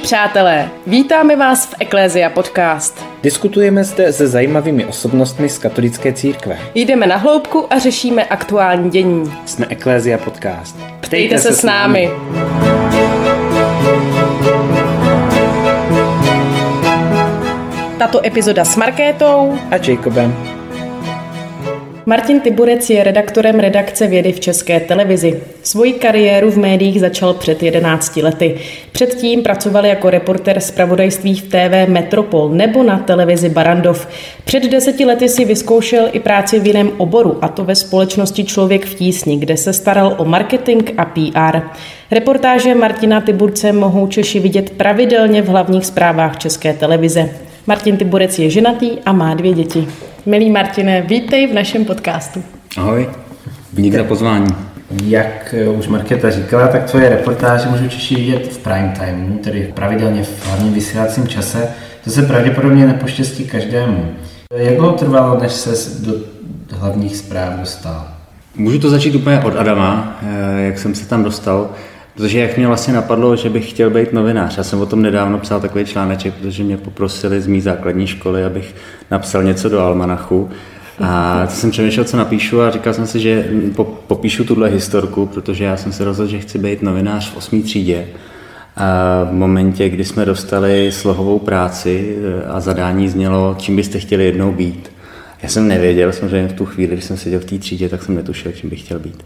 Milí 0.00 0.06
přátelé, 0.08 0.70
vítáme 0.86 1.36
vás 1.36 1.66
v 1.66 1.74
Eklézia 1.80 2.30
Podcast. 2.30 3.04
Diskutujeme 3.22 3.84
zde 3.84 4.12
se 4.12 4.26
zajímavými 4.26 4.86
osobnostmi 4.86 5.48
z 5.48 5.58
katolické 5.58 6.12
církve. 6.12 6.58
Jdeme 6.74 7.06
na 7.06 7.16
hloubku 7.16 7.66
a 7.70 7.78
řešíme 7.78 8.24
aktuální 8.24 8.90
dění. 8.90 9.32
Jsme 9.46 9.66
Eklézia 9.66 10.18
Podcast. 10.18 10.76
Ptejte 11.00 11.38
se 11.38 11.52
s 11.52 11.62
námi. 11.62 12.10
Tato 17.98 18.26
epizoda 18.26 18.64
s 18.64 18.76
Markétou 18.76 19.58
A 19.70 19.76
Jacobem. 19.76 20.49
Martin 22.06 22.40
Tiburec 22.40 22.90
je 22.90 23.04
redaktorem 23.04 23.60
redakce 23.60 24.06
vědy 24.06 24.32
v 24.32 24.40
České 24.40 24.80
televizi. 24.80 25.40
Svoji 25.62 25.92
kariéru 25.92 26.50
v 26.50 26.58
médiích 26.58 27.00
začal 27.00 27.34
před 27.34 27.62
11 27.62 28.16
lety. 28.16 28.58
Předtím 28.92 29.42
pracoval 29.42 29.86
jako 29.86 30.10
reporter 30.10 30.60
zpravodajství 30.60 31.34
v 31.34 31.42
TV 31.42 31.88
Metropol 31.88 32.48
nebo 32.48 32.82
na 32.82 32.98
televizi 32.98 33.48
Barandov. 33.48 34.08
Před 34.44 34.62
deseti 34.62 35.04
lety 35.04 35.28
si 35.28 35.44
vyzkoušel 35.44 36.08
i 36.12 36.20
práci 36.20 36.60
v 36.60 36.66
jiném 36.66 36.90
oboru, 36.96 37.38
a 37.42 37.48
to 37.48 37.64
ve 37.64 37.74
společnosti 37.74 38.44
Člověk 38.44 38.84
v 38.84 38.94
tísni, 38.94 39.36
kde 39.36 39.56
se 39.56 39.72
staral 39.72 40.14
o 40.18 40.24
marketing 40.24 40.90
a 40.98 41.04
PR. 41.04 41.60
Reportáže 42.10 42.74
Martina 42.74 43.20
Tiburce 43.20 43.72
mohou 43.72 44.06
Češi 44.06 44.40
vidět 44.40 44.70
pravidelně 44.70 45.42
v 45.42 45.48
hlavních 45.48 45.86
zprávách 45.86 46.38
České 46.38 46.74
televize. 46.74 47.28
Martin 47.66 47.96
Tiburec 47.96 48.38
je 48.38 48.50
ženatý 48.50 48.90
a 49.06 49.12
má 49.12 49.34
dvě 49.34 49.52
děti. 49.52 49.86
Milý 50.26 50.50
Martine, 50.50 51.02
vítej 51.02 51.46
v 51.46 51.54
našem 51.54 51.84
podcastu. 51.84 52.42
Ahoj, 52.76 53.08
dík 53.72 53.94
za 53.94 54.04
pozvání. 54.04 54.46
Jak 55.04 55.54
eh, 55.58 55.68
už 55.68 55.88
Markéta 55.88 56.30
říkala, 56.30 56.68
tak 56.68 56.90
tvoje 56.90 57.08
reportáže 57.08 57.68
můžu 57.68 57.88
Češi 57.88 58.14
vidět 58.14 58.52
v 58.52 58.58
prime 58.58 58.94
timeu, 58.98 59.38
tedy 59.38 59.72
pravidelně 59.74 60.22
v 60.22 60.46
hlavním 60.46 60.72
vysílacím 60.72 61.28
čase. 61.28 61.68
To 62.04 62.10
se 62.10 62.22
pravděpodobně 62.22 62.86
nepoštěstí 62.86 63.44
každému. 63.44 64.14
Jak 64.56 64.76
dlouho 64.76 64.92
trvalo, 64.92 65.40
než 65.40 65.52
se 65.52 66.00
do 66.06 66.12
hlavních 66.70 67.16
zpráv 67.16 67.52
dostal? 67.60 68.08
Můžu 68.56 68.78
to 68.78 68.90
začít 68.90 69.14
úplně 69.14 69.40
od 69.40 69.56
Adama, 69.56 70.18
eh, 70.22 70.62
jak 70.62 70.78
jsem 70.78 70.94
se 70.94 71.08
tam 71.08 71.24
dostal. 71.24 71.70
Protože 72.20 72.38
jak 72.38 72.56
mě 72.56 72.66
vlastně 72.66 72.94
napadlo, 72.94 73.36
že 73.36 73.50
bych 73.50 73.70
chtěl 73.70 73.90
být 73.90 74.12
novinář. 74.12 74.56
Já 74.56 74.64
jsem 74.64 74.80
o 74.80 74.86
tom 74.86 75.02
nedávno 75.02 75.38
psal 75.38 75.60
takový 75.60 75.84
článeček, 75.84 76.34
protože 76.34 76.64
mě 76.64 76.76
poprosili 76.76 77.40
z 77.40 77.46
mý 77.46 77.60
základní 77.60 78.06
školy, 78.06 78.44
abych 78.44 78.74
napsal 79.10 79.42
něco 79.42 79.68
do 79.68 79.80
almanachu. 79.80 80.50
A 80.98 81.42
to 81.46 81.52
jsem 81.52 81.70
přemýšlel, 81.70 82.04
co 82.04 82.16
napíšu 82.16 82.60
a 82.60 82.70
říkal 82.70 82.94
jsem 82.94 83.06
si, 83.06 83.20
že 83.20 83.48
popíšu 84.06 84.44
tuhle 84.44 84.68
historku, 84.68 85.26
protože 85.26 85.64
já 85.64 85.76
jsem 85.76 85.92
se 85.92 86.04
rozhodl, 86.04 86.30
že 86.30 86.38
chci 86.38 86.58
být 86.58 86.82
novinář 86.82 87.32
v 87.32 87.36
8. 87.36 87.62
třídě. 87.62 88.06
A 88.76 89.24
v 89.30 89.32
momentě, 89.32 89.88
kdy 89.88 90.04
jsme 90.04 90.24
dostali 90.24 90.92
slohovou 90.92 91.38
práci 91.38 92.16
eh, 92.18 92.44
a 92.48 92.60
zadání 92.60 93.08
znělo, 93.08 93.56
čím 93.58 93.76
byste 93.76 93.98
chtěli 93.98 94.24
jednou 94.24 94.52
být. 94.52 94.92
Já 95.42 95.48
jsem 95.48 95.68
nevěděl, 95.68 96.12
samozřejmě 96.12 96.48
v 96.48 96.52
tu 96.52 96.66
chvíli, 96.66 96.92
když 96.92 97.04
jsem 97.04 97.16
seděl 97.16 97.40
v 97.40 97.44
té 97.44 97.58
třídě, 97.58 97.88
tak 97.88 98.02
jsem 98.02 98.14
netušil, 98.14 98.52
čím 98.52 98.70
bych 98.70 98.80
chtěl 98.80 98.98
být. 98.98 99.24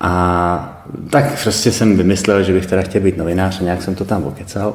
A 0.00 0.84
tak 1.10 1.42
prostě 1.42 1.72
jsem 1.72 1.96
vymyslel, 1.96 2.42
že 2.42 2.52
bych 2.52 2.66
teda 2.66 2.82
chtěl 2.82 3.00
být 3.00 3.16
novinář 3.16 3.60
a 3.60 3.64
nějak 3.64 3.82
jsem 3.82 3.94
to 3.94 4.04
tam 4.04 4.24
okecal. 4.24 4.74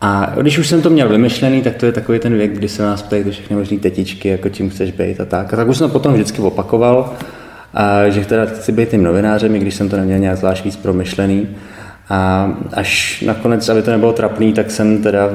A 0.00 0.32
když 0.40 0.58
už 0.58 0.68
jsem 0.68 0.82
to 0.82 0.90
měl 0.90 1.08
vymyšlený, 1.08 1.62
tak 1.62 1.74
to 1.76 1.86
je 1.86 1.92
takový 1.92 2.18
ten 2.18 2.34
věk, 2.34 2.52
kdy 2.52 2.68
se 2.68 2.82
nás 2.82 3.02
ptají 3.02 3.30
všechny 3.30 3.56
možné 3.56 3.78
tetičky, 3.78 4.28
jako 4.28 4.48
čím 4.48 4.70
chceš 4.70 4.90
být 4.90 5.20
a 5.20 5.24
tak. 5.24 5.54
A 5.54 5.56
tak 5.56 5.68
už 5.68 5.76
jsem 5.76 5.86
to 5.88 5.92
potom 5.92 6.14
vždycky 6.14 6.42
opakoval, 6.42 7.14
a 7.74 8.08
že 8.08 8.24
teda 8.26 8.46
chci 8.46 8.72
být 8.72 8.88
tím 8.88 9.02
novinářem, 9.02 9.56
i 9.56 9.58
když 9.58 9.74
jsem 9.74 9.88
to 9.88 9.96
neměl 9.96 10.18
nějak 10.18 10.36
zvlášť 10.36 10.64
víc 10.64 10.76
promyšlený. 10.76 11.48
A 12.10 12.50
až 12.72 13.22
nakonec, 13.26 13.68
aby 13.68 13.82
to 13.82 13.90
nebylo 13.90 14.12
trapný, 14.12 14.52
tak 14.52 14.70
jsem 14.70 15.02
teda 15.02 15.30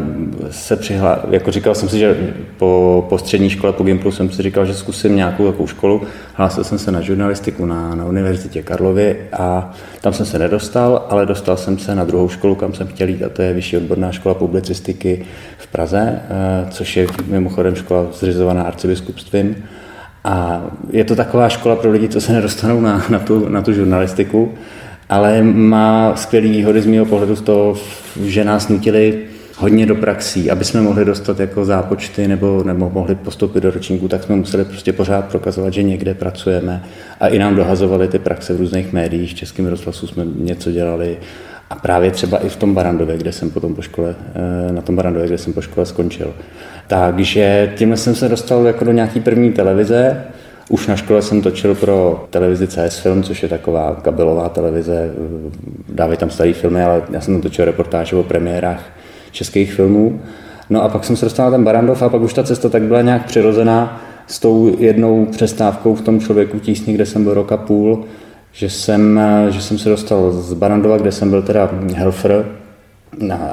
se 0.50 0.76
přihlásil, 0.76 1.34
jako 1.34 1.52
říkal 1.52 1.76
jsem 1.76 1.90
si, 1.90 2.00
že 2.00 2.34
po, 2.58 3.06
po 3.10 3.18
střední 3.18 3.50
škole, 3.50 3.74
po 3.74 3.84
Gimplu 3.84 4.12
jsem 4.12 4.30
si 4.30 4.42
říkal, 4.42 4.66
že 4.66 4.74
zkusím 4.74 5.16
nějakou 5.16 5.46
takovou 5.46 5.68
školu. 5.68 6.02
Hlásil 6.34 6.64
jsem 6.64 6.80
se 6.80 6.92
na 6.92 7.02
žurnalistiku 7.02 7.66
na, 7.66 7.96
na 7.96 8.06
Univerzitě 8.06 8.64
Karlovy 8.64 9.18
a 9.34 9.74
tam 10.02 10.14
jsem 10.14 10.26
se 10.26 10.40
nedostal, 10.40 11.06
ale 11.10 11.26
dostal 11.26 11.58
jsem 11.58 11.80
se 11.80 11.96
na 11.96 12.04
druhou 12.04 12.30
školu, 12.30 12.56
kam 12.56 12.74
jsem 12.74 12.88
chtěl 12.88 13.08
jít 13.08 13.24
a 13.24 13.30
to 13.30 13.42
je 13.42 13.54
Vyšší 13.54 13.78
odborná 13.78 14.12
škola 14.12 14.36
publicistiky 14.36 15.26
v 15.58 15.68
Praze, 15.68 16.22
eh, 16.30 16.68
což 16.70 16.98
je 16.98 17.08
mimochodem 17.28 17.76
škola 17.76 18.06
zřizovaná 18.14 18.64
arcibiskupstvím. 18.64 19.56
A 20.24 20.64
je 20.90 21.04
to 21.04 21.16
taková 21.16 21.50
škola 21.50 21.76
pro 21.76 21.92
lidi, 21.92 22.10
co 22.10 22.22
se 22.22 22.34
nedostanou 22.34 22.82
na, 22.82 23.06
na, 23.10 23.20
tu, 23.20 23.50
na 23.50 23.62
tu 23.62 23.74
žurnalistiku 23.74 24.54
ale 25.10 25.42
má 25.44 26.16
skvělý 26.16 26.50
výhody 26.50 26.82
z 26.82 26.86
mého 26.86 27.06
pohledu 27.06 27.36
z 27.36 27.42
toho, 27.42 27.76
že 28.26 28.44
nás 28.44 28.70
nutili 28.70 29.20
hodně 29.58 29.86
do 29.86 29.96
praxí, 29.96 30.52
aby 30.52 30.66
jsme 30.66 30.82
mohli 30.82 31.06
dostat 31.06 31.40
jako 31.40 31.66
zápočty 31.66 32.28
nebo, 32.28 32.64
nebo 32.64 32.90
mohli 32.90 33.16
postoupit 33.16 33.64
do 33.64 33.72
ročníku, 33.72 34.08
tak 34.08 34.24
jsme 34.24 34.36
museli 34.36 34.66
prostě 34.66 34.94
pořád 34.94 35.26
prokazovat, 35.26 35.74
že 35.74 35.84
někde 35.84 36.14
pracujeme. 36.14 36.84
A 37.20 37.28
i 37.28 37.40
nám 37.40 37.56
dohazovali 37.56 38.08
ty 38.08 38.20
praxe 38.20 38.54
v 38.54 38.58
různých 38.58 38.94
médiích, 38.94 39.32
v 39.32 39.36
Českém 39.36 39.66
rozhlasu 39.66 40.08
jsme 40.08 40.26
něco 40.36 40.72
dělali. 40.72 41.18
A 41.70 41.76
právě 41.76 42.12
třeba 42.12 42.38
i 42.38 42.50
v 42.50 42.56
tom 42.56 42.74
Barandově, 42.74 43.18
kde 43.18 43.32
jsem 43.32 43.50
potom 43.50 43.76
po 43.76 43.82
škole, 43.82 44.16
eh, 44.70 44.74
na 44.74 44.82
tom 44.82 44.96
Barandově, 44.96 45.28
kde 45.28 45.38
jsem 45.38 45.54
po 45.54 45.62
škole 45.62 45.86
skončil. 45.86 46.34
Takže 46.88 47.74
tímhle 47.76 47.98
jsem 47.98 48.16
se 48.16 48.30
dostal 48.30 48.66
jako 48.66 48.86
do 48.86 48.92
nějaký 48.92 49.20
první 49.20 49.52
televize, 49.52 50.24
už 50.70 50.88
na 50.88 50.96
škole 50.96 51.22
jsem 51.22 51.42
točil 51.42 51.76
pro 51.76 52.26
televizi 52.30 52.68
CS 52.68 53.00
Film, 53.00 53.24
což 53.24 53.44
je 53.44 53.50
taková 53.50 53.96
kabelová 54.02 54.50
televize, 54.50 55.14
dávají 55.90 56.18
tam 56.18 56.30
staré 56.30 56.54
filmy, 56.54 56.84
ale 56.84 57.02
já 57.12 57.22
jsem 57.22 57.34
tam 57.34 57.42
točil 57.42 57.66
reportáže 57.66 58.16
o 58.16 58.24
premiérách 58.24 58.84
českých 59.32 59.74
filmů. 59.74 60.22
No 60.70 60.84
a 60.84 60.90
pak 60.90 61.04
jsem 61.04 61.16
se 61.16 61.26
dostal 61.26 61.46
na 61.46 61.52
ten 61.52 61.64
Barandov 61.64 62.02
a 62.02 62.10
pak 62.10 62.22
už 62.22 62.34
ta 62.34 62.44
cesta 62.44 62.70
tak 62.70 62.82
byla 62.82 63.02
nějak 63.02 63.26
přirozená 63.26 64.02
s 64.28 64.40
tou 64.40 64.76
jednou 64.80 65.26
přestávkou 65.26 65.96
v 65.96 66.02
tom 66.02 66.20
člověku 66.20 66.60
tísni, 66.60 66.94
kde 66.94 67.06
jsem 67.06 67.24
byl 67.24 67.34
rok 67.34 67.52
a 67.52 67.58
půl, 67.58 68.06
že 68.52 68.70
jsem, 68.70 69.20
že 69.50 69.62
jsem 69.62 69.78
se 69.78 69.90
dostal 69.90 70.32
z 70.32 70.54
Barandova, 70.54 70.98
kde 70.98 71.12
jsem 71.12 71.30
byl 71.30 71.42
teda 71.42 71.70
helfer, 71.96 72.46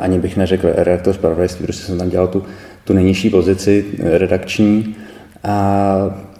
ani 0.01 0.19
bych 0.19 0.37
neřekl 0.37 0.69
redaktor 0.75 1.15
zpravodajství, 1.15 1.67
protože 1.67 1.79
jsem 1.79 1.99
tam 1.99 2.09
dělal 2.09 2.29
tu, 2.29 2.43
tu 2.85 2.93
nejnižší 2.93 3.31
pozici 3.31 3.85
redakční. 3.99 4.97
A 5.45 6.32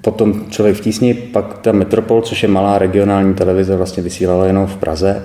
potom 0.00 0.44
Člověk 0.50 0.76
v 0.76 0.80
tísni, 0.80 1.14
pak 1.14 1.58
ta 1.58 1.72
Metropol, 1.72 2.22
což 2.22 2.42
je 2.42 2.48
malá 2.48 2.78
regionální 2.78 3.34
televize, 3.34 3.76
vlastně 3.76 4.02
vysílala 4.02 4.46
jenom 4.46 4.66
v 4.66 4.76
Praze 4.76 5.22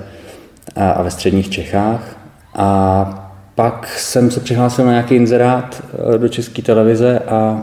a, 0.75 1.01
ve 1.03 1.11
středních 1.11 1.49
Čechách. 1.49 2.17
A 2.55 3.21
pak 3.55 3.89
jsem 3.97 4.31
se 4.31 4.39
přihlásil 4.39 4.85
na 4.85 4.91
nějaký 4.91 5.15
inzerát 5.15 5.83
eh, 6.15 6.17
do 6.17 6.27
České 6.27 6.61
televize 6.61 7.19
a 7.19 7.61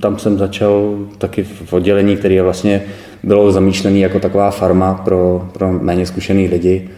tam 0.00 0.18
jsem 0.18 0.38
začal 0.38 0.98
taky 1.18 1.42
v 1.42 1.72
oddělení, 1.72 2.16
které 2.16 2.42
vlastně 2.42 2.82
bylo 3.22 3.52
zamýšlené 3.52 3.98
jako 3.98 4.20
taková 4.20 4.50
farma 4.50 4.94
pro, 4.94 5.48
pro 5.52 5.72
méně 5.72 6.06
zkušený 6.06 6.48
lidi. 6.48 6.90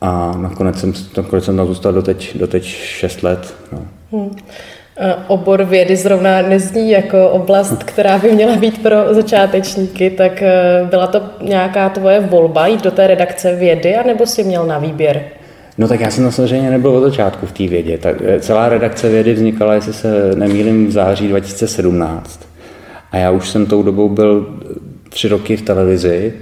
A 0.00 0.34
nakonec 0.36 0.80
jsem, 0.80 0.92
nakonec 1.16 1.44
jsem 1.44 1.56
tam 1.56 1.66
zůstal 1.66 1.92
doteď, 1.92 2.36
doteď 2.36 2.64
6 2.64 3.22
let. 3.22 3.54
No. 3.72 3.82
Hmm. 4.12 4.30
Eh, 5.02 5.14
obor 5.26 5.64
vědy 5.64 5.96
zrovna 5.96 6.42
nezní 6.42 6.90
jako 6.90 7.28
oblast, 7.28 7.84
která 7.84 8.18
by 8.18 8.32
měla 8.32 8.56
být 8.56 8.82
pro 8.82 9.14
začátečníky, 9.14 10.10
tak 10.10 10.42
eh, 10.42 10.86
byla 10.90 11.06
to 11.06 11.22
nějaká 11.42 11.88
tvoje 11.88 12.20
volba 12.20 12.66
jít 12.66 12.82
do 12.82 12.90
té 12.90 13.06
redakce 13.06 13.56
vědy, 13.56 13.96
anebo 13.96 14.26
si 14.26 14.44
měl 14.44 14.66
na 14.66 14.78
výběr? 14.78 15.22
No 15.78 15.88
tak 15.88 16.00
já 16.00 16.10
jsem 16.10 16.32
samozřejmě 16.32 16.70
nebyl 16.70 16.90
od 16.90 17.00
začátku 17.00 17.46
v 17.46 17.52
té 17.52 17.66
vědě. 17.66 17.98
Tak 17.98 18.16
eh, 18.24 18.40
celá 18.40 18.68
redakce 18.68 19.08
vědy 19.08 19.32
vznikala, 19.32 19.74
jestli 19.74 19.92
se 19.92 20.34
nemýlím, 20.34 20.86
v 20.86 20.90
září 20.90 21.28
2017. 21.28 22.40
A 23.12 23.16
já 23.16 23.30
už 23.30 23.48
jsem 23.48 23.66
tou 23.66 23.82
dobou 23.82 24.08
byl 24.08 24.58
tři 25.08 25.28
roky 25.28 25.56
v 25.56 25.62
televizi 25.62 26.32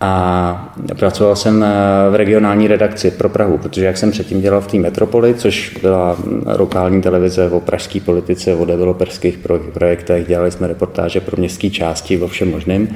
a 0.00 0.74
pracoval 0.98 1.36
jsem 1.36 1.62
eh, 1.62 1.68
v 2.10 2.14
regionální 2.14 2.68
redakci 2.68 3.10
pro 3.10 3.28
Prahu, 3.28 3.58
protože 3.58 3.84
jak 3.84 3.96
jsem 3.96 4.10
předtím 4.10 4.40
dělal 4.40 4.60
v 4.60 4.66
té 4.66 4.76
metropoli, 4.76 5.34
což 5.34 5.78
byla 5.82 6.16
lokální 6.58 7.02
televize 7.02 7.50
o 7.50 7.60
pražské 7.60 8.00
politice, 8.00 8.54
o 8.54 8.64
developerských 8.64 9.38
projektech, 9.72 10.28
dělali 10.28 10.50
jsme 10.50 10.66
reportáže 10.66 11.20
pro 11.20 11.36
městské 11.36 11.70
části 11.70 12.18
o 12.18 12.28
všem 12.28 12.50
možným, 12.50 12.88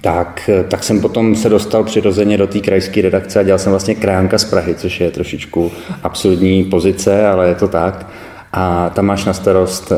tak, 0.00 0.50
tak 0.68 0.84
jsem 0.84 1.00
potom 1.00 1.36
se 1.36 1.48
dostal 1.48 1.84
přirozeně 1.84 2.38
do 2.38 2.46
té 2.46 2.60
krajské 2.60 3.02
redakce 3.02 3.40
a 3.40 3.42
dělal 3.42 3.58
jsem 3.58 3.72
vlastně 3.72 3.94
krajánka 3.94 4.38
z 4.38 4.44
Prahy, 4.44 4.74
což 4.74 5.00
je 5.00 5.10
trošičku 5.10 5.72
absurdní 6.02 6.64
pozice, 6.64 7.26
ale 7.28 7.48
je 7.48 7.54
to 7.54 7.68
tak. 7.68 8.06
A 8.52 8.90
tam 8.90 9.06
máš 9.06 9.24
na 9.24 9.32
starost 9.32 9.92
eh, 9.92 9.96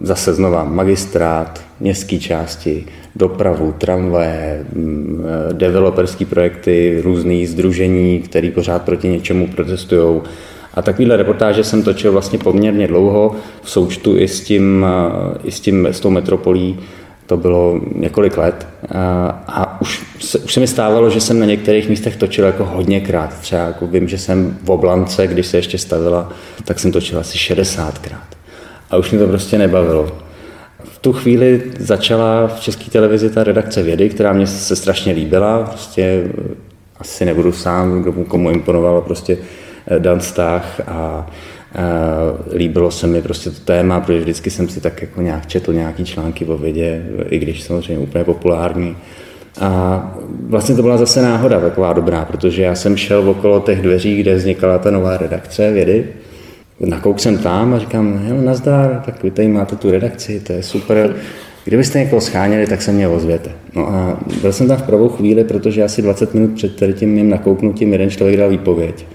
zase 0.00 0.34
znova 0.34 0.64
magistrát, 0.64 1.60
městské 1.80 2.18
části, 2.18 2.86
dopravu, 3.16 3.74
tramvaje, 3.78 4.66
mm, 4.72 5.24
eh, 5.50 5.54
developerské 5.54 6.26
projekty, 6.26 7.00
různý 7.04 7.46
združení, 7.46 8.18
které 8.18 8.50
pořád 8.50 8.82
proti 8.82 9.08
něčemu 9.08 9.48
protestují. 9.48 10.20
A 10.74 10.82
takovýhle 10.82 11.16
reportáže 11.16 11.64
jsem 11.64 11.82
točil 11.82 12.12
vlastně 12.12 12.38
poměrně 12.38 12.86
dlouho 12.86 13.36
v 13.62 13.70
součtu 13.70 14.18
i 14.18 14.28
s, 14.28 14.40
tím, 14.40 14.86
eh, 14.88 15.38
i 15.44 15.50
s, 15.50 15.60
tím, 15.60 15.86
s 15.86 16.00
tou 16.00 16.10
metropolí. 16.10 16.78
To 17.26 17.36
bylo 17.36 17.80
několik 17.94 18.38
let 18.38 18.66
a 19.46 19.69
se, 20.30 20.38
už 20.38 20.54
se 20.54 20.60
mi 20.60 20.66
stávalo, 20.66 21.10
že 21.10 21.20
jsem 21.20 21.40
na 21.40 21.46
některých 21.46 21.88
místech 21.88 22.16
točil 22.16 22.44
jako 22.44 22.64
hodněkrát. 22.64 23.38
Třeba 23.40 23.62
jako 23.62 23.86
vím, 23.86 24.08
že 24.08 24.18
jsem 24.18 24.58
v 24.62 24.70
Oblance, 24.70 25.26
když 25.26 25.46
se 25.46 25.58
ještě 25.58 25.78
stavila, 25.78 26.32
tak 26.64 26.78
jsem 26.78 26.92
točil 26.92 27.18
asi 27.18 27.38
60krát. 27.38 28.28
A 28.90 28.96
už 28.96 29.10
mi 29.10 29.18
to 29.18 29.26
prostě 29.26 29.58
nebavilo. 29.58 30.12
V 30.84 30.98
tu 30.98 31.12
chvíli 31.12 31.62
začala 31.78 32.46
v 32.46 32.60
české 32.60 32.90
televizi 32.90 33.30
ta 33.30 33.44
redakce 33.44 33.82
vědy, 33.82 34.08
která 34.08 34.32
mě 34.32 34.46
se 34.46 34.76
strašně 34.76 35.12
líbila. 35.12 35.62
Prostě 35.62 36.24
asi 36.98 37.24
nebudu 37.24 37.52
sám, 37.52 38.02
kdo 38.02 38.12
komu 38.12 38.50
imponovalo 38.50 39.02
prostě 39.02 39.38
eh, 39.86 39.98
Dan 39.98 40.20
Stach 40.20 40.80
a 40.88 41.26
líbilo 42.52 42.90
se 42.90 43.06
mi 43.06 43.22
prostě 43.22 43.50
to 43.50 43.60
téma, 43.60 44.00
protože 44.00 44.20
vždycky 44.20 44.50
jsem 44.50 44.68
si 44.68 44.80
tak 44.80 45.02
jako 45.02 45.22
nějak 45.22 45.46
četl 45.46 45.72
nějaký 45.72 46.04
články 46.04 46.44
o 46.44 46.56
vědě, 46.58 47.02
i 47.28 47.38
když 47.38 47.62
samozřejmě 47.62 48.02
úplně 48.02 48.24
populární. 48.24 48.96
A 49.60 50.14
vlastně 50.48 50.74
to 50.74 50.82
byla 50.82 50.96
zase 50.96 51.22
náhoda 51.22 51.60
taková 51.60 51.92
dobrá, 51.92 52.24
protože 52.24 52.62
já 52.62 52.74
jsem 52.74 52.96
šel 52.96 53.30
okolo 53.30 53.60
těch 53.60 53.82
dveří, 53.82 54.16
kde 54.16 54.34
vznikala 54.34 54.78
ta 54.78 54.90
nová 54.90 55.16
redakce 55.16 55.72
vědy. 55.72 56.06
Nakouk 56.80 57.20
jsem 57.20 57.38
tam 57.38 57.74
a 57.74 57.78
říkám, 57.78 58.20
hele, 58.24 58.42
nazdar, 58.42 59.02
tak 59.06 59.22
vy 59.22 59.30
tady 59.30 59.48
máte 59.48 59.76
tu 59.76 59.90
redakci, 59.90 60.40
to 60.40 60.52
je 60.52 60.62
super. 60.62 61.14
Kdybyste 61.64 61.98
někoho 61.98 62.20
scháněli, 62.20 62.66
tak 62.66 62.82
se 62.82 62.92
mě 62.92 63.08
ozvěte. 63.08 63.50
No 63.76 63.88
a 63.88 64.18
byl 64.40 64.52
jsem 64.52 64.68
tam 64.68 64.76
v 64.76 64.82
pravou 64.82 65.08
chvíli, 65.08 65.44
protože 65.44 65.84
asi 65.84 66.02
20 66.02 66.34
minut 66.34 66.54
před 66.54 66.94
tím 66.94 67.10
mým 67.10 67.30
nakouknutím 67.30 67.92
jeden 67.92 68.10
člověk 68.10 68.38
dal 68.38 68.50
výpověď. 68.50 69.06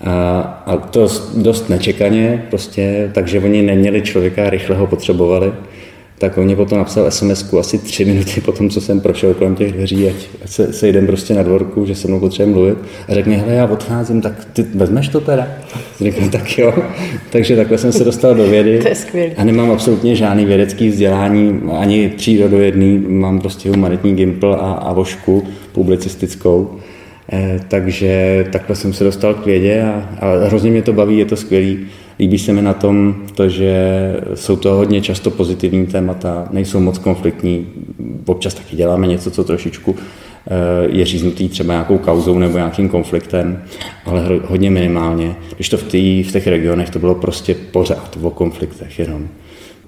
A, 0.00 0.40
a 0.66 0.76
to 0.76 1.08
dost 1.36 1.68
nečekaně, 1.68 2.46
prostě, 2.50 3.10
takže 3.14 3.40
oni 3.40 3.62
neměli 3.62 4.02
člověka, 4.02 4.50
rychle 4.50 4.76
ho 4.76 4.86
potřebovali. 4.86 5.52
Tak 6.18 6.38
oni 6.38 6.56
potom 6.56 6.78
napsal 6.78 7.10
sms 7.10 7.54
asi 7.58 7.78
tři 7.78 8.04
minuty 8.04 8.40
po 8.44 8.52
tom, 8.52 8.70
co 8.70 8.80
jsem 8.80 9.00
prošel 9.00 9.34
kolem 9.34 9.54
těch 9.54 9.72
dveří, 9.72 10.08
ať 10.08 10.14
se 10.46 10.72
sejdem 10.72 11.06
prostě 11.06 11.34
na 11.34 11.42
dvorku, 11.42 11.86
že 11.86 11.94
se 11.94 12.08
mnou 12.08 12.20
potřebuje 12.20 12.54
mluvit. 12.54 12.78
A 13.08 13.14
řekl 13.14 13.28
mi, 13.28 13.36
hele, 13.36 13.54
já 13.54 13.66
odcházím, 13.66 14.20
tak 14.20 14.44
ty 14.52 14.62
vezmeš 14.74 15.08
to 15.08 15.20
teda? 15.20 15.48
Řekl, 16.00 16.28
tak 16.28 16.58
jo. 16.58 16.74
Takže 17.30 17.56
takhle 17.56 17.78
jsem 17.78 17.92
se 17.92 18.04
dostal 18.04 18.34
do 18.34 18.46
vědy. 18.46 18.78
To 18.78 18.88
je 18.88 18.94
skvělý. 18.94 19.32
A 19.36 19.44
nemám 19.44 19.70
absolutně 19.70 20.16
žádný 20.16 20.44
vědecký 20.44 20.88
vzdělání, 20.88 21.60
ani 21.78 22.08
přírodovědný, 22.08 22.98
mám 22.98 23.40
prostě 23.40 23.70
humanitní 23.70 24.14
gimpl 24.14 24.56
a, 24.60 24.72
a 24.72 24.92
vošku 24.92 25.44
publicistickou. 25.72 26.70
Eh, 27.32 27.60
takže 27.68 28.44
takhle 28.52 28.76
jsem 28.76 28.92
se 28.92 29.04
dostal 29.04 29.34
k 29.34 29.46
vědě 29.46 29.82
a, 29.82 30.08
a 30.20 30.46
hrozně 30.46 30.70
mě 30.70 30.82
to 30.82 30.92
baví, 30.92 31.18
je 31.18 31.24
to 31.24 31.36
skvělý. 31.36 31.86
Líbí 32.18 32.38
se 32.38 32.52
mi 32.52 32.62
na 32.62 32.74
tom 32.74 33.14
to, 33.34 33.48
že 33.48 33.76
jsou 34.34 34.56
to 34.56 34.70
hodně 34.70 35.00
často 35.00 35.30
pozitivní 35.30 35.86
témata, 35.86 36.48
nejsou 36.50 36.80
moc 36.80 36.98
konfliktní, 36.98 37.66
občas 38.26 38.54
taky 38.54 38.76
děláme 38.76 39.06
něco, 39.06 39.30
co 39.30 39.44
trošičku 39.44 39.96
eh, 39.96 40.50
je 40.88 41.04
říznutý 41.04 41.48
třeba 41.48 41.74
nějakou 41.74 41.98
kauzou 41.98 42.38
nebo 42.38 42.56
nějakým 42.56 42.88
konfliktem, 42.88 43.62
ale 44.04 44.40
hodně 44.44 44.70
minimálně. 44.70 45.36
Když 45.54 45.68
to 45.68 45.76
v, 45.76 45.82
tý, 45.82 46.22
v 46.22 46.32
těch 46.32 46.46
regionech 46.46 46.90
to 46.90 46.98
bylo 46.98 47.14
prostě 47.14 47.54
pořád 47.54 48.18
o 48.22 48.30
konfliktech 48.30 48.98
jenom 48.98 49.28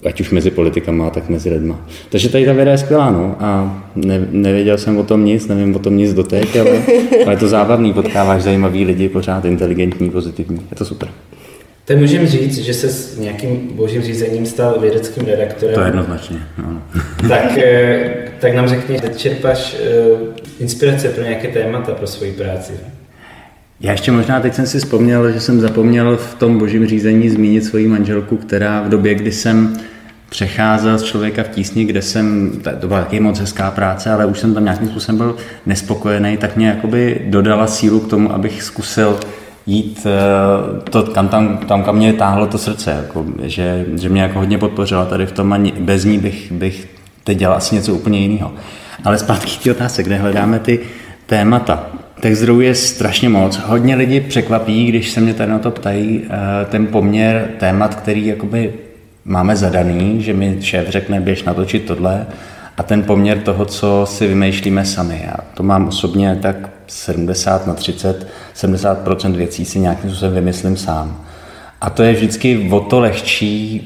ať 0.07 0.21
už 0.21 0.31
mezi 0.31 0.51
politikama, 0.51 1.11
tak 1.11 1.29
mezi 1.29 1.51
lidma. 1.51 1.81
Takže 2.09 2.29
tady 2.29 2.47
ta 2.47 2.53
věda 2.53 2.71
je 2.71 2.79
skvělá, 2.79 3.11
no. 3.11 3.37
A 3.41 3.83
ne, 3.97 4.29
nevěděl 4.31 4.79
jsem 4.79 4.99
o 4.99 5.05
tom 5.05 5.25
nic, 5.25 5.47
nevím 5.47 5.77
o 5.77 5.79
tom 5.79 5.97
nic 5.97 6.15
doteď, 6.15 6.57
ale, 6.57 6.83
ale 7.25 7.33
je 7.33 7.39
to 7.39 7.49
zábavný, 7.49 7.93
potkáváš 7.93 8.43
zajímavý 8.43 8.85
lidi, 8.85 9.09
pořád 9.09 9.45
inteligentní, 9.45 10.11
pozitivní. 10.11 10.61
Je 10.71 10.77
to 10.77 10.85
super. 10.85 11.09
Tak 11.89 11.99
můžeme 11.99 12.27
říct, 12.27 12.59
že 12.59 12.75
se 12.75 12.89
s 12.89 13.19
nějakým 13.19 13.69
božím 13.73 14.03
řízením 14.03 14.47
stal 14.47 14.81
vědeckým 14.81 15.27
redaktorem. 15.27 15.75
To 15.75 15.81
je 15.81 15.87
jednoznačně, 15.87 16.39
ano. 16.67 16.83
tak, 17.29 17.59
eh, 17.59 18.15
tak 18.41 18.55
nám 18.55 18.69
řekni, 18.69 18.97
kde 18.97 19.09
čerpáš 19.09 19.77
eh, 19.81 19.87
inspirace 20.61 21.09
pro 21.09 21.23
nějaké 21.23 21.49
témata 21.49 21.93
pro 21.93 22.07
svoji 22.07 22.33
práci? 22.33 22.73
Já 23.81 23.93
ještě 23.93 24.13
možná 24.13 24.41
teď 24.41 24.55
jsem 24.55 24.67
si 24.67 24.79
vzpomněl, 24.79 25.33
že 25.33 25.41
jsem 25.41 25.61
zapomněl 25.61 26.17
v 26.17 26.35
tom 26.35 26.59
božím 26.59 26.87
řízení 26.87 27.31
zmínit 27.31 27.65
svoji 27.65 27.89
manželku, 27.89 28.37
která 28.37 28.83
v 28.83 28.89
době, 28.89 29.15
kdy 29.15 29.33
jsem 29.33 29.77
přecházel 30.29 30.99
z 30.99 31.03
člověka 31.03 31.43
v 31.43 31.49
tísni, 31.49 31.85
kde 31.85 32.03
jsem, 32.03 32.53
to 32.81 32.89
byla 32.89 33.01
taky 33.01 33.21
moc 33.21 33.41
hezká 33.41 33.71
práce, 33.71 34.11
ale 34.11 34.27
už 34.27 34.39
jsem 34.39 34.55
tam 34.55 34.65
nějakým 34.65 34.89
způsobem 34.89 35.19
byl 35.19 35.37
nespokojený, 35.67 36.37
tak 36.37 36.57
mě 36.57 36.69
jakoby 36.69 37.21
dodala 37.27 37.67
sílu 37.67 38.01
k 38.01 38.11
tomu, 38.11 38.33
abych 38.33 38.63
zkusil 38.63 39.19
jít 39.69 40.07
eh, 40.07 40.91
to, 40.91 41.03
kam 41.03 41.29
tam, 41.29 41.59
tam, 41.59 41.83
kam 41.83 41.97
mě 41.97 42.13
táhlo 42.13 42.47
to 42.47 42.59
srdce, 42.59 42.91
jako, 42.91 43.27
že, 43.43 43.87
že 43.97 44.09
mě 44.09 44.23
jako 44.23 44.39
hodně 44.39 44.59
podpořila 44.59 45.05
tady 45.05 45.27
v 45.27 45.33
tom 45.33 45.53
a 45.53 45.59
bez 45.81 46.05
ní 46.05 46.19
bych, 46.19 46.53
bych 46.53 46.89
teď 47.25 47.39
dělal 47.39 47.57
asi 47.57 47.75
něco 47.75 47.95
úplně 47.95 48.19
jiného. 48.19 48.53
Ale 49.05 49.19
zpátky 49.19 49.71
k 49.71 49.77
té 49.77 50.03
kde 50.03 50.17
hledáme 50.17 50.59
ty 50.59 50.81
témata. 51.27 51.87
Těch 52.21 52.37
zdrojů 52.37 52.61
je 52.61 52.75
strašně 52.75 53.29
moc. 53.29 53.57
Hodně 53.57 53.97
lidí 53.97 54.21
překvapí, 54.21 54.87
když 54.87 55.11
se 55.11 55.21
mě 55.21 55.35
tady 55.35 55.51
na 55.51 55.59
to 55.59 55.71
ptají, 55.71 56.23
eh, 56.25 56.65
ten 56.65 56.87
poměr 56.87 57.49
témat, 57.59 57.95
který 57.95 58.27
jakoby 58.27 58.73
máme 59.25 59.57
zadaný, 59.57 60.23
že 60.23 60.33
mi 60.33 60.57
šéf 60.61 60.89
řekne, 60.89 61.21
běž 61.21 61.45
natočit 61.45 61.85
tohle, 61.85 62.27
a 62.77 62.83
ten 62.83 63.03
poměr 63.03 63.39
toho, 63.39 63.65
co 63.65 64.07
si 64.09 64.27
vymýšlíme 64.27 64.85
sami. 64.85 65.23
Já 65.25 65.35
to 65.55 65.63
mám 65.63 65.89
osobně 65.89 66.39
tak 66.43 66.78
70 66.89 67.67
na 67.67 67.75
30, 67.75 68.27
70% 68.57 69.33
věcí 69.33 69.65
si 69.65 69.79
nějakým 69.79 70.11
způsobem 70.11 70.35
vymyslím 70.35 70.77
sám. 70.77 71.25
A 71.81 71.91
to 71.91 72.03
je 72.03 72.13
vždycky 72.13 72.69
o 72.71 72.81
to 72.81 73.01
lehčí, 73.01 73.83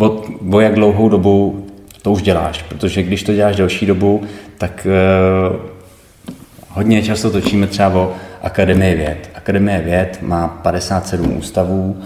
o, 0.00 0.22
o 0.52 0.60
jak 0.60 0.74
dlouhou 0.74 1.08
dobu 1.08 1.66
to 2.02 2.12
už 2.12 2.22
děláš, 2.22 2.62
protože 2.62 3.02
když 3.02 3.22
to 3.22 3.34
děláš 3.34 3.56
delší 3.56 3.86
dobu, 3.86 4.22
tak 4.58 4.86
uh, 5.50 5.56
hodně 6.68 7.02
často 7.02 7.30
točíme 7.30 7.66
třeba 7.66 7.94
o 7.94 8.12
Akademii 8.42 8.94
věd. 8.94 9.30
Akademie 9.34 9.80
věd 9.80 10.18
má 10.22 10.48
57 10.48 11.36
ústavů, 11.36 12.02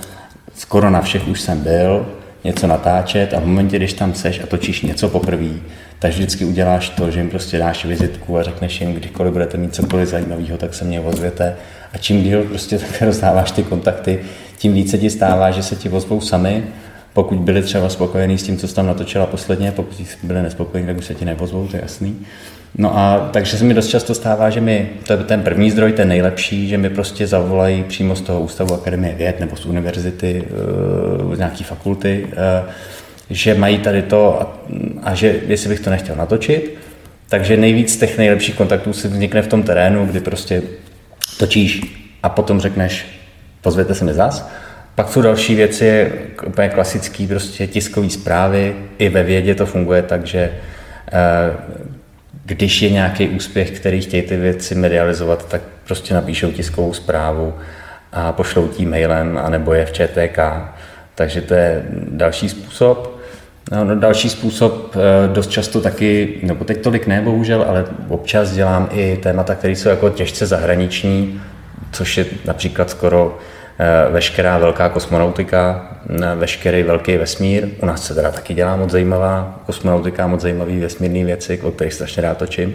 skoro 0.55 0.91
na 0.91 1.01
všech 1.01 1.29
už 1.29 1.41
jsem 1.41 1.61
byl, 1.61 2.07
něco 2.45 2.67
natáčet 2.67 3.35
a 3.35 3.41
v 3.41 3.47
momentě, 3.47 3.77
když 3.77 3.93
tam 3.93 4.15
seš 4.15 4.41
a 4.41 4.47
točíš 4.47 4.83
něco 4.83 5.09
poprvé, 5.09 5.51
tak 5.99 6.13
vždycky 6.13 6.45
uděláš 6.45 6.89
to, 6.89 7.11
že 7.11 7.21
jim 7.21 7.31
prostě 7.31 7.59
dáš 7.59 7.85
vizitku 7.85 8.39
a 8.39 8.43
řekneš 8.43 8.81
jim, 8.81 8.95
kdykoliv 8.95 9.33
budete 9.33 9.57
mít 9.57 9.75
cokoliv 9.75 10.09
zajímavého, 10.09 10.59
tak 10.59 10.75
se 10.75 10.85
mě 10.85 11.01
ozvěte. 11.01 11.57
A 11.93 11.99
čím 11.99 12.23
díl 12.23 12.45
prostě 12.45 12.79
tak 12.79 13.03
rozdáváš 13.03 13.51
ty 13.51 13.63
kontakty, 13.63 14.21
tím 14.57 14.73
více 14.73 14.99
ti 14.99 15.11
stává, 15.11 15.51
že 15.51 15.63
se 15.63 15.77
ti 15.77 15.89
ozvou 15.89 16.21
sami. 16.21 16.65
Pokud 17.19 17.39
byli 17.39 17.63
třeba 17.63 17.89
spokojení 17.89 18.39
s 18.39 18.43
tím, 18.43 18.57
co 18.57 18.69
jsi 18.69 18.75
tam 18.75 18.87
natočila 18.87 19.27
posledně, 19.27 19.73
pokud 19.73 19.97
byli 20.23 20.43
nespokojení, 20.43 20.87
tak 20.87 20.99
už 20.99 21.05
se 21.05 21.15
ti 21.15 21.25
nepozvou, 21.25 21.67
to 21.67 21.77
je 21.77 21.83
jasný. 21.83 22.17
No 22.77 22.99
a 22.99 23.31
takže 23.33 23.57
se 23.57 23.65
mi 23.65 23.75
dost 23.75 23.89
často 23.89 24.15
stává, 24.15 24.51
že 24.51 24.61
mi, 24.61 24.91
to 25.07 25.13
je 25.13 25.19
ten 25.19 25.43
první 25.43 25.71
zdroj, 25.71 25.93
ten 25.93 26.09
nejlepší, 26.09 26.69
že 26.69 26.79
mi 26.79 26.91
prostě 26.91 27.27
zavolají 27.27 27.85
přímo 27.85 28.17
z 28.17 28.21
toho 28.21 28.41
ústavu 28.41 28.75
Akademie 28.75 29.15
věd 29.15 29.41
nebo 29.41 29.57
z 29.57 29.67
univerzity, 29.67 30.45
eh, 30.47 31.37
z 31.37 31.39
nějaké 31.39 31.65
fakulty, 31.65 32.27
eh, 32.33 32.65
že 33.31 33.55
mají 33.55 33.79
tady 33.79 34.03
to 34.03 34.43
a, 34.43 34.59
a 35.03 35.15
že 35.15 35.41
jestli 35.47 35.69
bych 35.69 35.81
to 35.81 35.91
nechtěl 35.91 36.17
natočit. 36.17 36.75
Takže 37.29 37.57
nejvíc 37.57 37.97
těch 37.97 38.19
nejlepších 38.19 38.55
kontaktů 38.55 38.93
si 38.93 39.09
vznikne 39.09 39.43
v 39.43 39.49
tom 39.49 39.63
terénu, 39.63 40.07
kdy 40.07 40.21
prostě 40.21 40.63
točíš 41.39 41.81
a 42.23 42.29
potom 42.29 42.61
řekneš, 42.61 43.07
pozvěte 43.63 43.95
se 43.95 44.05
mi 44.05 44.15
zas. 44.15 44.49
Pak 44.99 45.09
jsou 45.09 45.23
další 45.23 45.55
věci, 45.55 46.13
úplně 46.47 46.69
klasický, 46.69 47.27
prostě 47.27 47.67
tiskové 47.67 48.11
zprávy. 48.11 48.75
I 48.99 49.09
ve 49.09 49.23
vědě 49.23 49.55
to 49.55 49.67
funguje 49.67 50.03
tak, 50.03 50.27
že 50.27 50.51
eh, 51.13 51.53
když 52.45 52.83
je 52.83 52.91
nějaký 52.91 53.29
úspěch, 53.29 53.71
který 53.71 54.01
chtějí 54.01 54.23
ty 54.23 54.37
věci 54.37 54.75
medializovat, 54.75 55.49
tak 55.49 55.61
prostě 55.85 56.15
napíšou 56.15 56.53
tiskovou 56.53 56.93
zprávu 56.93 57.55
a 58.13 58.33
pošlou 58.33 58.69
tím 58.69 58.91
mailem, 58.91 59.39
anebo 59.39 59.75
je 59.75 59.87
v 59.87 59.93
ČTK. 59.93 60.39
Takže 61.15 61.41
to 61.41 61.55
je 61.55 61.83
další 62.11 62.49
způsob. 62.49 63.21
No, 63.73 63.85
no, 63.85 63.97
další 63.97 64.29
způsob, 64.29 64.97
eh, 64.97 65.29
dost 65.29 65.51
často 65.51 65.81
taky, 65.81 66.41
nebo 66.43 66.65
teď 66.65 66.83
tolik 66.83 67.07
ne, 67.07 67.21
bohužel, 67.21 67.65
ale 67.69 67.85
občas 68.09 68.53
dělám 68.53 68.89
i 68.93 69.17
témata, 69.23 69.55
které 69.55 69.73
jsou 69.73 69.89
jako 69.89 70.11
těžce 70.11 70.47
zahraniční, 70.47 71.41
což 71.93 72.19
je 72.19 72.27
například 72.45 72.91
skoro 72.91 73.39
veškerá 74.11 74.59
velká 74.59 74.89
kosmonautika, 74.89 75.89
veškerý 76.35 76.83
velký 76.83 77.17
vesmír. 77.17 77.69
U 77.83 77.87
nás 77.87 78.07
se 78.07 78.15
teda 78.15 78.31
taky 78.31 78.55
dělá 78.55 78.77
moc 78.77 78.91
zajímavá 78.91 79.61
kosmonautika, 79.67 80.27
moc 80.27 80.41
zajímavé 80.41 80.73
vesmírné 80.73 81.25
věci, 81.25 81.61
o 81.63 81.71
kterých 81.71 81.95
strašně 81.95 82.23
rád 82.23 82.39
točím. 82.39 82.75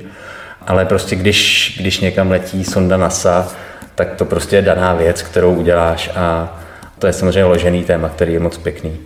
Ale 0.67 0.85
prostě 0.85 1.15
když, 1.15 1.75
když 1.79 1.99
někam 1.99 2.31
letí 2.31 2.63
sonda 2.63 2.97
NASA, 2.97 3.47
tak 3.95 4.15
to 4.15 4.25
prostě 4.25 4.55
je 4.55 4.61
daná 4.61 4.93
věc, 4.93 5.21
kterou 5.21 5.53
uděláš 5.53 6.09
a 6.15 6.57
to 6.99 7.07
je 7.07 7.13
samozřejmě 7.13 7.43
ložený 7.43 7.83
téma, 7.83 8.09
který 8.09 8.33
je 8.33 8.39
moc 8.39 8.57
pěkný. 8.57 8.99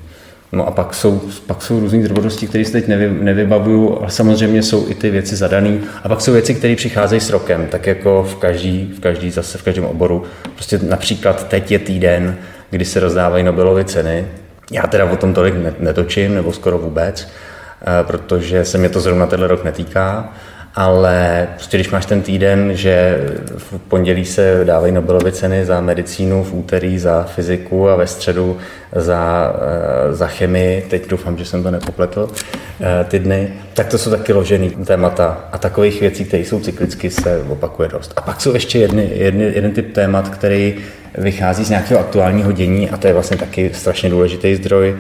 No 0.51 0.67
a 0.67 0.71
pak 0.71 0.93
jsou, 0.93 1.21
pak 1.47 1.61
jsou 1.61 1.79
různé 1.79 2.03
drobnosti, 2.03 2.47
které 2.47 2.65
si 2.65 2.71
teď 2.71 2.87
nevy, 2.87 3.09
nevybavuju, 3.23 3.97
ale 3.99 4.11
samozřejmě 4.11 4.63
jsou 4.63 4.89
i 4.89 4.95
ty 4.95 5.09
věci 5.09 5.35
zadané. 5.35 5.77
A 6.03 6.09
pak 6.09 6.21
jsou 6.21 6.31
věci, 6.31 6.55
které 6.55 6.75
přicházejí 6.75 7.21
s 7.21 7.29
rokem, 7.29 7.67
tak 7.67 7.87
jako 7.87 8.23
v 8.23 8.35
každý, 8.35 8.93
v 8.97 8.99
každý 8.99 9.31
zase 9.31 9.57
v 9.57 9.63
každém 9.63 9.85
oboru. 9.85 10.23
Prostě 10.55 10.79
například 10.83 11.47
teď 11.47 11.71
je 11.71 11.79
týden, 11.79 12.35
kdy 12.69 12.85
se 12.85 12.99
rozdávají 12.99 13.43
Nobelovy 13.43 13.85
ceny. 13.85 14.27
Já 14.71 14.87
teda 14.87 15.05
o 15.05 15.15
tom 15.15 15.33
tolik 15.33 15.79
netočím, 15.79 16.35
nebo 16.35 16.53
skoro 16.53 16.77
vůbec, 16.77 17.27
eh, 17.81 18.03
protože 18.03 18.65
se 18.65 18.77
mě 18.77 18.89
to 18.89 18.99
zrovna 18.99 19.25
tenhle 19.27 19.47
rok 19.47 19.63
netýká, 19.63 20.33
ale 20.77 21.47
prostě 21.53 21.77
když 21.77 21.89
máš 21.89 22.05
ten 22.05 22.21
týden, 22.21 22.75
že 22.75 23.19
v 23.57 23.79
pondělí 23.87 24.25
se 24.25 24.61
dávají 24.63 24.93
Nobelovy 24.93 25.31
ceny 25.31 25.65
za 25.65 25.81
medicínu, 25.81 26.43
v 26.43 26.53
úterý 26.53 26.99
za 26.99 27.23
fyziku 27.23 27.89
a 27.89 27.95
ve 27.95 28.07
středu 28.07 28.57
za, 28.95 29.53
eh, 29.55 30.15
za 30.15 30.27
chemii, 30.27 30.85
teď 30.89 31.09
doufám, 31.09 31.37
že 31.37 31.45
jsem 31.45 31.63
to 31.63 31.71
nepopletl, 31.71 32.29
eh, 32.81 33.03
ty 33.03 33.19
dny, 33.19 33.53
tak 33.73 33.87
to 33.87 33.97
jsou 33.97 34.11
taky 34.11 34.33
ložený 34.33 34.69
témata 34.69 35.49
a 35.51 35.57
takových 35.57 36.01
věcí, 36.01 36.25
které 36.25 36.43
jsou 36.43 36.59
cyklicky, 36.59 37.09
se 37.09 37.43
opakuje 37.49 37.89
dost. 37.89 38.13
A 38.15 38.21
pak 38.21 38.41
jsou 38.41 38.53
ještě 38.53 38.79
jedny, 38.79 39.09
jedny, 39.13 39.43
jeden 39.43 39.71
typ 39.71 39.93
témat, 39.93 40.29
který 40.29 40.75
vychází 41.17 41.65
z 41.65 41.69
nějakého 41.69 41.99
aktuálního 41.99 42.51
dění 42.51 42.89
a 42.89 42.97
to 42.97 43.07
je 43.07 43.13
vlastně 43.13 43.37
taky 43.37 43.71
strašně 43.73 44.09
důležitý 44.09 44.55
zdroj 44.55 44.95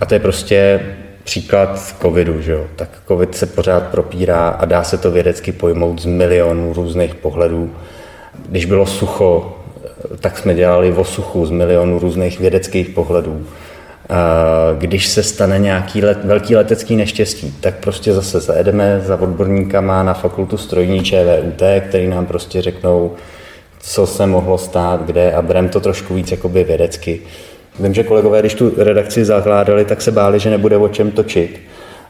a 0.00 0.06
to 0.06 0.14
je 0.14 0.20
prostě 0.20 0.80
příklad 1.28 1.94
covidu, 2.02 2.42
že 2.42 2.52
jo? 2.52 2.64
tak 2.76 2.88
covid 3.08 3.34
se 3.34 3.46
pořád 3.46 3.82
propírá 3.82 4.48
a 4.48 4.64
dá 4.64 4.84
se 4.84 4.98
to 4.98 5.10
vědecky 5.10 5.52
pojmout 5.52 6.02
z 6.02 6.06
milionů 6.06 6.72
různých 6.72 7.14
pohledů. 7.14 7.70
Když 8.48 8.64
bylo 8.64 8.86
sucho, 8.86 9.56
tak 10.20 10.38
jsme 10.38 10.54
dělali 10.54 10.92
o 10.92 11.04
suchu 11.04 11.46
z 11.46 11.50
milionů 11.50 11.98
různých 11.98 12.40
vědeckých 12.40 12.88
pohledů. 12.88 13.46
Když 14.78 15.06
se 15.08 15.22
stane 15.22 15.58
nějaký 15.58 16.02
let, 16.02 16.18
velký 16.24 16.56
letecký 16.56 16.96
neštěstí, 16.96 17.54
tak 17.60 17.74
prostě 17.74 18.12
zase 18.12 18.40
zajedeme 18.40 19.00
za 19.06 19.20
odborníkama 19.20 20.02
na 20.02 20.14
fakultu 20.14 20.56
strojní 20.56 21.02
ČVUT, 21.02 21.62
který 21.88 22.06
nám 22.06 22.26
prostě 22.26 22.62
řeknou, 22.62 23.12
co 23.80 24.06
se 24.06 24.26
mohlo 24.26 24.58
stát, 24.58 25.06
kde 25.06 25.32
a 25.32 25.42
bereme 25.42 25.68
to 25.68 25.80
trošku 25.80 26.14
víc 26.14 26.30
jakoby 26.30 26.64
vědecky. 26.64 27.20
Vím, 27.80 27.94
že 27.94 28.04
kolegové, 28.04 28.40
když 28.40 28.54
tu 28.54 28.72
redakci 28.76 29.24
zakládali, 29.24 29.84
tak 29.84 30.02
se 30.02 30.12
báli, 30.12 30.40
že 30.40 30.50
nebude 30.50 30.76
o 30.76 30.88
čem 30.88 31.10
točit. 31.10 31.60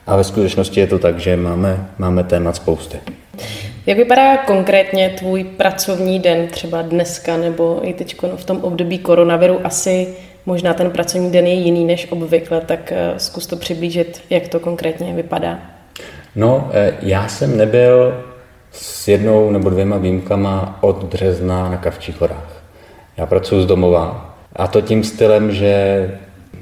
A 0.06 0.16
ve 0.16 0.24
skutečnosti 0.24 0.80
je 0.80 0.86
to 0.86 0.98
tak, 0.98 1.18
že 1.18 1.36
máme, 1.36 1.86
máme 1.98 2.24
témat 2.24 2.56
spousty. 2.56 2.98
Jak 3.86 3.98
vypadá 3.98 4.36
konkrétně 4.36 5.14
tvůj 5.18 5.44
pracovní 5.44 6.20
den, 6.20 6.46
třeba 6.46 6.82
dneska 6.82 7.36
nebo 7.36 7.80
i 7.82 7.92
teď 7.92 8.16
v 8.36 8.44
tom 8.44 8.60
období 8.60 8.98
koronaviru? 8.98 9.60
Asi 9.64 10.08
možná 10.46 10.74
ten 10.74 10.90
pracovní 10.90 11.32
den 11.32 11.46
je 11.46 11.54
jiný 11.54 11.84
než 11.84 12.12
obvykle, 12.12 12.60
tak 12.60 12.92
eh, 12.92 13.14
zkus 13.16 13.46
to 13.46 13.56
přiblížit, 13.56 14.22
jak 14.30 14.48
to 14.48 14.60
konkrétně 14.60 15.14
vypadá. 15.14 15.58
No, 16.36 16.70
eh, 16.72 16.94
já 17.02 17.28
jsem 17.28 17.56
nebyl 17.56 18.24
s 18.72 19.08
jednou 19.08 19.50
nebo 19.50 19.70
dvěma 19.70 19.96
výjimkama 19.96 20.78
od 20.80 21.04
března 21.04 21.68
na 21.68 21.76
Kavčích 21.76 22.20
horách. 22.20 22.62
Já 23.16 23.26
pracuji 23.26 23.62
z 23.62 23.66
domova 23.66 24.27
a 24.58 24.66
to 24.66 24.80
tím 24.80 25.04
stylem, 25.04 25.52
že 25.52 26.10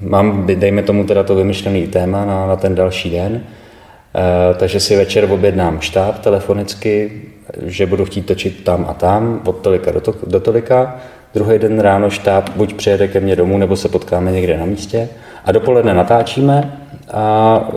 mám, 0.00 0.46
dejme 0.46 0.82
tomu 0.82 1.04
teda 1.04 1.22
to 1.22 1.34
vymyšlený 1.34 1.86
téma 1.86 2.24
na, 2.24 2.46
na 2.46 2.56
ten 2.56 2.74
další 2.74 3.10
den, 3.10 3.40
e, 3.40 4.54
takže 4.54 4.80
si 4.80 4.96
večer 4.96 5.28
objednám 5.30 5.80
štáb 5.80 6.18
telefonicky, 6.18 7.22
že 7.66 7.86
budu 7.86 8.04
chtít 8.04 8.26
točit 8.26 8.64
tam 8.64 8.86
a 8.88 8.94
tam, 8.94 9.40
od 9.44 9.56
tolika 9.56 9.90
do, 9.90 10.00
to, 10.00 10.14
do 10.26 10.40
tolika. 10.40 10.96
Druhý 11.34 11.58
den 11.58 11.80
ráno 11.80 12.10
štáb 12.10 12.50
buď 12.56 12.74
přijede 12.74 13.08
ke 13.08 13.20
mně 13.20 13.36
domů, 13.36 13.58
nebo 13.58 13.76
se 13.76 13.88
potkáme 13.88 14.32
někde 14.32 14.58
na 14.58 14.64
místě. 14.64 15.08
A 15.44 15.52
dopoledne 15.52 15.94
natáčíme 15.94 16.78
a 17.12 17.68
e, 17.68 17.74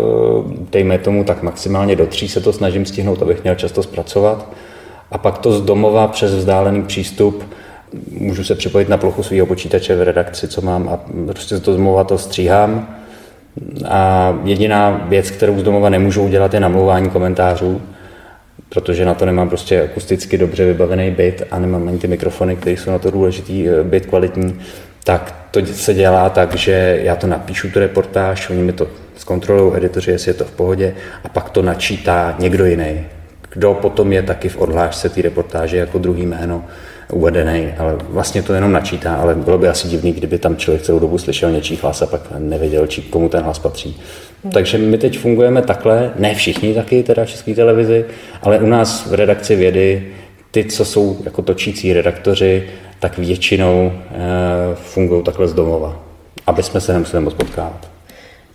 dejme 0.71 0.97
tomu 0.97 1.23
tak 1.23 1.43
maximálně 1.43 1.95
do 1.95 2.05
tří 2.05 2.27
se 2.27 2.41
to 2.41 2.53
snažím 2.53 2.85
stihnout, 2.85 3.21
abych 3.21 3.43
měl 3.43 3.55
často 3.55 3.83
zpracovat. 3.83 4.51
A 5.11 5.17
pak 5.17 5.37
to 5.37 5.51
z 5.51 5.61
domova 5.61 6.07
přes 6.07 6.33
vzdálený 6.33 6.83
přístup 6.83 7.43
můžu 8.11 8.43
se 8.43 8.55
připojit 8.55 8.89
na 8.89 8.97
plochu 8.97 9.23
svého 9.23 9.45
počítače 9.45 9.95
v 9.95 10.01
redakci, 10.01 10.47
co 10.47 10.61
mám 10.61 10.89
a 10.89 10.99
prostě 11.25 11.59
to 11.59 11.73
z 11.73 11.77
domova 11.77 12.03
to 12.03 12.17
stříhám. 12.17 12.97
A 13.85 14.33
jediná 14.43 15.05
věc, 15.09 15.31
kterou 15.31 15.59
z 15.59 15.63
domova 15.63 15.89
nemůžu 15.89 16.23
udělat, 16.23 16.53
je 16.53 16.59
namlouvání 16.59 17.09
komentářů, 17.09 17.81
protože 18.69 19.05
na 19.05 19.13
to 19.13 19.25
nemám 19.25 19.49
prostě 19.49 19.81
akusticky 19.81 20.37
dobře 20.37 20.65
vybavený 20.65 21.11
byt 21.11 21.43
a 21.51 21.59
nemám 21.59 21.87
ani 21.87 21.97
ty 21.97 22.07
mikrofony, 22.07 22.55
které 22.55 22.77
jsou 22.77 22.91
na 22.91 22.99
to 22.99 23.11
důležitý, 23.11 23.69
e, 23.69 23.83
byt 23.83 24.05
kvalitní, 24.05 24.59
tak 25.03 25.35
to 25.51 25.65
se 25.65 25.93
dělá 25.93 26.29
tak, 26.29 26.55
že 26.55 26.99
já 27.03 27.15
to 27.15 27.27
napíšu, 27.27 27.69
tu 27.71 27.79
reportáž, 27.79 28.49
oni 28.49 28.61
mi 28.61 28.73
to 28.73 28.87
zkontrolují, 29.15 29.77
editoři, 29.77 30.11
jestli 30.11 30.29
je 30.29 30.33
to 30.33 30.45
v 30.45 30.51
pohodě, 30.51 30.95
a 31.23 31.29
pak 31.29 31.49
to 31.49 31.61
načítá 31.61 32.35
někdo 32.39 32.65
jiný, 32.65 33.05
kdo 33.53 33.73
potom 33.73 34.13
je 34.13 34.21
taky 34.21 34.49
v 34.49 34.57
odhlášce 34.57 35.09
té 35.09 35.21
reportáže 35.21 35.77
jako 35.77 35.97
druhý 35.97 36.25
jméno 36.25 36.63
uvedený, 37.13 37.73
ale 37.77 37.95
vlastně 38.09 38.43
to 38.43 38.53
jenom 38.53 38.71
načítá, 38.71 39.15
ale 39.15 39.35
bylo 39.35 39.57
by 39.57 39.67
asi 39.67 39.87
divný, 39.87 40.13
kdyby 40.13 40.39
tam 40.39 40.57
člověk 40.57 40.81
celou 40.81 40.99
dobu 40.99 41.17
slyšel 41.17 41.51
něčí 41.51 41.79
hlas 41.81 42.01
a 42.01 42.05
pak 42.05 42.21
nevěděl, 42.37 42.87
či 42.87 43.01
komu 43.01 43.29
ten 43.29 43.43
hlas 43.43 43.59
patří. 43.59 43.97
Hmm. 44.43 44.51
Takže 44.51 44.77
my 44.77 44.97
teď 44.97 45.19
fungujeme 45.19 45.61
takhle, 45.61 46.11
ne 46.15 46.35
všichni 46.35 46.73
taky 46.73 47.03
teda 47.03 47.25
v 47.25 47.29
České 47.29 47.55
televizi, 47.55 48.05
ale 48.41 48.59
u 48.59 48.65
nás 48.65 49.05
v 49.05 49.13
redakci 49.13 49.55
vědy 49.55 50.07
ty, 50.51 50.65
co 50.65 50.85
jsou 50.85 51.17
jako 51.25 51.41
točící 51.41 51.93
redaktoři, 51.93 52.63
tak 52.99 53.17
většinou 53.17 53.91
e, 53.91 54.75
fungují 54.75 55.23
takhle 55.23 55.47
z 55.47 55.53
domova, 55.53 55.99
aby 56.47 56.63
jsme 56.63 56.81
se 56.81 56.93
nemuseli 56.93 57.23
moc 57.23 57.33
potkávat. 57.33 57.89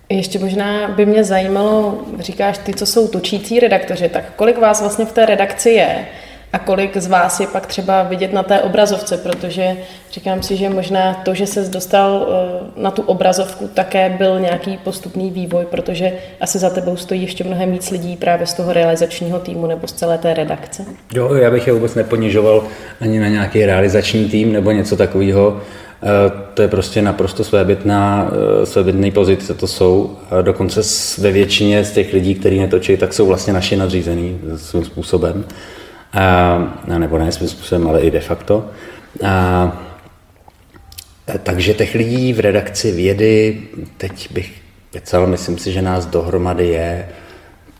Ještě 0.08 0.38
možná 0.38 0.88
by 0.88 1.06
mě 1.06 1.24
zajímalo, 1.24 1.98
říkáš 2.18 2.58
ty, 2.58 2.74
co 2.74 2.86
jsou 2.86 3.08
točící 3.08 3.60
redaktoři, 3.60 4.08
tak 4.08 4.24
kolik 4.36 4.58
vás 4.58 4.80
vlastně 4.80 5.04
v 5.04 5.12
té 5.12 5.26
redakci 5.26 5.70
je 5.70 6.06
a 6.54 6.58
kolik 6.58 6.96
z 6.96 7.06
vás 7.06 7.40
je 7.40 7.46
pak 7.46 7.66
třeba 7.66 8.02
vidět 8.02 8.32
na 8.32 8.42
té 8.42 8.60
obrazovce, 8.60 9.16
protože 9.16 9.76
říkám 10.12 10.42
si, 10.42 10.56
že 10.56 10.68
možná 10.68 11.14
to, 11.14 11.34
že 11.34 11.46
se 11.46 11.68
dostal 11.68 12.26
eh, 12.28 12.82
na 12.82 12.90
tu 12.90 13.02
obrazovku, 13.02 13.70
také 13.74 14.14
byl 14.18 14.40
nějaký 14.40 14.78
postupný 14.84 15.30
vývoj, 15.30 15.66
protože 15.70 16.12
asi 16.40 16.58
za 16.58 16.70
tebou 16.70 16.96
stojí 16.96 17.22
ještě 17.22 17.44
mnohem 17.44 17.72
víc 17.72 17.90
lidí 17.90 18.16
právě 18.16 18.46
z 18.46 18.54
toho 18.54 18.72
realizačního 18.72 19.38
týmu 19.38 19.66
nebo 19.66 19.86
z 19.86 19.92
celé 19.92 20.18
té 20.18 20.34
redakce. 20.34 20.84
Jo, 21.14 21.34
já 21.34 21.50
bych 21.50 21.66
je 21.66 21.72
vůbec 21.72 21.94
neponižoval 21.94 22.64
ani 23.00 23.20
na 23.20 23.28
nějaký 23.28 23.66
realizační 23.66 24.28
tým 24.28 24.52
nebo 24.52 24.70
něco 24.70 24.96
takového. 24.96 25.60
Eh, 26.02 26.32
to 26.54 26.62
je 26.62 26.68
prostě 26.68 27.02
naprosto 27.02 27.44
svébytná, 27.44 28.30
eh, 28.62 28.66
svébytný 28.66 29.10
pozice, 29.10 29.54
to 29.54 29.66
jsou. 29.66 30.16
Dokonce 30.42 30.80
ve 31.18 31.32
většině 31.32 31.84
z 31.84 31.92
těch 31.92 32.12
lidí, 32.12 32.34
kteří 32.34 32.58
netočí, 32.58 32.96
tak 32.96 33.12
jsou 33.12 33.26
vlastně 33.26 33.52
naši 33.52 33.76
nadřízený 33.76 34.38
svým 34.56 34.84
způsobem. 34.84 35.44
A, 36.14 36.98
nebo 36.98 37.18
ne 37.18 37.32
svým 37.32 37.48
způsobem, 37.48 37.88
ale 37.88 38.00
i 38.00 38.10
de 38.10 38.20
facto. 38.20 38.66
A, 39.26 39.72
takže 41.42 41.74
těch 41.74 41.94
lidí 41.94 42.32
v 42.32 42.40
redakci 42.40 42.92
vědy, 42.92 43.62
teď 43.96 44.32
bych 44.32 44.52
kecal, 44.92 45.26
myslím 45.26 45.58
si, 45.58 45.72
že 45.72 45.82
nás 45.82 46.06
dohromady 46.06 46.68
je 46.68 47.08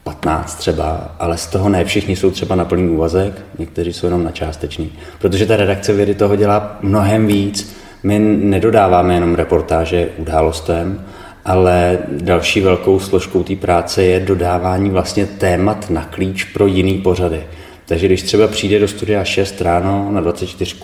15 0.05 0.55
třeba, 0.55 1.15
ale 1.19 1.37
z 1.37 1.47
toho 1.47 1.69
ne 1.69 1.85
všichni 1.85 2.17
jsou 2.17 2.31
třeba 2.31 2.55
na 2.55 2.65
plný 2.65 2.89
úvazek, 2.89 3.43
někteří 3.59 3.93
jsou 3.93 4.07
jenom 4.07 4.25
na 4.25 4.31
částečný. 4.31 4.93
Protože 5.19 5.47
ta 5.47 5.57
redakce 5.57 5.93
vědy 5.93 6.15
toho 6.15 6.37
dělá 6.37 6.79
mnohem 6.81 7.27
víc. 7.27 7.77
My 8.03 8.19
nedodáváme 8.19 9.15
jenom 9.15 9.35
reportáže 9.35 10.09
událostem, 10.19 11.05
ale 11.45 11.99
další 12.09 12.61
velkou 12.61 13.01
složkou 13.01 13.43
té 13.43 13.57
práce 13.57 14.03
je 14.05 14.21
dodávání 14.21 14.91
vlastně 14.91 15.27
témat 15.27 15.91
na 15.91 16.05
klíč 16.05 16.45
pro 16.45 16.67
jiný 16.67 16.99
pořady. 16.99 17.43
Takže 17.87 18.07
když 18.07 18.23
třeba 18.23 18.49
přijde 18.49 18.79
do 18.79 18.89
studia 18.89 19.25
6 19.25 19.61
ráno 19.61 20.09
na 20.11 20.21
24 20.21 20.77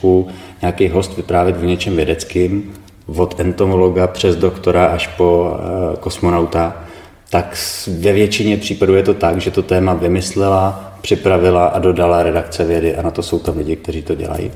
nějaký 0.63 0.89
host 0.89 1.17
vyprávět 1.17 1.57
o 1.63 1.65
něčem 1.65 1.97
vědeckým, 1.97 2.73
od 3.07 3.41
entomologa 3.41 4.07
přes 4.07 4.37
doktora 4.37 4.87
až 4.87 5.07
po 5.07 5.51
uh, 5.51 5.97
kosmonauta, 5.97 6.85
tak 7.31 7.57
ve 8.01 8.13
většině 8.13 8.57
případů 8.57 8.95
je 8.95 9.03
to 9.03 9.15
tak, 9.15 9.41
že 9.41 9.51
to 9.51 9.63
téma 9.63 9.95
vymyslela, 9.95 10.95
připravila 11.01 11.67
a 11.67 11.79
dodala 11.79 12.23
redakce 12.23 12.65
vědy 12.65 12.97
a 12.97 13.03
na 13.03 13.11
to 13.11 13.23
jsou 13.23 13.39
tam 13.39 13.57
lidi, 13.57 13.77
kteří 13.77 14.03
to 14.03 14.15
dělají. 14.15 14.51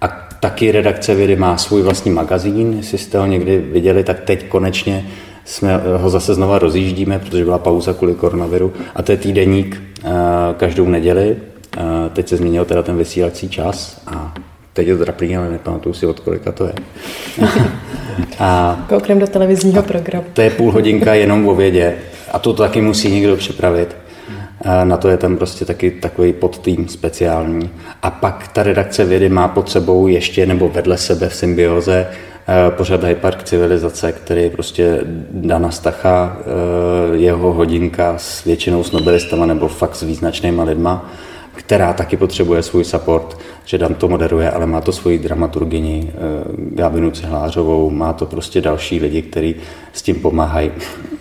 A 0.00 0.08
taky 0.40 0.72
redakce 0.72 1.14
vědy 1.14 1.36
má 1.36 1.56
svůj 1.56 1.82
vlastní 1.82 2.10
magazín, 2.10 2.74
jestli 2.76 2.98
jste 2.98 3.18
ho 3.18 3.26
někdy 3.26 3.58
viděli, 3.58 4.04
tak 4.04 4.20
teď 4.20 4.48
konečně 4.48 5.06
jsme 5.44 5.80
ho 5.96 6.10
zase 6.10 6.34
znova 6.34 6.58
rozjíždíme, 6.58 7.18
protože 7.18 7.44
byla 7.44 7.58
pauza 7.58 7.92
kvůli 7.92 8.14
koronaviru 8.14 8.72
a 8.94 9.02
to 9.02 9.12
je 9.12 9.18
týdeník 9.18 9.82
uh, 10.04 10.10
každou 10.56 10.88
neděli, 10.88 11.36
Teď 12.12 12.28
se 12.28 12.36
změnil 12.36 12.64
teda 12.64 12.82
ten 12.82 12.96
vysílací 12.96 13.48
čas 13.48 14.00
a 14.06 14.34
teď 14.72 14.86
je 14.86 14.96
zdraplý, 14.96 15.36
ale 15.36 15.50
nepamatuju 15.50 15.94
si 15.94 16.06
od 16.06 16.20
kolika 16.20 16.52
to 16.52 16.66
je. 16.66 16.74
a 18.38 18.80
Kouknem 18.88 19.18
do 19.18 19.26
televizního 19.26 19.82
programu. 19.82 20.24
To 20.32 20.40
je 20.40 20.50
půl 20.50 20.72
hodinka 20.72 21.14
jenom 21.14 21.48
o 21.48 21.54
vědě 21.54 21.94
a 22.32 22.38
to 22.38 22.52
taky 22.52 22.80
musí 22.80 23.10
někdo 23.10 23.36
připravit. 23.36 23.96
Na 24.84 24.96
to 24.96 25.08
je 25.08 25.16
tam 25.16 25.36
prostě 25.36 25.64
taky 25.64 25.90
takový 25.90 26.32
podtým 26.32 26.88
speciální. 26.88 27.70
A 28.02 28.10
pak 28.10 28.48
ta 28.48 28.62
redakce 28.62 29.04
vědy 29.04 29.28
má 29.28 29.48
pod 29.48 29.70
sebou 29.70 30.06
ještě 30.06 30.46
nebo 30.46 30.68
vedle 30.68 30.98
sebe 30.98 31.28
v 31.28 31.34
symbioze 31.34 32.06
eh, 32.48 32.70
pořád 32.70 33.00
Park 33.20 33.42
civilizace, 33.42 34.12
který 34.12 34.42
je 34.42 34.50
prostě 34.50 35.00
Dana 35.30 35.70
Stacha, 35.70 36.36
eh, 36.40 37.16
jeho 37.16 37.52
hodinka 37.52 38.14
s 38.18 38.44
většinou 38.44 38.84
s 38.84 38.92
nobelistama 38.92 39.46
nebo 39.46 39.68
fakt 39.68 39.96
s 39.96 40.02
význačnýma 40.02 40.64
lidma 40.64 41.10
která 41.56 41.92
taky 41.92 42.16
potřebuje 42.16 42.62
svůj 42.62 42.84
support, 42.84 43.38
že 43.64 43.78
Dan 43.78 43.94
to 43.94 44.08
moderuje, 44.08 44.50
ale 44.50 44.66
má 44.66 44.80
to 44.80 44.92
svoji 44.92 45.18
dramaturgini, 45.18 46.10
eh, 46.10 46.18
Gábinu 46.56 47.10
Cihlářovou, 47.10 47.90
má 47.90 48.12
to 48.12 48.26
prostě 48.26 48.60
další 48.60 49.00
lidi, 49.00 49.22
kteří 49.22 49.54
s 49.92 50.02
tím 50.02 50.16
pomáhají. 50.16 50.70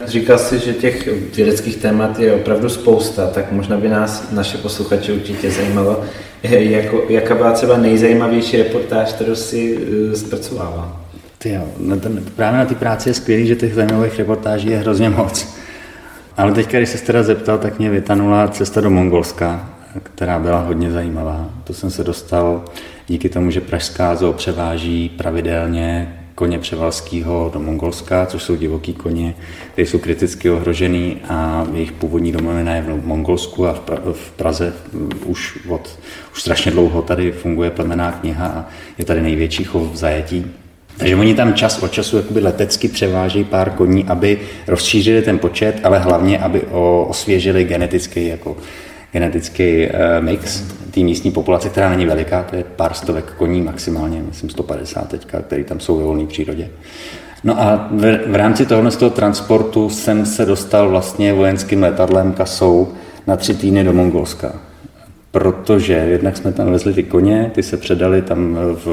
Říkal 0.05 0.37
jsi, 0.37 0.59
že 0.59 0.73
těch 0.73 1.09
vědeckých 1.35 1.77
témat 1.77 2.19
je 2.19 2.33
opravdu 2.33 2.69
spousta, 2.69 3.27
tak 3.27 3.51
možná 3.51 3.77
by 3.77 3.89
nás 3.89 4.31
naše 4.31 4.57
posluchače 4.57 5.13
určitě 5.13 5.51
zajímalo, 5.51 6.01
jako, 6.43 7.01
jaká 7.09 7.35
byla 7.35 7.51
třeba 7.51 7.77
nejzajímavější 7.77 8.57
reportáž, 8.57 9.13
kterou 9.13 9.35
si 9.35 9.79
zpracovával. 10.13 10.95
Ty 11.37 11.53
jo, 11.53 11.63
no 11.79 11.99
ten, 11.99 12.23
právě 12.35 12.59
na 12.59 12.65
té 12.65 12.75
práci 12.75 13.09
je 13.09 13.13
skvělý, 13.13 13.47
že 13.47 13.55
těch 13.55 13.73
zajímavých 13.73 14.17
reportáží 14.19 14.69
je 14.69 14.77
hrozně 14.77 15.09
moc. 15.09 15.55
Ale 16.37 16.51
teď, 16.51 16.71
když 16.71 16.89
se 16.89 17.05
teda 17.05 17.23
zeptal, 17.23 17.57
tak 17.57 17.79
mě 17.79 17.89
vytanula 17.89 18.47
cesta 18.47 18.81
do 18.81 18.89
Mongolska, 18.89 19.74
která 20.03 20.39
byla 20.39 20.61
hodně 20.61 20.91
zajímavá. 20.91 21.49
To 21.63 21.73
jsem 21.73 21.91
se 21.91 22.03
dostal 22.03 22.65
díky 23.07 23.29
tomu, 23.29 23.51
že 23.51 23.61
Pražská 23.61 24.15
zoo 24.15 24.33
převáží 24.33 25.09
pravidelně 25.09 26.19
koně 26.35 26.59
převalského 26.59 27.51
do 27.53 27.59
Mongolska, 27.59 28.25
což 28.25 28.43
jsou 28.43 28.55
divoký 28.55 28.93
koně, 28.93 29.35
které 29.71 29.87
jsou 29.87 29.99
kriticky 29.99 30.49
ohrožený 30.49 31.17
a 31.29 31.67
jejich 31.73 31.91
původní 31.91 32.31
domovina 32.31 32.75
je 32.75 32.81
v 32.81 33.05
Mongolsku 33.05 33.67
a 33.67 33.83
v 34.13 34.31
Praze 34.31 34.73
už 35.25 35.59
od 35.69 35.99
už 36.33 36.41
strašně 36.41 36.71
dlouho 36.71 37.01
tady 37.01 37.31
funguje 37.31 37.69
plemená 37.69 38.11
kniha 38.11 38.47
a 38.47 38.65
je 38.97 39.05
tady 39.05 39.21
největší 39.21 39.63
chov 39.63 39.91
v 39.91 39.95
zajetí. 39.95 40.51
Takže 40.97 41.15
oni 41.15 41.35
tam 41.35 41.53
čas 41.53 41.83
od 41.83 41.91
času 41.91 42.17
jakoby 42.17 42.39
letecky 42.39 42.87
převážejí 42.87 43.43
pár 43.43 43.69
koní, 43.69 44.03
aby 44.03 44.39
rozšířili 44.67 45.21
ten 45.21 45.39
počet, 45.39 45.79
ale 45.83 45.99
hlavně, 45.99 46.39
aby 46.39 46.61
osvěžili 47.07 47.63
genetický, 47.63 48.27
jako, 48.27 48.57
genetický 49.15 49.87
uh, 49.87 49.91
mix 50.19 50.63
té 50.91 50.99
místní 50.99 51.31
populace, 51.31 51.69
která 51.69 51.89
není 51.89 52.05
veliká, 52.05 52.43
to 52.43 52.55
je 52.55 52.63
pár 52.75 52.93
stovek 52.93 53.33
koní 53.37 53.61
maximálně, 53.61 54.21
myslím 54.27 54.49
150 54.49 55.09
teďka, 55.09 55.41
který 55.41 55.63
tam 55.63 55.79
jsou 55.79 55.97
ve 55.97 56.03
volné 56.03 56.25
přírodě. 56.25 56.69
No 57.43 57.61
a 57.61 57.87
v, 57.91 58.19
v 58.27 58.35
rámci 58.35 58.65
tohoto 58.65 58.91
z 58.91 58.97
toho 58.97 59.09
transportu 59.11 59.89
jsem 59.89 60.25
se 60.25 60.45
dostal 60.45 60.89
vlastně 60.89 61.33
vojenským 61.33 61.83
letadlem 61.83 62.33
kasou 62.33 62.93
na 63.27 63.35
tři 63.35 63.53
týdny 63.53 63.83
do 63.83 63.93
Mongolska 63.93 64.55
protože 65.35 65.93
jednak 65.93 66.37
jsme 66.37 66.51
tam 66.51 66.71
vezli 66.71 66.93
ty 66.93 67.03
koně, 67.03 67.51
ty 67.55 67.63
se 67.63 67.77
předali 67.77 68.21
tam 68.21 68.55
v, 68.55 68.85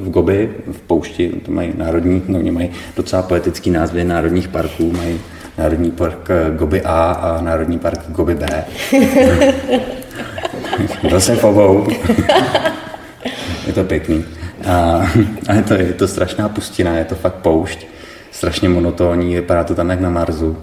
v 0.00 0.10
Gobi, 0.10 0.50
v 0.72 0.80
poušti, 0.80 1.28
to 1.44 1.52
mají 1.52 1.72
národní, 1.76 2.22
no 2.28 2.38
oni 2.38 2.50
mají 2.50 2.70
docela 2.96 3.22
poetický 3.22 3.70
názvy 3.70 4.04
národních 4.04 4.48
parků, 4.48 4.92
mají 4.92 5.20
Národní 5.58 5.90
park 5.90 6.28
Gobi 6.56 6.82
A 6.82 7.12
a 7.12 7.40
Národní 7.40 7.78
park 7.78 8.00
Gobi 8.08 8.34
B. 8.34 8.64
Byl 11.08 11.20
jsem 11.20 11.36
v 11.36 11.44
obou. 11.44 11.86
je 13.66 13.72
to 13.72 13.84
pěkný. 13.84 14.24
A, 14.66 15.06
a 15.48 15.54
je, 15.54 15.62
to, 15.62 15.74
je 15.74 15.92
to 15.92 16.08
strašná 16.08 16.48
pustina, 16.48 16.96
je 16.96 17.04
to 17.04 17.14
fakt 17.14 17.34
poušť, 17.34 17.86
strašně 18.30 18.68
monotónní, 18.68 19.34
vypadá 19.34 19.64
to 19.64 19.74
tam 19.74 19.90
jak 19.90 20.00
na 20.00 20.10
Marsu. 20.10 20.56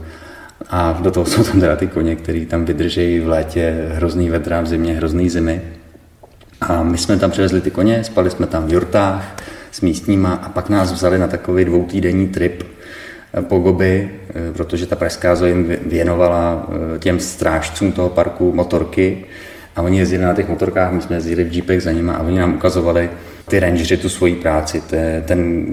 A 0.70 1.00
do 1.02 1.12
toho 1.12 1.26
jsou 1.26 1.44
tam 1.44 1.60
teda 1.60 1.76
ty 1.76 1.88
koně, 1.88 2.16
který 2.16 2.46
tam 2.46 2.66
vydržejí 2.66 3.20
v 3.20 3.28
létě 3.28 3.88
hrozný 3.92 4.30
vedra, 4.30 4.62
v 4.62 4.68
zimě 4.68 4.94
hrozný 4.94 5.30
zimy. 5.30 5.62
A 6.62 6.84
my 6.84 6.98
jsme 6.98 7.18
tam 7.18 7.32
přivezli 7.32 7.62
ty 7.62 7.72
koně, 7.72 8.04
spali 8.04 8.30
jsme 8.30 8.48
tam 8.48 8.68
v 8.68 8.74
jurtách 8.74 9.36
s 9.72 9.82
místníma 9.82 10.34
a 10.34 10.50
pak 10.50 10.70
nás 10.70 10.92
vzali 10.92 11.18
na 11.18 11.28
takový 11.28 11.66
dvoutýdenní 11.66 12.28
trip 12.28 12.64
eh, 13.38 13.42
po 13.42 13.60
Gobi, 13.60 14.10
eh, 14.30 14.54
protože 14.54 14.86
ta 14.86 14.96
pražská 14.96 15.36
zoo 15.36 15.48
jim 15.48 15.76
věnovala 15.86 16.68
eh, 16.96 17.00
těm 17.00 17.20
strážcům 17.20 17.92
toho 17.92 18.10
parku 18.10 18.54
motorky 18.54 19.26
a 19.76 19.82
oni 19.82 20.00
jezdili 20.00 20.24
na 20.24 20.34
těch 20.34 20.50
motorkách, 20.50 20.92
my 20.92 21.02
jsme 21.02 21.16
jezdili 21.16 21.44
v 21.44 21.54
jeepech 21.54 21.84
za 21.84 21.92
nimi 21.92 22.12
a 22.12 22.20
oni 22.20 22.40
nám 22.40 22.56
ukazovali 22.56 23.10
ty 23.48 23.60
rangeři 23.60 23.98
tu 23.98 24.10
svoji 24.10 24.36
práci. 24.36 24.84
Ten, 25.26 25.66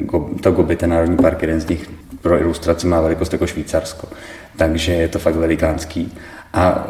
to 0.42 0.52
Gobi, 0.52 0.76
ten 0.76 0.90
národní 0.90 1.16
park, 1.16 1.42
jeden 1.42 1.60
z 1.60 1.68
nich 1.68 1.90
pro 2.22 2.40
ilustraci 2.40 2.86
má 2.86 3.00
velikost 3.00 3.32
jako 3.32 3.46
Švýcarsko 3.46 4.08
takže 4.56 4.92
je 4.92 5.08
to 5.08 5.18
fakt 5.18 5.36
velikánský. 5.36 6.12
A 6.52 6.86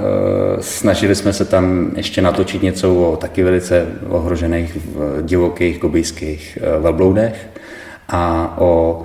e, 0.58 0.62
snažili 0.62 1.14
jsme 1.14 1.32
se 1.32 1.44
tam 1.44 1.90
ještě 1.96 2.22
natočit 2.22 2.62
něco 2.62 2.94
o 2.94 3.16
taky 3.16 3.42
velice 3.42 3.86
ohrožených 4.08 4.78
divokých 5.22 5.78
gobijských 5.78 6.58
e, 6.62 6.78
velbloudech 6.78 7.48
a 8.08 8.54
o 8.58 9.02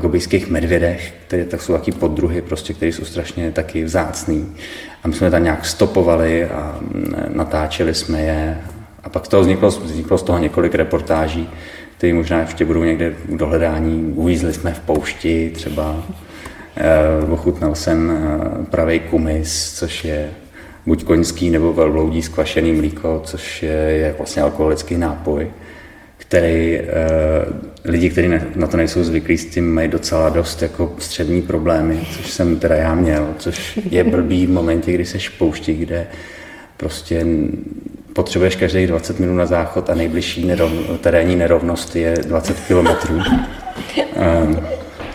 gobijských 0.00 0.50
medvědech, 0.50 1.12
které 1.26 1.44
tak 1.44 1.62
jsou 1.62 1.72
taky 1.72 1.92
poddruhy, 1.92 2.42
prostě, 2.42 2.74
které 2.74 2.92
jsou 2.92 3.04
strašně 3.04 3.52
taky 3.52 3.84
vzácný. 3.84 4.54
A 5.04 5.08
my 5.08 5.14
jsme 5.14 5.30
tam 5.30 5.44
nějak 5.44 5.66
stopovali 5.66 6.44
a 6.44 6.80
natáčeli 7.28 7.94
jsme 7.94 8.22
je. 8.22 8.58
A 9.04 9.08
pak 9.08 9.26
z 9.26 9.28
toho 9.28 9.40
vzniklo, 9.40 9.70
vzniklo 9.70 10.18
z 10.18 10.22
toho 10.22 10.38
několik 10.38 10.74
reportáží, 10.74 11.50
které 11.96 12.14
možná 12.14 12.40
ještě 12.40 12.64
budou 12.64 12.84
někde 12.84 13.10
v 13.10 13.36
dohledání. 13.36 14.12
Uvízli 14.16 14.52
jsme 14.52 14.74
v 14.74 14.80
poušti 14.80 15.50
třeba 15.54 16.02
Eh, 16.80 17.32
ochutnal 17.32 17.74
jsem 17.74 18.10
eh, 18.10 18.64
pravý 18.70 19.00
kumis, 19.00 19.74
což 19.78 20.04
je 20.04 20.30
buď 20.86 21.04
koňský 21.04 21.50
nebo 21.50 21.72
velbloudí 21.72 22.22
skvašený 22.22 22.72
mlíko, 22.72 23.22
což 23.24 23.62
je, 23.62 23.72
je 23.72 24.14
vlastně 24.18 24.42
alkoholický 24.42 24.96
nápoj, 24.96 25.50
který 26.28 26.78
eh, 26.78 26.84
lidi, 27.84 28.10
kteří 28.10 28.28
na 28.56 28.66
to 28.66 28.76
nejsou 28.76 29.04
zvyklí, 29.04 29.38
s 29.38 29.46
tím 29.46 29.74
mají 29.74 29.88
docela 29.88 30.28
dost 30.28 30.62
jako 30.62 30.94
střední 30.98 31.42
problémy, 31.42 32.00
což 32.12 32.30
jsem 32.30 32.58
teda 32.58 32.74
já 32.74 32.94
měl, 32.94 33.28
což 33.38 33.80
je 33.90 34.04
blbý 34.04 34.46
v 34.46 34.50
momentě, 34.50 34.92
kdy 34.92 35.04
se 35.04 35.18
pouští, 35.38 35.74
kde 35.74 36.06
prostě 36.76 37.26
potřebuješ 38.12 38.56
každých 38.56 38.86
20 38.86 39.20
minut 39.20 39.34
na 39.34 39.46
záchod 39.46 39.90
a 39.90 39.94
nejbližší 39.94 40.46
nerov, 40.46 40.72
terénní 41.00 41.36
nerovnost 41.36 41.96
je 41.96 42.14
20 42.26 42.60
kilometrů. 42.60 43.20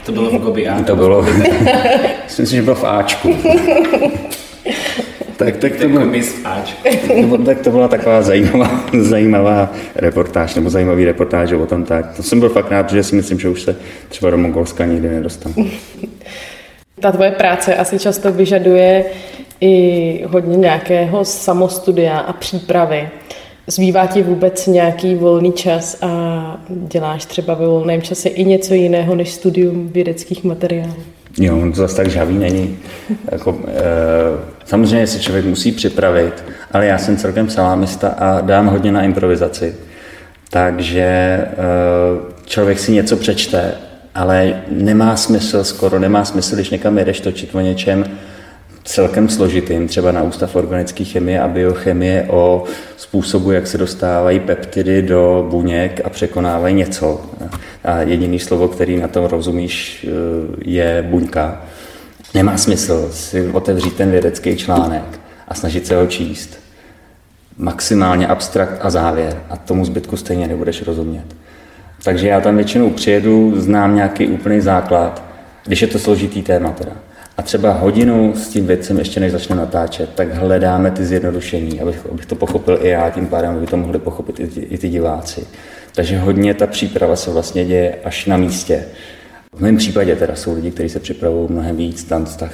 To 0.05 0.11
bylo 0.11 0.29
v 0.29 0.41
Gobi 0.41 0.67
A. 0.67 0.83
To 0.83 0.95
bylo, 0.95 1.25
myslím 2.23 2.45
si, 2.45 2.55
že 2.55 2.61
bylo 2.61 2.75
v 2.75 2.83
Ačku. 2.83 3.37
Tak, 5.45 5.57
tak 5.57 5.75
to 5.75 5.87
bylo, 5.87 7.37
tak 7.37 7.59
to 7.59 7.71
byla 7.71 7.87
taková 7.87 8.21
zajímavá, 8.21 8.83
zajímavá 8.99 9.71
reportáž, 9.95 10.55
nebo 10.55 10.69
zajímavý 10.69 11.05
reportáž 11.05 11.51
o 11.51 11.65
tom 11.65 11.83
tak. 11.83 12.15
To 12.15 12.23
jsem 12.23 12.39
byl 12.39 12.49
fakt 12.49 12.71
rád, 12.71 12.91
že 12.91 13.03
si 13.03 13.15
myslím, 13.15 13.39
že 13.39 13.49
už 13.49 13.61
se 13.61 13.75
třeba 14.09 14.31
do 14.31 14.37
Mongolska 14.37 14.85
nikdy 14.85 15.09
nedostanu. 15.09 15.55
Ta 16.99 17.11
tvoje 17.11 17.31
práce 17.31 17.75
asi 17.75 17.99
často 17.99 18.31
vyžaduje 18.31 19.05
i 19.61 20.25
hodně 20.27 20.57
nějakého 20.57 21.25
samostudia 21.25 22.19
a 22.19 22.33
přípravy. 22.33 23.09
Zbývá 23.67 24.07
ti 24.07 24.21
vůbec 24.21 24.67
nějaký 24.67 25.15
volný 25.15 25.51
čas 25.51 25.97
a 26.01 26.61
děláš 26.69 27.25
třeba 27.25 27.53
ve 27.53 27.67
volném 27.67 28.01
čase 28.01 28.29
i 28.29 28.45
něco 28.45 28.73
jiného 28.73 29.15
než 29.15 29.31
studium 29.31 29.89
vědeckých 29.89 30.43
materiálů? 30.43 31.12
Jo, 31.37 31.61
to 31.69 31.75
zase 31.75 31.95
tak 31.95 32.09
žavý 32.09 32.37
není. 32.37 32.77
Jako, 33.31 33.59
e, 33.67 33.81
samozřejmě 34.65 35.07
si 35.07 35.19
člověk 35.19 35.45
musí 35.45 35.71
připravit, 35.71 36.43
ale 36.71 36.85
já 36.85 36.97
jsem 36.97 37.17
celkem 37.17 37.49
salámista 37.49 38.07
a 38.07 38.41
dám 38.41 38.67
hodně 38.67 38.91
na 38.91 39.03
improvizaci. 39.03 39.75
Takže 40.49 41.01
e, 41.01 41.47
člověk 42.45 42.79
si 42.79 42.91
něco 42.91 43.17
přečte, 43.17 43.71
ale 44.15 44.61
nemá 44.71 45.15
smysl 45.15 45.63
skoro, 45.63 45.99
nemá 45.99 46.25
smysl, 46.25 46.55
když 46.55 46.69
někam 46.69 46.97
jedeš 46.97 47.19
točit 47.19 47.55
o 47.55 47.59
něčem, 47.59 48.05
celkem 48.83 49.29
složitým, 49.29 49.87
třeba 49.87 50.11
na 50.11 50.23
Ústav 50.23 50.55
organické 50.55 51.03
chemie 51.03 51.41
a 51.41 51.47
biochemie 51.47 52.27
o 52.29 52.63
způsobu, 52.97 53.51
jak 53.51 53.67
se 53.67 53.77
dostávají 53.77 54.39
peptidy 54.39 55.01
do 55.01 55.47
buněk 55.49 56.01
a 56.03 56.09
překonávají 56.09 56.75
něco. 56.75 57.21
A 57.83 57.99
jediný 57.99 58.39
slovo, 58.39 58.67
který 58.67 58.97
na 58.97 59.07
tom 59.07 59.25
rozumíš, 59.25 60.07
je 60.65 61.05
buňka. 61.09 61.61
Nemá 62.33 62.57
smysl 62.57 63.09
si 63.11 63.49
otevřít 63.49 63.93
ten 63.95 64.11
vědecký 64.11 64.57
článek 64.57 65.19
a 65.47 65.53
snažit 65.53 65.87
se 65.87 65.95
ho 65.95 66.07
číst. 66.07 66.59
Maximálně 67.57 68.27
abstrakt 68.27 68.77
a 68.81 68.89
závěr 68.89 69.41
a 69.49 69.57
tomu 69.57 69.85
zbytku 69.85 70.17
stejně 70.17 70.47
nebudeš 70.47 70.81
rozumět. 70.81 71.25
Takže 72.03 72.27
já 72.27 72.41
tam 72.41 72.55
většinou 72.55 72.89
přijedu, 72.89 73.53
znám 73.55 73.95
nějaký 73.95 74.27
úplný 74.27 74.61
základ, 74.61 75.23
když 75.65 75.81
je 75.81 75.87
to 75.87 75.99
složitý 75.99 76.41
téma 76.41 76.69
teda 76.69 76.91
a 77.37 77.41
třeba 77.41 77.71
hodinu 77.71 78.33
s 78.35 78.47
tím 78.47 78.67
věcem 78.67 78.99
ještě 78.99 79.19
než 79.19 79.31
začne 79.31 79.55
natáčet, 79.55 80.09
tak 80.15 80.33
hledáme 80.33 80.91
ty 80.91 81.05
zjednodušení, 81.05 81.81
abych, 81.81 82.05
abych 82.11 82.25
to 82.25 82.35
pochopil 82.35 82.79
i 82.81 82.89
já, 82.89 83.09
tím 83.09 83.27
pádem 83.27 83.51
aby 83.51 83.67
to 83.67 83.77
mohli 83.77 83.99
pochopit 83.99 84.39
i, 84.39 84.61
i 84.61 84.77
ty 84.77 84.89
diváci. 84.89 85.47
Takže 85.95 86.17
hodně 86.17 86.53
ta 86.53 86.67
příprava 86.67 87.15
se 87.15 87.31
vlastně 87.31 87.65
děje 87.65 87.95
až 88.03 88.25
na 88.25 88.37
místě. 88.37 88.83
V 89.55 89.61
mém 89.61 89.77
případě 89.77 90.15
teda 90.15 90.35
jsou 90.35 90.55
lidi, 90.55 90.71
kteří 90.71 90.89
se 90.89 90.99
připravují 90.99 91.47
mnohem 91.51 91.77
víc, 91.77 92.03
tam 92.03 92.25
vztah 92.25 92.53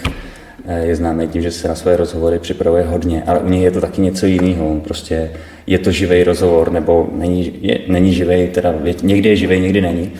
eh, 0.65 0.85
je 0.85 0.95
známý 0.95 1.27
tím, 1.27 1.41
že 1.41 1.51
se 1.51 1.67
na 1.67 1.75
své 1.75 1.97
rozhovory 1.97 2.39
připravuje 2.39 2.83
hodně, 2.83 3.23
ale 3.27 3.39
u 3.39 3.49
něj 3.49 3.61
je 3.61 3.71
to 3.71 3.81
taky 3.81 4.01
něco 4.01 4.25
jiného. 4.25 4.81
Prostě 4.83 5.31
je 5.67 5.79
to 5.79 5.91
živý 5.91 6.23
rozhovor, 6.23 6.71
nebo 6.71 7.09
není, 7.11 7.53
není 7.87 8.13
živý, 8.13 8.47
teda 8.47 8.75
někdy 9.03 9.29
je 9.29 9.35
živý, 9.35 9.59
někdy 9.59 9.81
není 9.81 10.11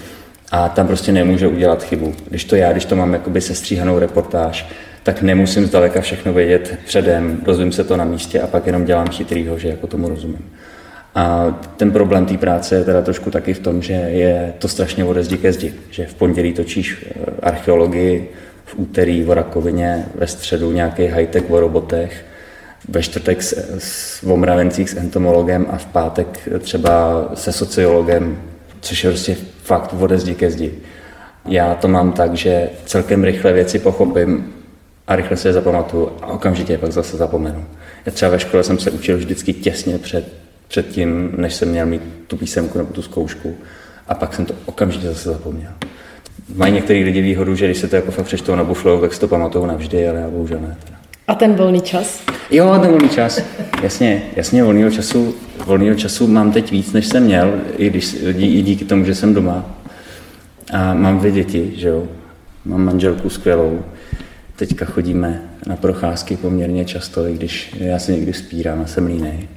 a 0.52 0.70
tam 0.70 0.88
prostě 0.88 1.12
nemůže 1.12 1.48
udělat 1.48 1.84
chybu. 1.84 2.14
Když 2.30 2.46
to 2.46 2.56
já, 2.56 2.72
když 2.72 2.86
to 2.86 2.96
mám 2.96 3.14
jakoby 3.14 3.42
sestříhanou 3.42 4.00
reportáž, 4.00 4.70
tak 5.04 5.22
nemusím 5.22 5.66
zdaleka 5.66 6.02
všechno 6.02 6.34
vědět 6.34 6.78
předem, 6.86 7.40
dozvím 7.46 7.72
se 7.72 7.84
to 7.84 7.98
na 7.98 8.06
místě 8.06 8.42
a 8.42 8.48
pak 8.48 8.66
jenom 8.66 8.86
dělám 8.86 9.08
chytrýho, 9.08 9.58
že 9.58 9.70
jako 9.70 9.88
tomu 9.88 10.10
rozumím. 10.10 10.52
A 11.16 11.60
ten 11.78 11.92
problém 11.92 12.26
té 12.26 12.38
práce 12.38 12.76
je 12.76 12.84
teda 12.84 13.02
trošku 13.02 13.32
taky 13.32 13.54
v 13.54 13.60
tom, 13.60 13.82
že 13.82 13.94
je 13.94 14.54
to 14.60 14.68
strašně 14.68 15.06
ode 15.06 15.24
zdi 15.24 15.38
ke 15.38 15.54
zdi. 15.54 15.74
Že 15.92 16.06
v 16.06 16.14
pondělí 16.14 16.54
točíš 16.54 17.06
eh, 17.06 17.32
archeologii, 17.42 18.30
v 18.66 18.76
úterý 18.78 19.26
o 19.26 19.34
rakovině, 19.34 20.06
ve 20.16 20.28
středu 20.28 20.72
nějaký 20.72 21.04
high-tech 21.04 21.52
o 21.52 21.60
robotech, 21.60 22.26
ve 22.90 23.04
čtvrtek 23.04 23.44
s, 23.44 23.78
s 23.78 24.24
omravencích 24.24 24.90
s 24.90 24.98
entomologem 24.98 25.66
a 25.70 25.78
v 25.78 25.86
pátek 25.86 26.50
třeba 26.60 27.26
se 27.34 27.52
sociologem, 27.52 28.42
což 28.82 29.04
je 29.04 29.10
prostě 29.10 29.38
fakt 29.70 29.94
ode 30.00 30.18
zdi 30.18 30.36
ke 30.36 30.52
zdi. 30.52 30.72
Já 31.46 31.76
to 31.76 31.88
mám 31.88 32.12
tak, 32.12 32.34
že 32.34 32.70
celkem 32.86 33.24
rychle 33.24 33.54
věci 33.54 33.80
pochopím 33.80 34.54
a 35.08 35.16
rychle 35.16 35.38
se 35.38 35.50
je 35.50 35.54
zapamatuju 35.54 36.12
a 36.22 36.28
okamžitě 36.28 36.74
je 36.74 36.78
pak 36.78 36.92
zase 36.92 37.18
zapomenu. 37.18 37.66
Já 38.06 38.12
třeba 38.12 38.32
ve 38.32 38.40
škole 38.40 38.64
jsem 38.64 38.80
se 38.80 38.92
učil 38.92 39.18
vždycky 39.18 39.54
těsně 39.54 39.98
před, 39.98 40.34
před 40.68 40.88
tím, 40.88 41.34
než 41.38 41.54
jsem 41.54 41.70
měl 41.70 41.86
mít 41.86 42.02
tu 42.28 42.38
písemku 42.38 42.78
nebo 42.78 42.94
tu 42.94 43.02
zkoušku 43.02 43.56
a 44.08 44.16
pak 44.16 44.34
jsem 44.34 44.46
to 44.46 44.54
okamžitě 44.66 45.08
zase 45.08 45.30
zapomněl. 45.30 45.72
Mají 46.56 46.74
některý 46.74 47.04
lidi 47.04 47.22
výhodu, 47.22 47.56
že 47.56 47.66
když 47.66 47.78
se 47.78 47.88
to 47.88 47.96
jako 47.96 48.12
fakt 48.12 48.26
přečtou 48.26 48.56
na 48.56 48.64
buflou, 48.64 49.02
tak 49.02 49.14
si 49.14 49.20
to 49.20 49.28
pamatují 49.28 49.68
navždy, 49.68 50.08
ale 50.10 50.20
já 50.20 50.30
bohužel 50.30 50.60
ne. 50.60 50.78
Teda. 50.86 50.99
A 51.30 51.36
ten 51.36 51.54
volný 51.54 51.82
čas? 51.82 52.22
Jo, 52.52 52.78
ten 52.82 52.90
volný 52.90 53.10
čas. 53.10 53.42
Jasně, 53.84 54.22
jasně, 54.36 54.64
volného 54.64 54.92
času, 54.92 55.36
volného 55.66 55.96
času 55.96 56.28
mám 56.28 56.52
teď 56.52 56.72
víc, 56.72 56.94
než 56.94 57.08
jsem 57.08 57.24
měl, 57.24 57.54
i, 57.78 57.90
když, 57.90 58.18
i 58.38 58.62
díky 58.62 58.86
tomu, 58.86 59.06
že 59.06 59.16
jsem 59.16 59.34
doma. 59.34 59.66
A 60.74 60.94
mám 60.94 61.20
dvě 61.20 61.32
děti, 61.32 61.74
že 61.76 61.88
jo. 61.88 62.04
Mám 62.66 62.86
manželku 62.86 63.30
skvělou. 63.30 63.80
Teďka 64.56 64.86
chodíme 64.86 65.42
na 65.68 65.76
procházky 65.76 66.38
poměrně 66.38 66.86
často, 66.86 67.28
i 67.28 67.34
když 67.34 67.76
já 67.78 68.00
se 68.00 68.12
někdy 68.12 68.34
spírám 68.34 68.82
a 68.82 68.88
jsem 68.88 69.06
línej. 69.06 69.48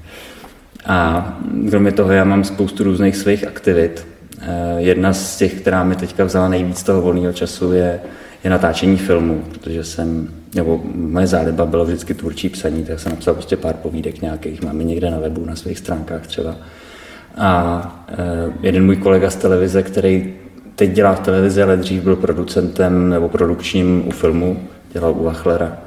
A 0.86 1.28
kromě 1.70 1.92
toho 1.92 2.12
já 2.12 2.24
mám 2.24 2.44
spoustu 2.44 2.84
různých 2.84 3.16
svých 3.16 3.46
aktivit. 3.46 4.06
Eh, 4.40 4.46
jedna 4.76 5.12
z 5.12 5.36
těch, 5.36 5.54
která 5.54 5.84
mi 5.84 5.96
teďka 5.96 6.24
vzala 6.24 6.48
nejvíc 6.48 6.82
toho 6.82 7.02
volného 7.02 7.32
času, 7.32 7.72
je, 7.72 8.00
je 8.44 8.50
natáčení 8.50 8.96
filmu, 8.96 9.44
protože 9.52 9.84
jsem, 9.84 10.28
nebo 10.54 10.80
moje 10.94 11.26
záliba 11.26 11.66
bylo 11.66 11.84
vždycky 11.84 12.14
tvůrčí 12.14 12.48
psaní, 12.48 12.84
tak 12.84 13.00
jsem 13.00 13.12
napsal 13.12 13.34
prostě 13.34 13.56
pár 13.56 13.74
povídek 13.74 14.22
nějakých, 14.22 14.62
máme 14.62 14.84
někde 14.84 15.10
na 15.10 15.18
webu, 15.18 15.44
na 15.44 15.56
svých 15.56 15.78
stránkách 15.78 16.26
třeba. 16.26 16.56
A 17.36 18.06
eh, 18.08 18.52
jeden 18.62 18.86
můj 18.86 18.96
kolega 18.96 19.30
z 19.30 19.36
televize, 19.36 19.82
který 19.82 20.34
teď 20.76 20.90
dělá 20.90 21.14
v 21.14 21.20
televizi, 21.20 21.62
ale 21.62 21.76
dřív 21.76 22.02
byl 22.02 22.16
producentem 22.16 23.08
nebo 23.08 23.28
produkčním 23.28 24.08
u 24.08 24.10
filmu, 24.10 24.60
dělal 24.92 25.12
u 25.12 25.24
Wachlera, 25.24 25.78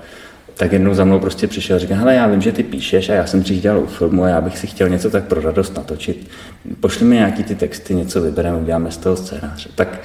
tak 0.57 0.71
jednou 0.73 0.93
za 0.93 1.05
mnou 1.05 1.19
prostě 1.19 1.47
přišel 1.47 1.75
a 1.75 1.79
říkal, 1.79 1.97
hele, 1.97 2.15
já 2.15 2.27
vím, 2.27 2.41
že 2.41 2.51
ty 2.51 2.63
píšeš 2.63 3.09
a 3.09 3.13
já 3.13 3.25
jsem 3.27 3.41
dřív 3.41 3.61
dělal 3.61 3.79
u 3.79 3.85
filmu 3.85 4.23
a 4.23 4.29
já 4.29 4.41
bych 4.41 4.57
si 4.57 4.67
chtěl 4.67 4.89
něco 4.89 5.09
tak 5.09 5.23
pro 5.23 5.41
radost 5.41 5.77
natočit. 5.77 6.29
Pošli 6.79 7.05
mi 7.05 7.15
nějaký 7.15 7.43
ty 7.43 7.55
texty, 7.55 7.95
něco 7.95 8.21
vybereme, 8.21 8.57
uděláme 8.57 8.91
z 8.91 8.97
toho 8.97 9.15
scénáře. 9.15 9.69
Tak 9.75 10.01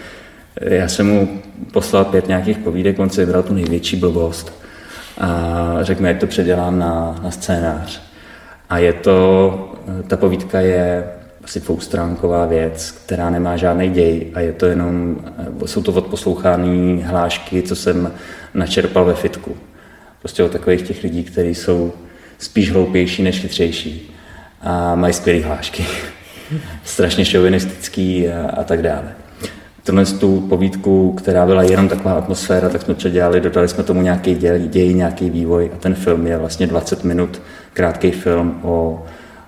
já 0.60 0.88
jsem 0.88 1.06
mu 1.06 1.28
poslal 1.72 2.04
pět 2.04 2.28
nějakých 2.28 2.58
povídek, 2.58 2.98
on 2.98 3.10
si 3.10 3.20
vybral 3.20 3.42
tu 3.42 3.54
největší 3.54 3.96
blbost 3.96 4.62
a 5.18 5.78
řekl 5.80 6.02
mi, 6.02 6.08
jak 6.08 6.18
to 6.18 6.26
předělám 6.26 6.78
na, 6.78 7.20
na 7.22 7.30
scénář. 7.30 8.02
A 8.70 8.78
je 8.78 8.92
to, 8.92 9.72
ta 10.06 10.16
povídka 10.16 10.60
je 10.60 11.04
asi 11.44 11.60
dvoustránková 11.60 12.46
věc, 12.46 12.90
která 12.90 13.30
nemá 13.30 13.56
žádný 13.56 13.90
děj 13.90 14.26
a 14.34 14.40
je 14.40 14.52
to 14.52 14.66
jenom, 14.66 15.16
jsou 15.66 15.82
to 15.82 15.92
odposlouchané 15.92 17.02
hlášky, 17.04 17.62
co 17.62 17.76
jsem 17.76 18.12
načerpal 18.54 19.04
ve 19.04 19.14
fitku. 19.14 19.56
Prostě 20.18 20.42
od 20.42 20.52
takových 20.52 20.82
těch 20.82 21.02
lidí, 21.02 21.24
kteří 21.24 21.54
jsou 21.54 21.92
spíš 22.38 22.72
hloupější 22.72 23.22
než 23.22 23.40
chytřejší 23.40 24.16
a 24.60 24.94
mají 24.94 25.14
skvělé 25.14 25.40
hlášky. 25.40 25.86
Strašně 26.84 27.24
šovinistický 27.24 28.28
a, 28.28 28.50
a 28.50 28.64
tak 28.64 28.82
dále. 28.82 29.14
Tohle 29.90 30.04
tu 30.04 30.40
povídku, 30.40 31.12
která 31.12 31.46
byla 31.46 31.62
jenom 31.62 31.88
taková 31.88 32.12
atmosféra, 32.12 32.68
tak 32.68 32.82
jsme 32.82 32.94
předělali, 32.94 33.40
dodali 33.40 33.68
jsme 33.68 33.84
tomu 33.84 34.02
nějaký 34.02 34.34
děj, 34.34 34.68
děj, 34.68 34.94
nějaký 34.94 35.30
vývoj 35.30 35.70
a 35.74 35.76
ten 35.76 35.94
film 35.94 36.26
je 36.26 36.38
vlastně 36.38 36.66
20 36.66 37.04
minut 37.04 37.42
krátký 37.72 38.10
film 38.10 38.60
o 38.62 39.02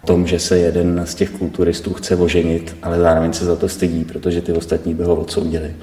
tom, 0.04 0.26
že 0.26 0.38
se 0.38 0.58
jeden 0.58 1.02
z 1.04 1.14
těch 1.14 1.30
kulturistů 1.30 1.94
chce 1.94 2.16
oženit, 2.16 2.76
ale 2.82 2.98
zároveň 2.98 3.32
se 3.32 3.44
za 3.44 3.56
to 3.56 3.68
stydí, 3.68 4.04
protože 4.04 4.42
ty 4.42 4.52
ostatní 4.52 4.94
by 4.94 5.04
ho 5.04 5.14
odsoudili. 5.14 5.74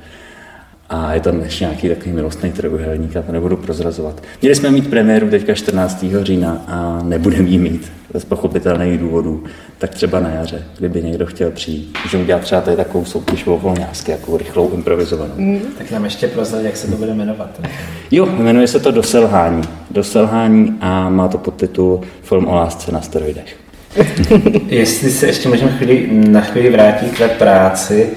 A 0.90 1.14
je 1.14 1.20
tam 1.20 1.42
ještě 1.42 1.64
nějaký 1.64 1.90
takový 1.90 2.12
milostný 2.12 2.52
trojuhelník, 2.52 3.16
a 3.16 3.22
to 3.22 3.32
nebudu 3.32 3.58
prozrazovat. 3.58 4.24
Měli 4.42 4.56
jsme 4.56 4.72
mít 4.72 4.90
premiéru 4.90 5.30
teďka 5.30 5.54
14. 5.54 6.06
října 6.22 6.64
a 6.68 7.00
nebudeme 7.04 7.50
ji 7.50 7.58
mít 7.58 7.92
z 8.14 8.26
pochopitelných 8.26 9.00
důvodů, 9.00 9.44
tak 9.78 9.90
třeba 9.90 10.20
na 10.20 10.30
jaře, 10.30 10.64
kdyby 10.78 11.04
někdo 11.04 11.26
chtěl 11.26 11.52
přijít. 11.52 11.98
Můžeme 12.04 12.24
udělat 12.24 12.42
třeba 12.42 12.62
tady 12.62 12.78
takovou 12.78 13.06
soutěž 13.06 13.48
o 13.48 13.58
volňásky, 13.58 14.12
jako 14.12 14.38
rychlou 14.38 14.70
improvizovanou. 14.74 15.34
Mm. 15.38 15.60
Tak 15.78 15.92
nám 15.92 16.04
ještě 16.04 16.28
prozrať, 16.28 16.64
jak 16.64 16.78
se 16.78 16.88
to 16.88 16.98
bude 16.98 17.14
jmenovat. 17.14 17.62
Jo, 18.12 18.26
jmenuje 18.26 18.68
se 18.68 18.80
to 18.80 18.92
Doselhání. 18.92 19.64
Doselhání 19.92 20.78
a 20.82 21.10
má 21.10 21.28
to 21.28 21.38
podtitul 21.38 22.02
Film 22.22 22.48
o 22.48 22.56
lásce 22.56 22.92
na 22.92 23.02
steroidech. 23.02 23.69
Jestli 24.68 25.12
se 25.12 25.28
ještě 25.28 25.50
můžeme 25.50 25.72
chvíli, 25.72 26.08
na 26.12 26.42
chvíli 26.42 26.70
vrátit 26.70 27.12
k 27.12 27.18
té 27.18 27.28
práci, 27.28 28.10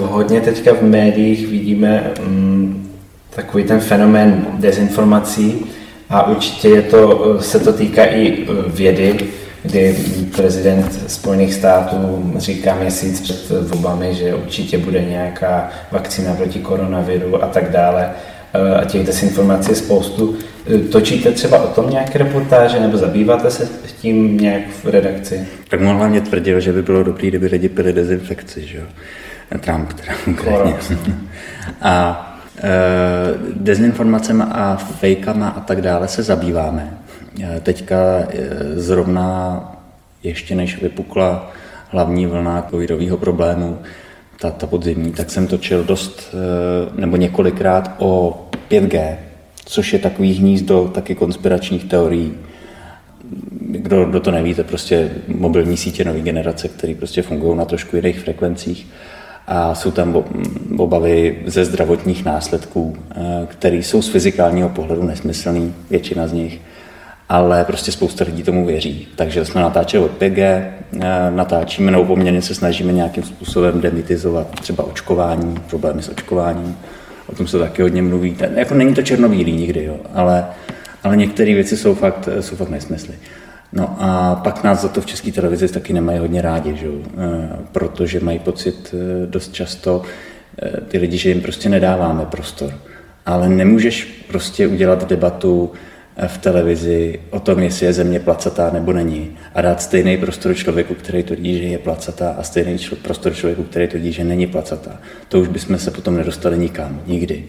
hodně 0.00 0.40
teďka 0.40 0.74
v 0.74 0.82
médiích 0.82 1.46
vidíme 1.46 2.10
mm, 2.26 2.90
takový 3.30 3.64
ten 3.64 3.80
fenomén 3.80 4.46
dezinformací 4.52 5.66
a 6.08 6.26
určitě 6.26 6.68
je 6.68 6.82
to, 6.82 7.36
se 7.40 7.60
to 7.60 7.72
týká 7.72 8.04
i 8.04 8.46
vědy, 8.66 9.18
kdy 9.62 9.96
prezident 10.36 11.10
Spojených 11.10 11.54
států 11.54 12.32
říká 12.36 12.74
měsíc 12.74 13.20
před 13.20 13.50
volbami, 13.50 14.14
že 14.14 14.34
určitě 14.34 14.78
bude 14.78 15.04
nějaká 15.04 15.70
vakcína 15.90 16.34
proti 16.34 16.58
koronaviru 16.58 17.44
a 17.44 17.46
tak 17.46 17.70
dále 17.70 18.10
a 18.80 18.84
těch 18.84 19.06
desinformací 19.06 19.70
je 19.70 19.76
spoustu. 19.76 20.36
Točíte 20.92 21.30
třeba 21.30 21.62
o 21.62 21.68
tom 21.68 21.90
nějaké 21.90 22.18
reportáže 22.18 22.80
nebo 22.80 22.96
zabýváte 22.96 23.50
se 23.50 23.68
tím 24.00 24.36
nějak 24.36 24.62
v 24.84 24.88
redakci? 24.88 25.48
Tak 25.68 25.80
on 25.80 25.96
hlavně 25.96 26.20
tvrdil, 26.20 26.60
že 26.60 26.72
by 26.72 26.82
bylo 26.82 27.02
dobré, 27.02 27.28
kdyby 27.28 27.46
lidi 27.46 27.68
pili 27.68 27.92
dezinfekci, 27.92 28.66
že 28.66 28.78
jo? 28.78 28.84
Trump 29.60 29.92
teda 29.92 30.12
konkrétně. 30.24 30.74
A 31.80 32.26
e, 32.58 32.70
dezinformacemi 33.56 34.42
a 34.52 34.76
fejkama 34.76 35.48
a 35.48 35.60
tak 35.60 35.82
dále 35.82 36.08
se 36.08 36.22
zabýváme. 36.22 36.98
Teďka 37.62 37.96
zrovna 38.74 39.60
ještě 40.22 40.54
než 40.54 40.82
vypukla 40.82 41.50
hlavní 41.88 42.26
vlna 42.26 42.66
covidového 42.70 43.16
problému, 43.16 43.78
ta, 44.40 44.50
ta 44.50 44.66
podzimní, 44.66 45.12
tak 45.12 45.30
jsem 45.30 45.46
točil 45.46 45.84
dost, 45.84 46.34
nebo 46.94 47.16
několikrát 47.16 47.94
o 47.98 48.40
5G, 48.70 49.16
což 49.64 49.92
je 49.92 49.98
takový 49.98 50.32
hnízdo 50.32 50.90
taky 50.94 51.14
konspiračních 51.14 51.84
teorií. 51.84 52.32
Kdo, 53.60 54.04
kdo 54.04 54.20
to 54.20 54.30
neví, 54.30 54.54
to 54.54 54.64
prostě 54.64 55.10
mobilní 55.28 55.76
sítě 55.76 56.04
nové 56.04 56.20
generace, 56.20 56.68
které 56.68 56.94
prostě 56.94 57.22
fungují 57.22 57.58
na 57.58 57.64
trošku 57.64 57.96
jiných 57.96 58.20
frekvencích 58.20 58.86
a 59.46 59.74
jsou 59.74 59.90
tam 59.90 60.24
obavy 60.76 61.38
ze 61.46 61.64
zdravotních 61.64 62.24
následků, 62.24 62.96
eh, 63.10 63.46
které 63.46 63.76
jsou 63.76 64.02
z 64.02 64.08
fyzikálního 64.08 64.68
pohledu 64.68 65.02
nesmyslný, 65.02 65.74
většina 65.90 66.26
z 66.26 66.32
nich, 66.32 66.60
ale 67.30 67.64
prostě 67.64 67.92
spousta 67.92 68.24
lidí 68.24 68.42
tomu 68.42 68.66
věří. 68.66 69.08
Takže 69.16 69.44
jsme 69.44 69.60
natáčeli 69.60 70.04
od 70.04 70.18
5G, 70.18 70.40
eh, 70.42 71.30
natáčíme 71.30 71.90
nebo 71.90 72.04
poměrně 72.04 72.42
se 72.42 72.54
snažíme 72.54 72.92
nějakým 72.92 73.22
způsobem 73.22 73.80
demitizovat 73.80 74.60
třeba 74.60 74.84
očkování, 74.84 75.56
problémy 75.70 76.02
s 76.02 76.08
očkováním, 76.08 76.76
o 77.26 77.34
tom 77.34 77.46
se 77.46 77.58
taky 77.58 77.82
hodně 77.82 78.02
mluví. 78.02 78.36
Jako 78.54 78.74
není 78.74 78.94
to 78.94 79.02
černobílý 79.02 79.52
nikdy, 79.52 79.84
jo, 79.84 79.96
ale, 80.14 80.46
ale 81.02 81.16
některé 81.16 81.54
věci 81.54 81.76
jsou 81.76 81.94
fakt, 81.94 82.28
jsou 82.40 82.56
fakt 82.56 82.68
nesmysly. 82.68 83.14
No 83.72 83.96
a 83.98 84.34
pak 84.44 84.64
nás 84.64 84.82
za 84.82 84.88
to 84.88 85.00
v 85.00 85.06
české 85.06 85.32
televizi 85.32 85.68
taky 85.68 85.92
nemají 85.92 86.18
hodně 86.18 86.42
rádi, 86.42 86.76
že? 86.76 86.86
Eh, 86.86 87.56
protože 87.72 88.20
mají 88.20 88.38
pocit 88.38 88.94
eh, 88.94 89.26
dost 89.26 89.52
často 89.52 90.02
eh, 90.62 90.80
ty 90.88 90.98
lidi, 90.98 91.16
že 91.16 91.28
jim 91.28 91.40
prostě 91.40 91.68
nedáváme 91.68 92.26
prostor. 92.26 92.74
Ale 93.26 93.48
nemůžeš 93.48 94.24
prostě 94.28 94.66
udělat 94.66 95.08
debatu 95.08 95.72
v 96.28 96.38
televizi 96.38 97.20
o 97.30 97.40
tom, 97.40 97.58
jestli 97.58 97.86
je 97.86 97.92
země 97.92 98.20
placatá 98.20 98.70
nebo 98.72 98.92
není 98.92 99.36
a 99.54 99.60
dát 99.60 99.82
stejný 99.82 100.16
prostor 100.16 100.54
člověku, 100.54 100.94
který 100.94 101.22
tvrdí, 101.22 101.58
že 101.58 101.64
je 101.64 101.78
placatá 101.78 102.30
a 102.30 102.42
stejný 102.42 102.78
prostor 103.02 103.34
člověku, 103.34 103.62
který 103.62 103.88
tvrdí, 103.88 104.12
že 104.12 104.24
není 104.24 104.46
placatá. 104.46 105.00
To 105.28 105.40
už 105.40 105.48
bychom 105.48 105.78
se 105.78 105.90
potom 105.90 106.16
nedostali 106.16 106.58
nikam, 106.58 107.00
nikdy. 107.06 107.44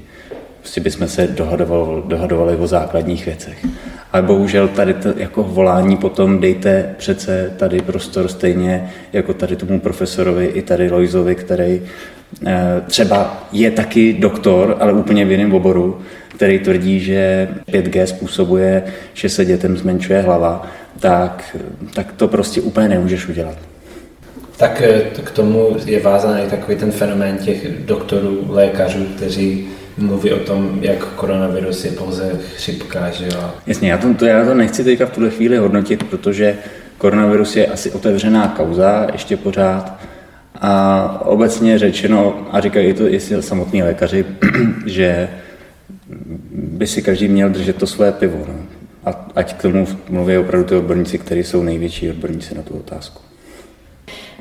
Prostě 0.60 0.82
bychom 0.82 1.08
se 1.08 1.28
dohadovali, 1.28 2.02
dohadovali 2.06 2.56
o 2.56 2.68
základních 2.68 3.26
věcech. 3.26 3.66
Ale 4.12 4.24
bohužel 4.24 4.68
tady 4.68 4.94
to 4.94 5.14
jako 5.18 5.44
volání 5.44 5.98
potom 5.98 6.40
dejte 6.40 6.96
přece 6.98 7.54
tady 7.58 7.82
prostor 7.82 8.28
stejně 8.28 8.92
jako 9.14 9.34
tady 9.34 9.56
tomu 9.56 9.80
profesorovi 9.80 10.46
i 10.46 10.62
tady 10.62 10.92
Lojzovi, 10.92 11.36
který 11.36 11.82
třeba 12.88 13.48
je 13.52 13.72
taky 13.72 14.14
doktor, 14.14 14.78
ale 14.80 14.94
úplně 14.94 15.26
v 15.26 15.32
jiném 15.32 15.54
oboru, 15.54 16.02
který 16.36 16.60
tvrdí, 16.60 17.00
že 17.00 17.48
5G 17.72 18.04
způsobuje, 18.04 18.84
že 19.14 19.30
se 19.30 19.46
dětem 19.46 19.78
zmenšuje 19.78 20.22
hlava, 20.22 20.68
tak, 21.00 21.58
tak 21.94 22.12
to 22.12 22.28
prostě 22.28 22.62
úplně 22.62 22.90
nemůžeš 22.90 23.28
udělat. 23.28 23.58
Tak 24.58 24.82
eh, 24.82 25.02
k 25.24 25.32
tomu 25.32 25.78
je 25.86 26.00
vázaný 26.00 26.42
takový 26.50 26.78
ten 26.78 26.92
fenomén 26.92 27.38
těch 27.38 27.86
doktorů, 27.86 28.46
lékařů, 28.50 29.06
kteří 29.16 29.68
mluví 29.98 30.32
o 30.32 30.40
tom, 30.40 30.80
jak 30.82 31.06
koronavirus 31.06 31.86
je 31.86 31.92
pouze 31.92 32.32
chřipka, 32.56 33.10
že 33.10 33.26
jo? 33.26 33.52
Jasně, 33.68 33.92
já 33.92 33.98
to, 33.98 34.14
to, 34.14 34.26
já 34.26 34.46
to 34.46 34.54
nechci 34.54 34.84
teďka 34.84 35.06
v 35.06 35.10
tuhle 35.10 35.30
chvíli 35.30 35.58
hodnotit, 35.58 36.04
protože 36.04 36.56
koronavirus 36.98 37.56
je 37.56 37.68
asi 37.68 37.92
otevřená 37.92 38.48
kauza 38.48 39.08
ještě 39.12 39.38
pořád 39.38 40.00
a 40.62 41.22
obecně 41.26 41.80
řečeno, 41.80 42.48
a 42.52 42.60
říkají 42.60 42.94
to 42.94 43.08
i 43.08 43.20
samotní 43.20 43.84
lékaři, 43.84 44.26
že 44.86 45.30
by 46.54 46.88
si 46.88 47.02
každý 47.02 47.28
měl 47.28 47.50
držet 47.50 47.76
to 47.76 47.88
své 47.88 48.12
pivo. 48.12 48.46
No. 48.48 48.54
A 49.06 49.26
ať 49.36 49.54
k 49.54 49.62
tomu 49.62 49.88
mluví 50.10 50.38
opravdu 50.38 50.68
ty 50.68 50.76
odborníci, 50.76 51.18
kteří 51.18 51.44
jsou 51.44 51.64
největší 51.64 52.10
odborníci 52.10 52.56
na 52.56 52.62
tu 52.62 52.74
otázku. 52.74 53.22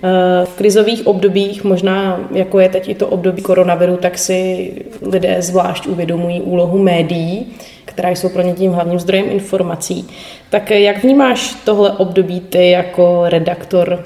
Eh, 0.02 0.46
v 0.46 0.54
krizových 0.54 1.06
obdobích, 1.06 1.64
možná 1.64 2.20
jako 2.30 2.60
je 2.60 2.68
teď 2.68 2.88
i 2.88 2.94
to 2.94 3.06
období 3.06 3.42
koronaviru, 3.42 3.96
tak 3.96 4.18
si 4.18 4.72
lidé 5.02 5.36
zvlášť 5.42 5.86
uvědomují 5.86 6.40
úlohu 6.40 6.78
médií, 6.78 7.52
která 7.84 8.10
jsou 8.10 8.28
pro 8.28 8.42
ně 8.42 8.52
tím 8.52 8.72
hlavním 8.72 8.98
zdrojem 8.98 9.26
informací. 9.30 10.08
Tak 10.50 10.70
jak 10.70 11.02
vnímáš 11.02 11.54
tohle 11.64 11.92
období 11.92 12.40
ty 12.40 12.70
jako 12.70 13.22
redaktor? 13.28 14.04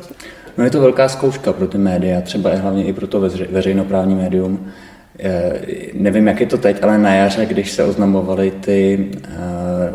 No 0.58 0.64
je 0.64 0.70
to 0.70 0.80
velká 0.80 1.08
zkouška 1.08 1.52
pro 1.52 1.66
ty 1.66 1.78
média, 1.78 2.20
třeba 2.20 2.50
i 2.50 2.56
hlavně 2.56 2.84
i 2.84 2.92
pro 2.92 3.06
to 3.06 3.20
veřejnoprávní 3.50 4.14
médium, 4.14 4.72
Eh, 5.18 5.60
nevím, 5.94 6.26
jak 6.26 6.40
je 6.40 6.46
to 6.46 6.58
teď, 6.58 6.82
ale 6.82 6.98
na 6.98 7.14
jaře, 7.14 7.46
když 7.46 7.70
se 7.70 7.84
oznamovaly 7.84 8.50
ty 8.50 9.10
eh, 9.24 9.28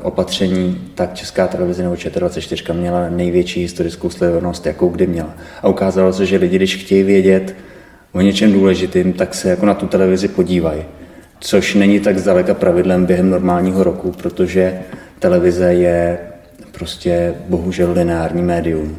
opatření, 0.02 0.91
tak 0.95 1.13
Česká 1.13 1.48
televize 1.48 1.84
nebo 1.84 1.95
ČT24 1.95 2.74
měla 2.74 3.10
největší 3.10 3.62
historickou 3.62 4.10
sledovanost, 4.10 4.65
jakou 4.65 4.89
kdy 4.89 5.08
měla. 5.08 5.34
A 5.62 5.67
ukázalo 5.67 6.13
se, 6.13 6.26
že 6.26 6.38
lidi, 6.38 6.56
když 6.56 6.76
chtějí 6.76 7.04
vědět 7.04 7.56
o 8.12 8.22
něčem 8.22 8.54
důležitým, 8.54 9.13
tak 9.13 9.36
se 9.36 9.50
jako 9.50 9.65
na 9.65 9.74
tu 9.74 9.88
televizi 9.88 10.28
podívají. 10.28 10.84
Což 11.39 11.76
není 11.76 12.00
tak 12.00 12.17
zdaleka 12.17 12.54
pravidlem 12.54 13.06
během 13.06 13.30
normálního 13.30 13.84
roku, 13.84 14.12
protože 14.12 14.80
televize 15.19 15.74
je 15.74 16.19
prostě 16.72 17.34
bohužel 17.50 17.91
lineární 17.91 18.41
médium. 18.41 18.98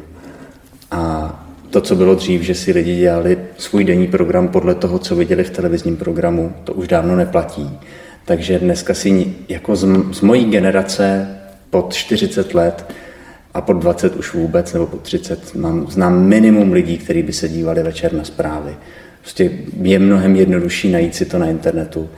A 0.91 1.40
to, 1.71 1.81
co 1.81 1.95
bylo 1.95 2.15
dřív, 2.15 2.41
že 2.41 2.55
si 2.55 2.71
lidi 2.71 2.95
dělali 2.95 3.37
svůj 3.57 3.83
denní 3.83 4.07
program 4.07 4.47
podle 4.47 4.75
toho, 4.75 4.99
co 4.99 5.15
viděli 5.15 5.43
v 5.43 5.49
televizním 5.49 5.97
programu, 5.97 6.53
to 6.63 6.73
už 6.73 6.87
dávno 6.87 7.15
neplatí. 7.15 7.79
Takže 8.25 8.59
dneska 8.59 8.93
si 8.93 9.33
jako 9.49 9.75
z, 9.75 9.87
z 10.11 10.21
mojí 10.21 10.45
generace 10.45 11.27
pod 11.69 11.93
40 11.93 12.53
let 12.53 12.85
a 13.53 13.61
pod 13.61 13.73
20 13.73 14.15
už 14.15 14.33
vůbec, 14.33 14.73
nebo 14.73 14.87
pod 14.87 15.01
30, 15.01 15.55
mám, 15.55 15.87
znám 15.89 16.23
minimum 16.25 16.73
lidí, 16.73 16.97
kteří 16.97 17.23
by 17.23 17.33
se 17.33 17.49
dívali 17.49 17.83
večer 17.83 18.13
na 18.13 18.23
zprávy. 18.23 18.75
Prostě 19.21 19.51
je 19.81 19.99
mnohem 19.99 20.35
jednodušší 20.35 20.91
najít 20.91 21.15
si 21.15 21.25
to 21.25 21.39
na 21.39 21.45
internetu, 21.45 22.09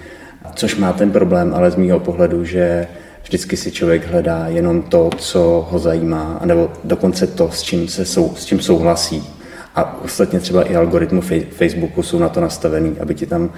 což 0.55 0.75
má 0.75 0.93
ten 0.93 1.11
problém, 1.11 1.53
ale 1.53 1.71
z 1.71 1.75
mýho 1.75 1.99
pohledu, 1.99 2.45
že 2.45 2.87
vždycky 3.23 3.57
si 3.57 3.71
člověk 3.71 4.07
hledá 4.07 4.47
jenom 4.47 4.81
to, 4.81 5.09
co 5.17 5.67
ho 5.71 5.79
zajímá, 5.79 6.41
nebo 6.45 6.71
dokonce 6.83 7.27
to, 7.27 7.49
s 7.51 7.61
čím, 7.61 7.87
se 7.87 8.05
sou, 8.05 8.33
s 8.35 8.45
čím 8.45 8.59
souhlasí. 8.59 9.42
A 9.75 10.01
ostatně 10.03 10.39
třeba 10.39 10.63
i 10.63 10.75
algoritmy 10.75 11.21
Facebooku 11.49 12.03
jsou 12.03 12.19
na 12.19 12.29
to 12.29 12.41
nastavený, 12.41 12.95
aby 12.99 13.15
ti 13.15 13.25
tam 13.25 13.49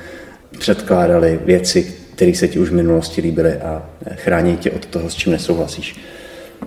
předkládali 0.60 1.40
věci, 1.46 1.94
které 2.16 2.34
se 2.36 2.48
ti 2.48 2.60
už 2.60 2.70
v 2.70 2.74
minulosti 2.74 3.22
líbily 3.22 3.54
a 3.54 3.84
chrání 4.16 4.58
tě 4.58 4.72
od 4.72 4.86
toho, 4.86 5.10
s 5.10 5.16
čím 5.16 5.32
nesouhlasíš. 5.32 5.96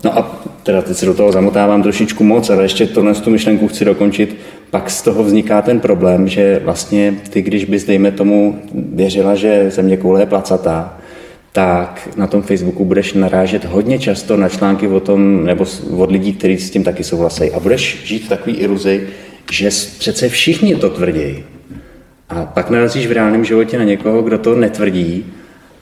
No 0.04 0.18
a 0.18 0.42
teda 0.62 0.82
teď 0.82 0.96
se 0.96 1.06
do 1.06 1.14
toho 1.14 1.32
zamotávám 1.32 1.82
trošičku 1.82 2.24
moc, 2.24 2.50
ale 2.50 2.62
ještě 2.62 2.86
tohle 2.86 3.14
tu 3.14 3.30
myšlenku 3.30 3.68
chci 3.68 3.84
dokončit. 3.84 4.36
Pak 4.70 4.90
z 4.90 5.02
toho 5.02 5.24
vzniká 5.24 5.62
ten 5.62 5.80
problém, 5.80 6.28
že 6.28 6.60
vlastně 6.64 7.14
ty, 7.30 7.42
když 7.42 7.64
bys, 7.64 7.84
dejme 7.84 8.10
tomu, 8.10 8.58
věřila, 8.74 9.34
že 9.34 9.70
země 9.70 9.96
koule 9.96 10.22
je 10.22 10.26
placatá, 10.26 10.98
tak 11.52 12.08
na 12.16 12.26
tom 12.26 12.42
Facebooku 12.42 12.84
budeš 12.84 13.12
narážet 13.12 13.64
hodně 13.64 13.98
často 13.98 14.36
na 14.36 14.48
články 14.48 14.88
o 14.88 15.00
tom, 15.00 15.44
nebo 15.44 15.64
od 15.96 16.10
lidí, 16.10 16.32
kteří 16.32 16.58
s 16.58 16.70
tím 16.70 16.84
taky 16.84 17.04
souhlasí. 17.04 17.52
A 17.52 17.60
budeš 17.60 18.04
žít 18.04 18.24
v 18.24 18.28
takové 18.28 18.56
iluzi, 18.56 19.08
že 19.52 19.68
přece 19.98 20.28
všichni 20.28 20.74
to 20.74 20.90
tvrdí. 20.90 21.44
A 22.28 22.44
pak 22.44 22.70
narazíš 22.70 23.06
v 23.06 23.12
reálném 23.12 23.44
životě 23.44 23.78
na 23.78 23.84
někoho, 23.84 24.22
kdo 24.22 24.38
to 24.38 24.54
netvrdí 24.54 25.24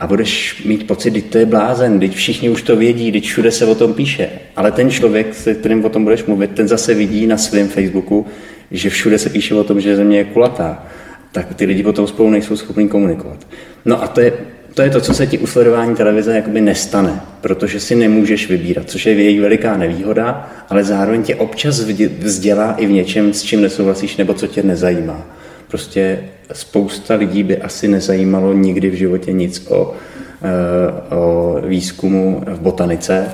a 0.01 0.07
budeš 0.07 0.63
mít 0.65 0.87
pocit, 0.87 1.15
že 1.15 1.23
to 1.23 1.39
je 1.39 1.47
blázen, 1.47 2.01
teď 2.01 2.15
všichni 2.15 2.51
už 2.51 2.63
to 2.63 2.77
vědí, 2.77 3.13
teď 3.13 3.25
všude 3.25 3.51
se 3.51 3.67
o 3.67 3.75
tom 3.75 3.95
píše. 3.95 4.29
Ale 4.57 4.73
ten 4.73 4.91
člověk, 4.91 5.35
se 5.35 5.55
kterým 5.55 5.85
o 5.85 5.89
tom 5.89 6.05
budeš 6.05 6.25
mluvit, 6.25 6.51
ten 6.51 6.69
zase 6.69 6.95
vidí 6.95 7.27
na 7.27 7.37
svém 7.37 7.69
Facebooku, 7.69 8.27
že 8.71 8.91
všude 8.91 9.19
se 9.19 9.31
píše 9.31 9.55
o 9.55 9.65
tom, 9.65 9.81
že 9.81 9.97
země 9.97 10.19
je 10.19 10.25
kulatá. 10.25 10.87
Tak 11.33 11.55
ty 11.55 11.65
lidi 11.65 11.83
potom 11.83 12.07
spolu 12.07 12.31
nejsou 12.31 12.57
schopni 12.57 12.89
komunikovat. 12.89 13.47
No 13.85 14.03
a 14.03 14.09
to 14.09 14.21
je 14.21 14.33
to 14.77 14.83
je 14.83 14.91
to, 14.91 15.01
co 15.01 15.15
se 15.15 15.27
ti 15.27 15.39
u 15.39 15.47
sledování 15.47 15.95
televize 15.95 16.37
jakoby 16.37 16.61
nestane, 16.61 17.21
protože 17.41 17.81
si 17.81 17.95
nemůžeš 17.95 18.49
vybírat, 18.49 18.91
což 18.91 19.07
je 19.07 19.13
její 19.13 19.39
veliká 19.39 19.77
nevýhoda, 19.77 20.51
ale 20.69 20.85
zároveň 20.85 21.23
tě 21.23 21.37
občas 21.37 21.81
vzdělá 22.19 22.73
i 22.73 22.87
v 22.87 22.91
něčem, 22.91 23.33
s 23.33 23.43
čím 23.43 23.63
nesouhlasíš 23.63 24.17
nebo 24.17 24.35
co 24.35 24.47
tě 24.47 24.63
nezajímá. 24.63 25.27
Prostě 25.69 26.19
spousta 26.53 27.15
lidí 27.15 27.43
by 27.43 27.59
asi 27.59 27.89
nezajímalo 27.89 28.53
nikdy 28.53 28.91
v 28.91 28.95
životě 28.95 29.33
nic 29.33 29.67
o, 29.71 29.95
eh, 30.43 31.15
o 31.15 31.57
výzkumu 31.67 32.43
v 32.47 32.61
botanice, 32.61 33.27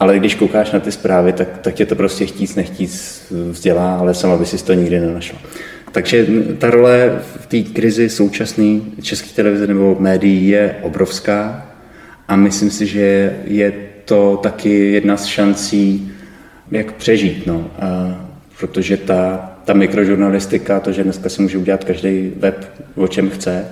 ale 0.00 0.18
když 0.18 0.34
koukáš 0.34 0.72
na 0.72 0.80
ty 0.80 0.92
zprávy, 0.92 1.32
tak, 1.32 1.58
tak 1.58 1.74
tě 1.74 1.86
to 1.86 1.94
prostě 1.94 2.26
chtíc 2.26 2.54
nechtíc 2.54 3.22
vzdělá, 3.50 3.98
ale 3.98 4.14
sama 4.14 4.36
by 4.36 4.46
si 4.46 4.64
to 4.64 4.72
nikdy 4.72 5.00
nenašla. 5.00 5.38
Takže 5.96 6.26
ta 6.58 6.70
role 6.70 7.22
v 7.40 7.46
té 7.46 7.72
krizi 7.72 8.08
současné 8.08 8.80
české 9.02 9.28
televize 9.28 9.66
nebo 9.66 9.96
médií 9.98 10.48
je 10.48 10.76
obrovská 10.82 11.66
a 12.28 12.36
myslím 12.36 12.70
si, 12.70 12.86
že 12.86 13.36
je 13.44 13.72
to 14.04 14.36
taky 14.42 14.92
jedna 14.92 15.16
z 15.16 15.24
šancí, 15.24 16.12
jak 16.70 16.92
přežít. 16.92 17.46
No. 17.46 17.70
A 17.78 18.20
protože 18.58 18.96
ta, 18.96 19.52
ta 19.64 19.72
mikrožurnalistika, 19.72 20.80
to, 20.80 20.92
že 20.92 21.04
dneska 21.04 21.28
si 21.28 21.42
může 21.42 21.58
udělat 21.58 21.84
každý 21.84 22.32
web, 22.36 22.72
o 22.94 23.08
čem 23.08 23.30
chce, 23.30 23.64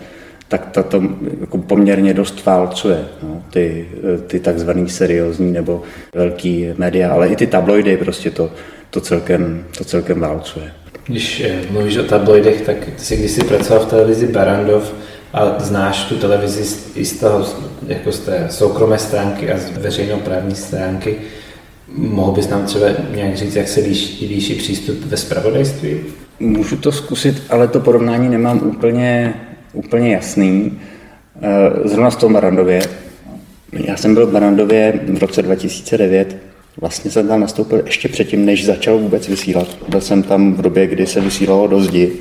tak 0.49 0.67
ta 0.67 0.83
to 0.83 1.03
jako 1.41 1.59
poměrně 1.59 2.15
dost 2.15 2.45
válcuje. 2.45 3.05
No. 3.23 3.45
Ty, 3.51 3.89
ty 4.27 4.41
takzvaný 4.41 4.89
seriózní 4.89 5.53
nebo 5.53 5.83
velký 6.15 6.67
média, 6.77 7.13
ale 7.13 7.29
i 7.29 7.37
ty 7.37 7.47
tabloidy 7.47 7.97
prostě 7.97 8.31
to, 8.31 8.53
to, 8.91 9.01
celkem, 9.01 9.65
to 9.79 9.85
celkem 9.85 10.21
válcuje. 10.21 10.84
Když 11.07 11.41
eh, 11.41 11.61
mluvíš 11.71 11.97
o 11.97 12.03
tabloidech, 12.03 12.61
tak 12.61 12.77
ty 12.97 13.05
jsi 13.05 13.17
kdysi 13.17 13.45
pracoval 13.45 13.87
v 13.87 13.91
televizi 13.91 14.27
Barandov 14.27 14.95
a 15.33 15.55
znáš 15.59 16.05
tu 16.05 16.17
televizi 16.17 16.81
i 16.95 17.05
z, 17.05 17.21
toho, 17.21 17.47
jako 17.87 18.13
z 18.13 18.19
té 18.19 18.47
soukromé 18.51 18.99
stránky 18.99 19.53
a 19.53 19.59
z 19.59 19.79
veřejnoprávní 19.79 20.55
stránky. 20.55 21.17
Mohl 21.89 22.33
bys 22.33 22.49
nám 22.49 22.67
třeba 22.67 22.87
nějak 23.15 23.37
říct, 23.37 23.57
jak 23.57 23.69
se 23.69 23.81
líší, 23.81 24.27
líší 24.27 24.55
přístup 24.55 25.05
ve 25.05 25.17
spravodajství? 25.17 26.01
Můžu 26.41 26.77
to 26.77 26.93
zkusit, 26.93 27.43
ale 27.51 27.69
to 27.69 27.81
porovnání 27.81 28.29
nemám 28.29 28.61
úplně, 28.65 29.35
úplně 29.73 30.13
jasný. 30.13 30.81
Eh, 31.43 31.89
zrovna 31.89 32.11
v 32.11 32.17
tom 32.17 32.33
Barandově. 32.33 32.83
Já 33.73 33.97
jsem 33.97 34.15
byl 34.15 34.27
v 34.27 34.33
Barandově 34.33 35.01
v 35.07 35.19
roce 35.19 35.43
2009 35.43 36.37
Vlastně 36.81 37.11
jsem 37.11 37.29
tam 37.29 37.41
nastoupil 37.41 37.83
ještě 37.87 38.09
předtím, 38.09 38.45
než 38.47 38.67
začal 38.67 38.99
vůbec 38.99 39.29
vysílat. 39.29 39.69
Byl 39.89 40.01
jsem 40.01 40.23
tam 40.23 40.55
v 40.55 40.63
době, 40.63 40.87
kdy 40.87 41.07
se 41.07 41.21
vysílalo 41.21 41.67
do 41.67 41.81
zdi, 41.81 42.13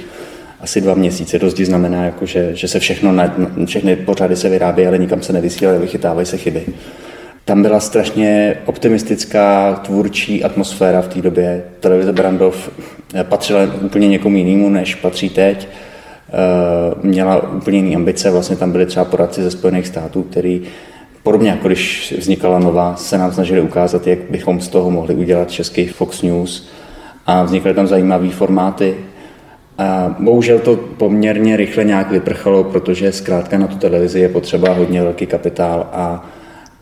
asi 0.62 0.82
dva 0.82 0.94
měsíce. 0.94 1.40
Do 1.40 1.50
zdi 1.50 1.66
znamená, 1.66 2.06
jako, 2.06 2.26
že, 2.26 2.50
že 2.54 2.68
se 2.68 2.80
všechno, 2.80 3.12
na, 3.12 3.36
všechny 3.66 3.96
pořady 3.96 4.36
se 4.36 4.50
vyrábí, 4.50 4.88
ale 4.88 4.98
nikam 4.98 5.22
se 5.22 5.34
nevysílají, 5.34 5.80
vychytávají 5.80 6.26
se 6.26 6.38
chyby. 6.38 6.66
Tam 7.46 7.62
byla 7.62 7.80
strašně 7.80 8.58
optimistická, 8.66 9.74
tvůrčí 9.74 10.44
atmosféra 10.44 11.02
v 11.02 11.08
té 11.08 11.22
době. 11.22 11.64
Televize 11.80 12.12
Brandov 12.12 12.70
patřila 13.24 13.60
úplně 13.82 14.08
někomu 14.08 14.38
jinému, 14.38 14.70
než 14.70 14.96
patří 14.96 15.30
teď. 15.30 15.68
Eh, 16.34 16.96
měla 17.04 17.54
úplně 17.54 17.78
jiné 17.78 17.96
ambice, 17.96 18.32
vlastně 18.32 18.56
tam 18.56 18.72
byly 18.72 18.86
třeba 18.86 19.06
poradci 19.06 19.44
ze 19.44 19.52
Spojených 19.52 19.88
států, 19.88 20.24
který 20.24 20.62
Podobně 21.24 21.50
jako 21.50 21.68
když 21.68 22.14
vznikala 22.18 22.60
nová, 22.60 22.96
se 22.96 23.18
nám 23.18 23.32
snažili 23.32 23.62
ukázat, 23.62 24.08
jak 24.08 24.20
bychom 24.30 24.62
z 24.62 24.68
toho 24.68 24.90
mohli 24.92 25.16
udělat 25.16 25.52
český 25.52 25.88
Fox 25.88 26.22
News 26.22 26.70
a 27.26 27.44
vznikly 27.44 27.74
tam 27.74 27.88
zajímavé 27.88 28.30
formáty. 28.30 28.96
A 29.78 30.16
bohužel 30.20 30.60
to 30.60 30.76
poměrně 30.76 31.58
rychle 31.58 31.84
nějak 31.84 32.12
vyprchalo, 32.12 32.64
protože 32.64 33.12
zkrátka 33.12 33.58
na 33.58 33.68
tu 33.68 33.76
televizi 33.76 34.20
je 34.20 34.30
potřeba 34.30 34.74
hodně 34.74 35.04
velký 35.04 35.26
kapitál 35.26 35.88
a, 35.92 36.30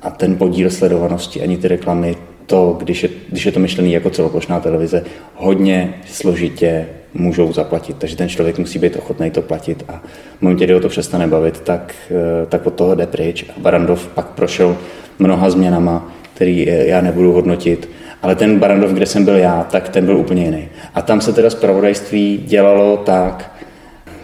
a 0.01 0.09
ten 0.09 0.35
podíl 0.35 0.69
sledovanosti, 0.69 1.41
ani 1.41 1.57
ty 1.57 1.67
reklamy, 1.67 2.15
to, 2.51 2.75
když 2.79 3.03
je, 3.03 3.09
když 3.29 3.45
je 3.45 3.51
to 3.51 3.59
myšlený 3.59 3.93
jako 3.93 4.09
celoplošná 4.09 4.59
televize, 4.59 5.03
hodně 5.35 5.93
složitě 6.05 6.85
můžou 7.13 7.53
zaplatit. 7.53 7.97
Takže 7.97 8.15
ten 8.15 8.29
člověk 8.29 8.59
musí 8.59 8.79
být 8.79 8.95
ochotný 8.95 9.31
to 9.31 9.41
platit 9.41 9.83
a 9.87 10.03
v 10.37 10.41
momentě, 10.41 10.65
kdy 10.65 10.73
ho 10.73 10.79
to 10.79 10.89
přestane 10.89 11.27
bavit, 11.27 11.59
tak, 11.59 11.95
eh, 12.11 12.45
tak 12.45 12.67
od 12.67 12.73
toho 12.73 12.95
jde 12.95 13.07
pryč. 13.07 13.45
A 13.49 13.59
Barandov 13.59 14.07
pak 14.07 14.27
prošel 14.27 14.77
mnoha 15.19 15.49
změnama, 15.49 16.11
který 16.33 16.67
já 16.85 17.01
nebudu 17.01 17.31
hodnotit, 17.31 17.89
ale 18.21 18.35
ten 18.35 18.59
Barandov, 18.59 18.91
kde 18.91 19.05
jsem 19.05 19.25
byl 19.25 19.35
já, 19.35 19.63
tak 19.71 19.89
ten 19.89 20.05
byl 20.05 20.17
úplně 20.17 20.45
jiný. 20.45 20.69
A 20.95 21.01
tam 21.01 21.21
se 21.21 21.33
teda 21.33 21.49
zpravodajství 21.49 22.43
dělalo 22.47 22.97
tak, 22.97 23.51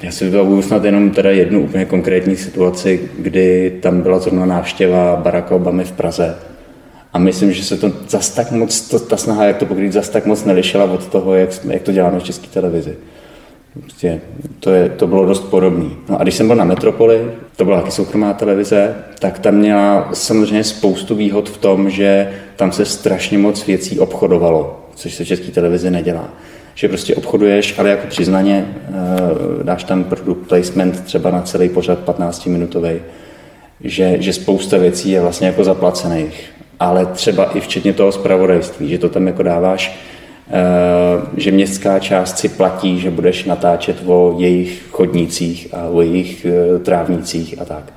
já 0.01 0.11
si 0.11 0.25
vybavuju 0.25 0.61
snad 0.61 0.83
jenom 0.83 1.09
teda 1.09 1.31
jednu 1.31 1.63
úplně 1.63 1.85
konkrétní 1.85 2.35
situaci, 2.35 3.09
kdy 3.19 3.77
tam 3.81 4.01
byla 4.01 4.19
zrovna 4.19 4.45
návštěva 4.45 5.15
Baracka 5.15 5.55
Obamy 5.55 5.83
v 5.83 5.91
Praze. 5.91 6.35
A 7.13 7.19
myslím, 7.19 7.53
že 7.53 7.63
se 7.63 7.77
to 7.77 7.91
zas 8.09 8.29
tak 8.29 8.51
moc, 8.51 8.81
to, 8.81 8.99
ta 8.99 9.17
snaha, 9.17 9.45
jak 9.45 9.57
to 9.57 9.65
pokrýt, 9.65 9.93
zas 9.93 10.09
tak 10.09 10.25
moc 10.25 10.45
nelišila 10.45 10.83
od 10.83 11.07
toho, 11.07 11.35
jak, 11.35 11.49
jak 11.69 11.81
to 11.81 11.91
děláme 11.91 12.19
v 12.19 12.23
české 12.23 12.47
televizi. 12.47 12.95
Prostě 13.81 14.21
to, 14.59 14.71
je, 14.71 14.89
to 14.89 15.07
bylo 15.07 15.25
dost 15.25 15.39
podobné. 15.39 15.89
No 16.09 16.19
a 16.19 16.23
když 16.23 16.35
jsem 16.35 16.47
byl 16.47 16.55
na 16.55 16.63
Metropoli, 16.63 17.31
to 17.55 17.65
byla 17.65 17.77
taky 17.77 17.91
soukromá 17.91 18.33
televize, 18.33 18.95
tak 19.19 19.39
tam 19.39 19.55
měla 19.55 20.09
samozřejmě 20.13 20.63
spoustu 20.63 21.15
výhod 21.15 21.49
v 21.49 21.57
tom, 21.57 21.89
že 21.89 22.29
tam 22.55 22.71
se 22.71 22.85
strašně 22.85 23.37
moc 23.37 23.65
věcí 23.65 23.99
obchodovalo, 23.99 24.79
což 24.95 25.13
se 25.13 25.23
v 25.23 25.27
české 25.27 25.51
televizi 25.51 25.91
nedělá. 25.91 26.29
Že 26.75 26.87
prostě 26.87 27.15
obchoduješ, 27.15 27.79
ale 27.79 27.89
jako 27.89 28.07
přiznaně 28.07 28.65
eh, 28.67 29.63
dáš 29.63 29.83
tam 29.83 30.03
product 30.03 30.47
placement 30.47 31.03
třeba 31.03 31.31
na 31.31 31.41
celý 31.41 31.69
pořad 31.69 31.99
15-minutový, 32.05 32.99
že, 33.81 34.17
že 34.19 34.33
spousta 34.33 34.77
věcí 34.77 35.11
je 35.11 35.21
vlastně 35.21 35.47
jako 35.47 35.63
zaplacených, 35.63 36.56
ale 36.79 37.05
třeba 37.05 37.51
i 37.51 37.59
včetně 37.59 37.93
toho 37.93 38.11
zpravodajství, 38.11 38.89
že 38.89 38.97
to 38.97 39.09
tam 39.09 39.27
jako 39.27 39.43
dáváš 39.43 39.97
Eh, 40.51 41.21
že 41.37 41.51
městská 41.51 41.99
část 41.99 42.37
si 42.37 42.49
platí, 42.49 42.99
že 42.99 43.11
budeš 43.11 43.45
natáčet 43.45 43.97
o 44.05 44.35
jejich 44.37 44.83
chodnících 44.91 45.67
a 45.73 45.87
o 45.87 46.01
jejich 46.01 46.45
eh, 46.45 46.79
trávnicích 46.79 47.61
a 47.61 47.65
tak. 47.65 47.93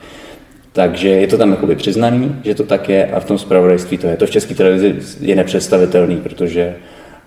Takže 0.73 1.09
je 1.09 1.27
to 1.27 1.39
tam 1.39 1.51
jakoby 1.51 1.77
přiznaný, 1.77 2.37
že 2.45 2.55
to 2.55 2.65
tak 2.65 2.89
je 2.89 3.07
a 3.07 3.21
v 3.21 3.25
tom 3.25 3.39
zpravodajství 3.39 3.99
to 3.99 4.07
je. 4.07 4.17
To 4.17 4.27
v 4.27 4.31
české 4.31 4.55
televizi 4.55 4.95
je 5.21 5.37
nepředstavitelný, 5.37 6.17
protože 6.17 6.77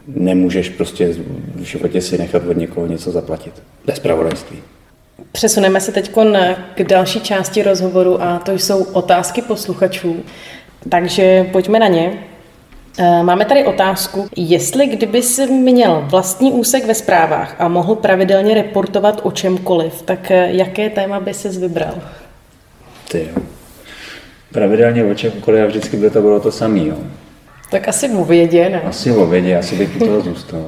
nemůžeš 0.08 0.70
prostě 0.70 1.13
v 1.56 1.62
životě 1.62 2.02
si 2.02 2.18
nechat 2.18 2.42
od 2.48 2.58
někoho 2.58 2.88
něco 2.88 3.12
zaplatit. 3.12 3.54
Bez 3.86 3.96
zpravodajství. 3.96 4.58
Přesuneme 5.32 5.82
se 5.82 5.92
teď 5.92 6.12
k 6.76 6.84
další 6.84 7.20
části 7.20 7.63
rozhovoru 7.63 8.24
a 8.24 8.39
to 8.39 8.52
jsou 8.52 8.84
otázky 8.84 9.42
posluchačů. 9.42 10.24
Takže 10.89 11.50
pojďme 11.52 11.80
na 11.80 11.88
ně. 11.88 12.13
Eh, 13.00 13.24
máme 13.24 13.46
tady 13.46 13.65
otázku, 13.65 14.28
jestli 14.36 14.88
kdyby 14.88 15.22
si 15.22 15.48
měl 15.48 16.04
vlastní 16.06 16.52
úsek 16.52 16.86
ve 16.86 16.93
zprávách 16.93 17.56
a 17.60 17.67
mohl 17.67 17.96
pravidelně 17.96 18.54
reportovat 18.54 19.19
o 19.24 19.32
čemkoliv, 19.32 20.02
tak 20.02 20.32
eh, 20.32 20.48
jaké 20.52 20.89
téma 20.89 21.19
by 21.19 21.34
ses 21.34 21.58
vybral? 21.58 21.93
Ty 23.12 23.19
jo. 23.19 23.41
Pravidelně 24.52 25.04
o 25.04 25.13
čemkoliv 25.13 25.63
a 25.63 25.65
vždycky 25.65 25.98
by 25.98 26.10
to 26.10 26.22
bylo 26.22 26.39
to 26.39 26.52
samé, 26.52 26.80
jo. 26.80 26.96
Tak 27.72 27.88
asi 27.88 28.10
o 28.10 28.26
vědě, 28.26 28.69
ne? 28.69 28.82
Asi 28.82 29.12
o 29.12 29.26
vědě, 29.26 29.58
asi 29.58 29.76
bych 29.76 29.96
u 29.96 30.00
toho 30.00 30.22
zůstal. 30.30 30.65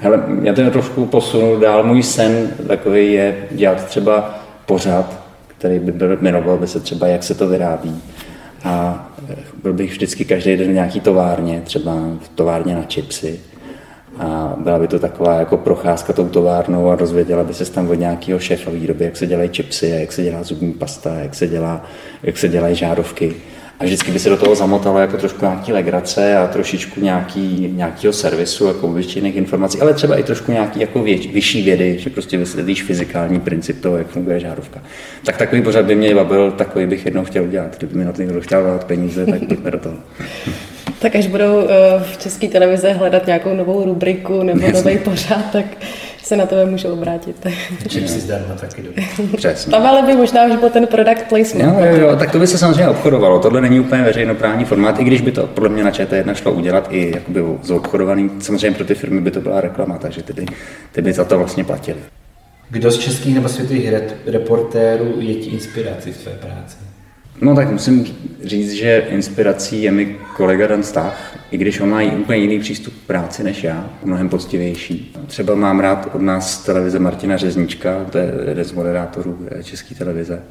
Hele, 0.00 0.22
já 0.42 0.54
to 0.54 0.70
trošku 0.70 1.06
posunu 1.06 1.60
dál. 1.60 1.82
Můj 1.82 2.02
sen 2.02 2.50
takový 2.68 3.12
je 3.12 3.36
dělat 3.50 3.84
třeba 3.84 4.40
pořad, 4.66 5.20
který 5.46 5.78
by 5.78 5.92
byl, 5.92 6.18
jmenoval 6.20 6.56
by 6.58 6.66
se 6.66 6.80
třeba 6.80 7.06
Jak 7.06 7.22
se 7.22 7.34
to 7.34 7.48
vyrábí 7.48 8.02
a 8.64 9.06
byl 9.62 9.72
bych 9.72 9.90
vždycky 9.90 10.24
každý 10.24 10.56
den 10.56 10.70
v 10.70 10.74
nějaký 10.74 11.00
továrně, 11.00 11.62
třeba 11.64 11.94
v 12.22 12.28
továrně 12.34 12.74
na 12.74 12.82
čipsy. 12.82 13.40
A 14.18 14.56
byla 14.58 14.78
by 14.78 14.88
to 14.88 14.98
taková 14.98 15.34
jako 15.34 15.56
procházka 15.56 16.12
tou 16.12 16.28
továrnou 16.28 16.90
a 16.90 16.96
rozvěděla 16.96 17.44
by 17.44 17.54
se 17.54 17.72
tam 17.72 17.90
od 17.90 17.94
nějakého 17.94 18.38
šéfa 18.38 18.70
výroby, 18.70 19.04
jak 19.04 19.16
se 19.16 19.26
dělají 19.26 19.48
čipsy, 19.48 19.88
jak 19.88 20.12
se 20.12 20.22
dělá 20.22 20.42
zubní 20.42 20.72
pasta, 20.72 21.14
jak 21.14 21.34
se, 21.34 21.46
dělá, 21.46 21.84
jak 22.22 22.38
se 22.38 22.48
dělají 22.48 22.74
žárovky. 22.74 23.34
A 23.80 23.84
vždycky 23.84 24.12
by 24.12 24.18
se 24.18 24.30
do 24.30 24.36
toho 24.36 24.54
zamotalo 24.54 24.98
jako 24.98 25.16
trošku 25.16 25.44
nějaký 25.44 25.72
legrace 25.72 26.36
a 26.36 26.46
trošičku 26.46 27.00
nějaký, 27.00 27.72
nějakého 27.76 28.12
servisu, 28.12 28.66
jako 28.66 28.86
obyčejných 28.86 29.36
informací, 29.36 29.80
ale 29.80 29.94
třeba 29.94 30.16
i 30.16 30.22
trošku 30.22 30.52
nějaký 30.52 30.80
jako 30.80 31.02
věč, 31.02 31.26
vyšší 31.26 31.62
vědy, 31.62 31.98
že 31.98 32.10
prostě 32.10 32.38
vysvětlíš 32.38 32.82
fyzikální 32.82 33.40
princip 33.40 33.80
toho, 33.80 33.96
jak 33.96 34.06
funguje 34.06 34.40
žárovka. 34.40 34.82
Tak 35.24 35.36
takový 35.36 35.62
pořád 35.62 35.84
by 35.84 35.94
mě 35.94 36.14
bavil, 36.14 36.50
takový 36.50 36.86
bych 36.86 37.04
jednou 37.04 37.24
chtěl 37.24 37.44
udělat. 37.44 37.76
Kdyby 37.78 37.98
mi 37.98 38.04
na 38.04 38.12
to 38.12 38.22
někdo 38.22 38.40
chtěl 38.40 38.64
dát 38.64 38.84
peníze, 38.84 39.26
tak 39.26 39.44
pojďme 39.48 39.70
do 39.70 39.78
toho. 39.78 39.96
Tak 40.98 41.16
až 41.16 41.26
budou 41.26 41.60
eh, 41.60 42.04
v 42.12 42.18
české 42.18 42.48
televize 42.48 42.92
hledat 42.92 43.26
nějakou 43.26 43.54
novou 43.54 43.84
rubriku 43.84 44.42
nebo 44.42 44.70
nový 44.70 44.98
pořád, 44.98 45.52
tak 45.52 45.66
se 46.22 46.36
na 46.36 46.46
tebe 46.46 46.66
můžou 46.66 46.92
obrátit. 46.92 47.46
Čím 47.88 48.08
si 48.08 48.20
zdarma 48.20 48.54
taky 48.54 48.82
dobrý. 48.82 49.06
Přesně. 49.36 49.70
Tam 49.70 49.86
ale 49.86 50.02
by 50.02 50.14
možná 50.14 50.44
už 50.44 50.56
byl 50.56 50.70
ten 50.70 50.86
product 50.86 51.22
placement. 51.28 51.74
Jo, 51.74 51.84
jo, 51.84 51.96
jo, 51.96 52.16
tak 52.16 52.30
to 52.30 52.38
by 52.38 52.46
se 52.46 52.58
samozřejmě 52.58 52.88
obchodovalo. 52.88 53.38
Tohle 53.38 53.60
není 53.60 53.80
úplně 53.80 54.02
veřejnoprávní 54.02 54.64
formát, 54.64 55.00
i 55.00 55.04
když 55.04 55.20
by 55.20 55.32
to 55.32 55.46
podle 55.46 55.68
mě 55.68 55.84
na 55.84 55.90
ČT1 55.90 56.34
šlo 56.34 56.52
udělat 56.52 56.88
i 56.90 57.12
jakoby 57.14 57.42
obchodovaný. 57.74 58.30
Samozřejmě 58.38 58.76
pro 58.76 58.86
ty 58.86 58.94
firmy 58.94 59.20
by 59.20 59.30
to 59.30 59.40
byla 59.40 59.60
reklama, 59.60 59.98
takže 59.98 60.22
ty 60.22 60.32
by, 60.32 60.46
ty 60.92 61.02
by 61.02 61.12
za 61.12 61.24
to 61.24 61.38
vlastně 61.38 61.64
platili. 61.64 61.98
Kdo 62.70 62.90
z 62.90 62.98
českých 62.98 63.34
nebo 63.34 63.48
světových 63.48 63.92
reportérů 64.26 65.14
je 65.18 65.34
ti 65.34 65.50
inspirací 65.50 66.12
v 66.12 66.16
své 66.16 66.32
práci? 66.32 66.76
No 67.40 67.54
tak 67.54 67.70
musím 67.70 68.06
říct, 68.44 68.72
že 68.72 69.06
inspirací 69.08 69.82
je 69.82 69.90
mi 69.90 70.16
kolega 70.36 70.66
Dan 70.66 70.82
Stach, 70.82 71.38
i 71.50 71.58
když 71.58 71.80
on 71.80 71.90
má 71.90 72.02
úplně 72.02 72.38
jiný 72.38 72.58
přístup 72.58 72.94
k 72.94 73.06
práci 73.06 73.44
než 73.44 73.64
já, 73.64 73.90
mnohem 74.04 74.28
poctivější. 74.28 75.16
Třeba 75.26 75.54
mám 75.54 75.80
rád 75.80 76.10
od 76.14 76.22
nás 76.22 76.64
televize 76.64 76.98
Martina 76.98 77.36
Řeznička, 77.36 78.04
to 78.10 78.18
je 78.18 78.32
jeden 78.48 78.64
z 78.64 78.72
moderátorů 78.72 79.38
České 79.62 79.94
televize. 79.94 80.42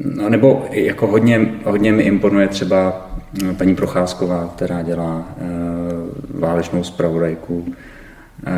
No, 0.00 0.28
nebo 0.28 0.66
jako 0.70 1.06
hodně, 1.06 1.48
hodně 1.64 1.92
mi 1.92 2.02
imponuje 2.02 2.48
třeba 2.48 3.10
paní 3.56 3.74
Procházková, 3.74 4.52
která 4.56 4.82
dělá 4.82 5.28
e, 5.28 5.44
válečnou 6.38 6.84
zpravodajku. 6.84 7.64
E, 7.66 8.52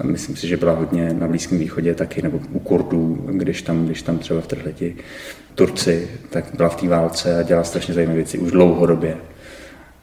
a 0.00 0.06
myslím 0.06 0.36
si, 0.36 0.48
že 0.48 0.56
byla 0.56 0.72
hodně 0.72 1.14
na 1.18 1.28
Blízkém 1.28 1.58
východě 1.58 1.94
taky, 1.94 2.22
nebo 2.22 2.40
u 2.52 2.58
Kurdů, 2.58 3.24
když 3.32 3.62
tam, 3.62 3.86
když 3.86 4.02
tam 4.02 4.18
třeba 4.18 4.40
vtrhli 4.40 4.72
ti 4.72 4.96
Turci, 5.54 6.08
tak 6.30 6.44
byla 6.56 6.68
v 6.68 6.76
té 6.76 6.88
válce 6.88 7.38
a 7.38 7.42
dělala 7.42 7.64
strašně 7.64 7.94
zajímavé 7.94 8.16
věci 8.16 8.38
už 8.38 8.50
dlouhodobě. 8.50 9.16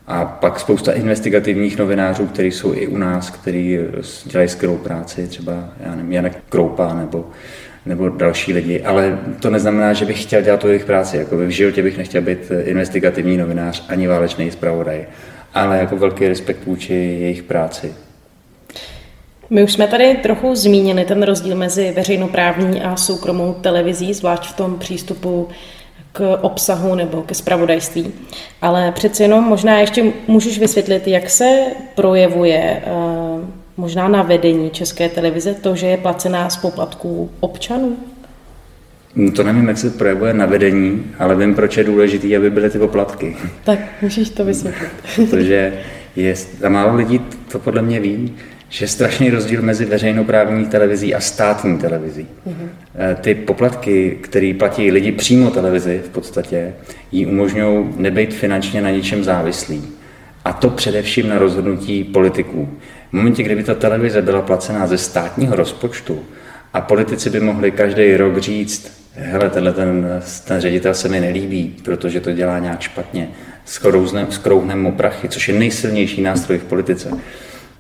A 0.07 0.25
pak 0.25 0.60
spousta 0.60 0.91
investigativních 0.91 1.77
novinářů, 1.77 2.27
kteří 2.27 2.51
jsou 2.51 2.73
i 2.73 2.88
u 2.88 2.97
nás, 2.97 3.29
kteří 3.29 3.79
dělají 4.25 4.49
skvělou 4.49 4.77
práci, 4.77 5.27
třeba 5.27 5.69
já 5.79 5.95
nevím, 5.95 6.12
Janek 6.12 6.38
Kroupa 6.49 6.93
nebo, 6.93 7.29
nebo 7.86 8.10
další 8.10 8.53
lidi, 8.53 8.81
ale 8.83 9.19
to 9.39 9.49
neznamená, 9.49 9.93
že 9.93 10.05
bych 10.05 10.23
chtěl 10.23 10.41
dělat 10.41 10.60
tu 10.60 10.67
jejich 10.67 10.86
práci. 10.86 11.17
Jako 11.17 11.38
v 11.38 11.49
životě 11.49 11.83
bych 11.83 11.97
nechtěl 11.97 12.21
být 12.21 12.51
investigativní 12.63 13.38
novinář 13.38 13.86
ani 13.89 14.07
válečný 14.07 14.51
zpravodaj, 14.51 15.05
ale 15.53 15.77
jako 15.77 15.97
velký 15.97 16.27
respekt 16.27 16.65
vůči 16.65 16.93
jejich 16.93 17.43
práci. 17.43 17.93
My 19.49 19.63
už 19.63 19.73
jsme 19.73 19.88
tady 19.88 20.15
trochu 20.23 20.55
zmínili 20.55 21.05
ten 21.05 21.23
rozdíl 21.23 21.55
mezi 21.55 21.93
veřejnoprávní 21.95 22.81
a 22.81 22.95
soukromou 22.95 23.53
televizí, 23.53 24.13
zvlášť 24.13 24.49
v 24.49 24.55
tom 24.55 24.79
přístupu 24.79 25.47
k 26.12 26.38
obsahu 26.41 26.95
nebo 26.95 27.21
ke 27.21 27.36
spravodajství. 27.36 28.12
Ale 28.62 28.91
přeci 28.91 29.23
jenom 29.23 29.43
možná 29.43 29.79
ještě 29.79 30.03
můžeš 30.27 30.60
vysvětlit, 30.60 31.07
jak 31.07 31.29
se 31.29 31.60
projevuje 31.95 32.81
eh, 32.86 32.91
možná 33.77 34.07
na 34.07 34.21
vedení 34.21 34.69
České 34.69 35.10
televize 35.10 35.53
to, 35.53 35.75
že 35.75 35.88
je 35.88 35.97
placená 35.97 36.49
z 36.49 36.57
poplatků 36.57 37.29
občanů? 37.39 37.97
No 39.15 39.31
to 39.31 39.43
nevím, 39.43 39.67
jak 39.67 39.77
se 39.77 39.89
projevuje 39.89 40.33
na 40.33 40.45
vedení, 40.45 41.03
ale 41.19 41.36
vím, 41.36 41.55
proč 41.55 41.77
je 41.77 41.83
důležité, 41.83 42.38
aby 42.38 42.49
byly 42.49 42.69
ty 42.69 42.79
poplatky. 42.79 43.38
Tak 43.63 43.79
můžeš 44.01 44.29
to 44.29 44.45
vysvětlit. 44.45 44.91
Protože 45.15 45.73
je, 46.15 46.36
a 46.63 46.69
málo 46.69 46.95
lidí 46.95 47.21
to 47.51 47.60
podle 47.60 47.81
mě 47.81 47.99
ví, 47.99 48.36
že 48.69 48.84
je 48.84 48.89
strašný 48.89 49.30
rozdíl 49.30 49.62
mezi 49.62 49.86
veřejnoprávní 49.86 50.65
televizí 50.65 51.15
a 51.15 51.19
státní 51.19 51.77
televizí. 51.77 52.27
Mm-hmm. 52.47 53.15
Ty 53.21 53.36
poplatky, 53.36 54.17
které 54.21 54.53
platí 54.60 54.91
lidi 54.91 55.12
přímo 55.12 55.51
televizi 55.51 56.01
v 56.06 56.10
podstatě, 56.10 56.73
jí 57.12 57.25
umožňují 57.25 57.86
nebejt 57.97 58.34
finančně 58.34 58.82
na 58.82 58.89
ničem 58.89 59.23
závislý. 59.23 59.84
A 60.45 60.53
to 60.53 60.69
především 60.69 61.30
na 61.30 61.38
rozhodnutí 61.38 62.03
politiků. 62.03 62.69
V 63.10 63.13
momentě, 63.13 63.43
kdyby 63.43 63.63
ta 63.63 63.75
televize 63.75 64.21
byla 64.21 64.41
placená 64.41 64.88
ze 64.88 64.97
státního 64.97 65.56
rozpočtu 65.56 66.19
a 66.73 66.81
politici 66.81 67.29
by 67.29 67.39
mohli 67.39 67.71
každý 67.71 68.17
rok 68.17 68.37
říct, 68.37 68.91
hele, 69.15 69.50
tenhle 69.50 69.73
ten, 69.73 70.21
ten 70.48 70.62
ředitel 70.62 70.94
se 70.94 71.10
mi 71.10 71.19
nelíbí, 71.19 71.75
protože 71.83 72.19
to 72.19 72.31
dělá 72.31 72.60
nějak 72.60 72.81
špatně, 72.81 73.29
skrouhnem 74.29 74.81
mu 74.81 74.91
prachy, 74.91 75.29
což 75.29 75.50
je 75.50 75.60
nejsilnější 75.60 76.21
nástroj 76.21 76.58
v 76.58 76.63
politice, 76.63 77.10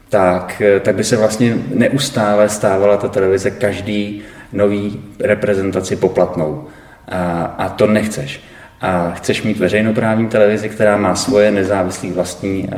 tak, 0.09 0.61
eh, 0.61 0.79
tak 0.79 0.95
by 0.95 1.03
se 1.03 1.17
vlastně 1.17 1.55
neustále 1.73 2.49
stávala 2.49 2.97
ta 2.97 3.07
televize 3.07 3.51
každý 3.51 4.23
nový 4.53 5.01
reprezentaci 5.19 5.95
poplatnou. 5.95 6.67
A, 7.07 7.43
a 7.57 7.69
to 7.69 7.87
nechceš. 7.87 8.41
a 8.81 9.11
chceš 9.11 9.43
mít 9.43 9.57
veřejnoprávní 9.57 10.27
televizi, 10.27 10.69
která 10.69 10.97
má 10.97 11.15
svoje 11.15 11.51
nezávislé 11.51 12.09
vlastní 12.11 12.69
e, 12.69 12.77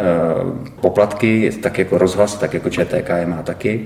poplatky, 0.82 1.52
tak 1.62 1.78
jako 1.78 1.98
rozhlas, 1.98 2.36
tak 2.36 2.54
jako 2.54 2.70
ČTK 2.70 3.10
je 3.16 3.26
má 3.26 3.42
taky, 3.44 3.86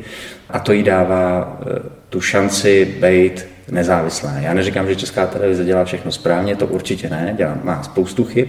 a 0.50 0.60
to 0.60 0.74
jí 0.74 0.84
dává 0.84 1.58
e, 1.62 1.90
tu 2.10 2.22
šanci 2.22 2.86
být 3.02 3.48
nezávislá. 3.72 4.32
Já 4.40 4.54
neříkám, 4.54 4.88
že 4.88 4.96
Česká 4.96 5.28
televize 5.28 5.66
dělá 5.66 5.86
všechno 5.86 6.12
správně, 6.12 6.56
to 6.56 6.68
určitě 6.68 7.10
ne, 7.10 7.34
dělá, 7.38 7.58
má 7.64 7.84
spoustu 7.84 8.24
chyb, 8.24 8.48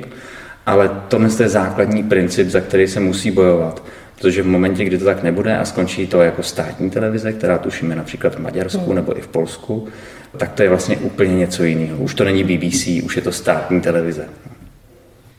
ale 0.66 0.90
tohle 1.08 1.28
je 1.40 1.48
základní 1.48 2.02
princip, 2.02 2.48
za 2.48 2.60
který 2.60 2.88
se 2.88 3.00
musí 3.00 3.30
bojovat. 3.30 3.82
Protože 4.18 4.42
v 4.42 4.46
momentě, 4.46 4.84
kdy 4.84 4.98
to 4.98 5.04
tak 5.04 5.22
nebude 5.22 5.58
a 5.58 5.64
skončí 5.64 6.06
to 6.06 6.22
jako 6.22 6.42
státní 6.42 6.90
televize, 6.90 7.32
která 7.32 7.58
tušíme 7.58 7.96
například 7.96 8.34
v 8.34 8.38
Maďarsku 8.38 8.86
hmm. 8.86 8.94
nebo 8.94 9.18
i 9.18 9.20
v 9.20 9.28
Polsku, 9.28 9.88
tak 10.36 10.52
to 10.52 10.62
je 10.62 10.68
vlastně 10.68 10.96
úplně 10.96 11.34
něco 11.34 11.64
jiného. 11.64 11.98
Už 11.98 12.14
to 12.14 12.24
není 12.24 12.44
BBC, 12.44 12.86
už 13.04 13.16
je 13.16 13.22
to 13.22 13.32
státní 13.32 13.80
televize. 13.80 14.28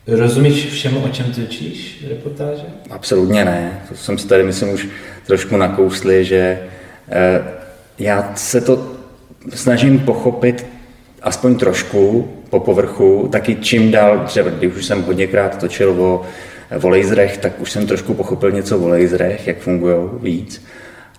Rozumíš 0.06 0.66
všemu, 0.66 1.00
o 1.00 1.08
čem 1.08 1.32
točíš 1.32 2.04
reportáže? 2.08 2.62
Absolutně 2.90 3.44
ne. 3.44 3.80
To 3.88 3.94
jsem 3.94 4.18
si 4.18 4.28
tady, 4.28 4.42
myslím, 4.42 4.74
už 4.74 4.88
trošku 5.26 5.56
nakousli, 5.56 6.24
že 6.24 6.58
eh, 7.08 7.44
já 7.98 8.32
se 8.34 8.60
to 8.60 8.96
snažím 9.54 9.98
pochopit 9.98 10.66
aspoň 11.22 11.56
trošku 11.56 12.28
po 12.50 12.60
povrchu, 12.60 13.28
taky 13.32 13.54
čím 13.54 13.90
dál, 13.90 14.22
třeba 14.26 14.50
když 14.50 14.74
už 14.74 14.86
jsem 14.86 15.02
hodněkrát 15.02 15.58
točil 15.58 16.02
o, 16.02 16.22
o 16.82 16.88
laserech, 16.88 17.38
tak 17.38 17.60
už 17.60 17.72
jsem 17.72 17.86
trošku 17.86 18.14
pochopil 18.14 18.50
něco 18.50 18.78
o 18.78 18.88
laserech, 18.88 19.46
jak 19.46 19.58
fungují 19.58 19.96
víc, 20.22 20.64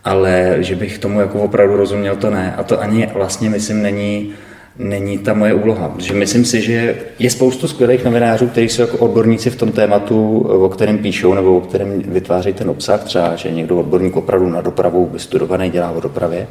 ale 0.03 0.57
že 0.59 0.75
bych 0.75 0.99
tomu 0.99 1.19
jako 1.19 1.39
opravdu 1.39 1.77
rozuměl, 1.77 2.15
to 2.15 2.29
ne. 2.29 2.55
A 2.57 2.63
to 2.63 2.81
ani 2.81 3.09
vlastně, 3.13 3.49
myslím, 3.49 3.81
není, 3.81 4.33
není 4.79 5.17
ta 5.17 5.33
moje 5.33 5.53
úloha. 5.53 5.89
Protože 5.89 6.13
myslím 6.13 6.45
si, 6.45 6.61
že 6.61 6.95
je 7.19 7.29
spoustu 7.29 7.67
skvělých 7.67 8.05
novinářů, 8.05 8.47
kteří 8.47 8.69
jsou 8.69 8.81
jako 8.81 8.97
odborníci 8.97 9.49
v 9.49 9.55
tom 9.55 9.71
tématu, 9.71 10.39
o 10.39 10.69
kterém 10.69 10.97
píšou 10.97 11.33
nebo 11.33 11.57
o 11.57 11.61
kterém 11.61 12.01
vytváří 12.01 12.53
ten 12.53 12.69
obsah, 12.69 13.03
třeba, 13.03 13.35
že 13.35 13.51
někdo 13.51 13.77
odborník 13.77 14.15
opravdu 14.15 14.49
na 14.49 14.61
dopravu, 14.61 15.09
vystudovaný, 15.13 15.69
dělá 15.69 15.91
o 15.91 15.99
dopravě. 15.99 16.47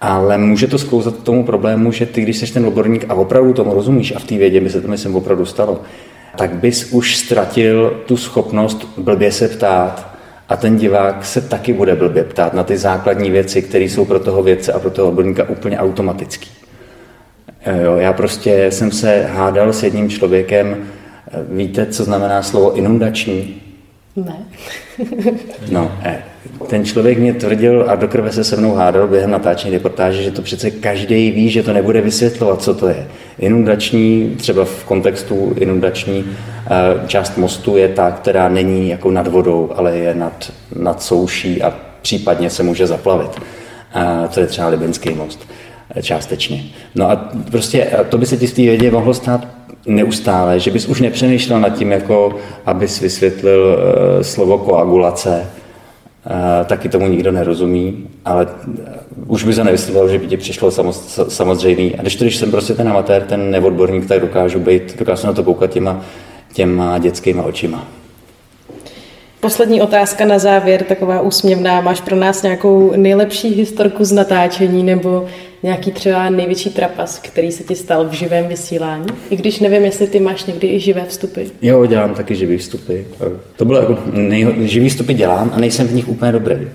Ale 0.00 0.38
může 0.38 0.66
to 0.66 0.78
sklouzat 0.78 1.16
k 1.16 1.22
tomu 1.22 1.44
problému, 1.44 1.92
že 1.92 2.06
ty, 2.06 2.22
když 2.22 2.36
jsi 2.36 2.52
ten 2.52 2.66
odborník 2.66 3.04
a 3.08 3.14
opravdu 3.14 3.52
tomu 3.52 3.74
rozumíš 3.74 4.12
a 4.16 4.18
v 4.18 4.24
té 4.24 4.34
vědě 4.34 4.60
by 4.60 4.70
se 4.70 4.80
to 4.80 4.88
myslím 4.88 5.16
opravdu 5.16 5.46
stalo, 5.46 5.80
tak 6.36 6.54
bys 6.54 6.92
už 6.92 7.16
ztratil 7.16 8.02
tu 8.06 8.16
schopnost 8.16 8.98
blbě 8.98 9.32
se 9.32 9.48
ptát 9.48 10.10
a 10.48 10.56
ten 10.56 10.76
divák 10.76 11.24
se 11.24 11.40
taky 11.40 11.72
bude 11.72 11.94
blbě 11.94 12.24
ptát 12.24 12.54
na 12.54 12.64
ty 12.64 12.78
základní 12.78 13.30
věci, 13.30 13.62
které 13.62 13.84
jsou 13.84 14.04
pro 14.04 14.20
toho 14.20 14.42
vědce 14.42 14.72
a 14.72 14.78
pro 14.78 14.90
toho 14.90 15.08
odborníka 15.08 15.48
úplně 15.48 15.78
automatický. 15.78 16.50
Eh, 17.64 17.82
jo, 17.82 17.96
já 17.96 18.12
prostě 18.12 18.70
jsem 18.70 18.92
se 18.92 19.22
hádal 19.22 19.72
s 19.72 19.82
jedním 19.82 20.10
člověkem, 20.10 20.76
eh, 21.32 21.44
víte, 21.48 21.86
co 21.86 22.04
znamená 22.04 22.42
slovo 22.42 22.74
inundační? 22.74 23.62
Ne. 24.16 24.36
no, 25.70 25.92
eh, 26.02 26.22
ten 26.66 26.84
člověk 26.84 27.18
mě 27.18 27.34
tvrdil 27.34 27.84
a 27.88 27.94
do 27.94 28.08
krve 28.08 28.32
se 28.32 28.44
se 28.44 28.56
mnou 28.56 28.74
hádal 28.74 29.08
během 29.08 29.30
natáčení 29.30 29.74
reportáže, 29.74 30.22
že 30.22 30.30
to 30.30 30.42
přece 30.42 30.70
každý 30.70 31.30
ví, 31.30 31.50
že 31.50 31.62
to 31.62 31.72
nebude 31.72 32.00
vysvětlovat, 32.00 32.62
co 32.62 32.74
to 32.74 32.88
je. 32.88 33.08
Inundační, 33.38 34.34
třeba 34.36 34.64
v 34.64 34.84
kontextu 34.84 35.52
inundační 35.56 36.24
část 37.06 37.36
mostu 37.38 37.76
je 37.76 37.88
ta, 37.88 38.10
která 38.10 38.48
není 38.48 38.88
jako 38.88 39.10
nad 39.10 39.26
vodou, 39.26 39.72
ale 39.76 39.96
je 39.96 40.14
nad, 40.14 40.52
nad 40.76 41.02
souší 41.02 41.62
a 41.62 41.74
případně 42.02 42.50
se 42.50 42.62
může 42.62 42.86
zaplavit. 42.86 43.30
A 43.94 44.28
to 44.28 44.40
je 44.40 44.46
třeba 44.46 44.68
Libenský 44.68 45.14
most 45.14 45.48
částečně. 46.02 46.64
No 46.94 47.10
a 47.10 47.30
prostě 47.50 47.90
to 48.08 48.18
by 48.18 48.26
se 48.26 48.36
ti 48.36 48.46
v 48.46 48.54
té 48.54 48.62
vědě 48.62 48.90
mohlo 48.90 49.14
stát 49.14 49.48
neustále, 49.86 50.60
že 50.60 50.70
bys 50.70 50.86
už 50.86 51.00
nepřemýšlel 51.00 51.60
nad 51.60 51.68
tím, 51.68 51.92
jako 51.92 52.36
abys 52.66 53.00
vysvětlil 53.00 53.78
slovo 54.22 54.58
koagulace, 54.58 55.46
taky 56.64 56.88
tomu 56.88 57.08
nikdo 57.08 57.32
nerozumí, 57.32 58.08
ale 58.24 58.46
uh, 58.46 59.32
už 59.32 59.44
by 59.44 59.52
se 59.52 59.64
nevysvětlil, 59.64 60.08
že 60.08 60.18
by 60.18 60.26
ti 60.26 60.36
přišlo 60.36 60.70
samozřejmé. 61.28 61.96
A 61.98 62.02
když 62.02 62.16
to, 62.16 62.24
když 62.24 62.36
jsem 62.36 62.50
prostě 62.50 62.74
ten 62.74 62.88
amatér, 62.88 63.22
ten 63.22 63.50
neodborník, 63.50 64.08
tak 64.08 64.20
dokážu 64.20 64.60
být, 64.60 64.98
dokážu 64.98 65.26
na 65.26 65.32
to 65.32 65.44
koukat 65.44 65.70
těma, 65.70 66.04
těma 66.52 66.98
dětskýma 66.98 67.42
očima. 67.42 67.88
Poslední 69.40 69.82
otázka 69.82 70.24
na 70.24 70.38
závěr, 70.38 70.82
taková 70.84 71.20
úsměvná. 71.20 71.80
Máš 71.80 72.00
pro 72.00 72.16
nás 72.16 72.42
nějakou 72.42 72.92
nejlepší 72.96 73.48
historku 73.48 74.04
z 74.04 74.12
natáčení 74.12 74.82
nebo 74.82 75.26
nějaký 75.62 75.92
třeba 75.92 76.30
největší 76.30 76.70
trapas, 76.70 77.18
který 77.18 77.52
se 77.52 77.64
ti 77.64 77.76
stal 77.76 78.04
v 78.08 78.12
živém 78.12 78.48
vysílání? 78.48 79.06
I 79.30 79.36
když 79.36 79.60
nevím, 79.60 79.84
jestli 79.84 80.06
ty 80.06 80.20
máš 80.20 80.44
někdy 80.44 80.68
i 80.68 80.80
živé 80.80 81.04
vstupy. 81.04 81.42
Jo, 81.62 81.86
dělám 81.86 82.14
taky 82.14 82.34
živý 82.34 82.58
vstupy. 82.58 83.00
To 83.56 83.64
bylo 83.64 83.78
jako 83.78 83.98
nejho, 84.12 84.52
živý 84.58 84.88
vstupy 84.88 85.14
dělám 85.14 85.50
a 85.54 85.60
nejsem 85.60 85.88
v 85.88 85.94
nich 85.94 86.08
úplně 86.08 86.32
dobrý. 86.32 86.68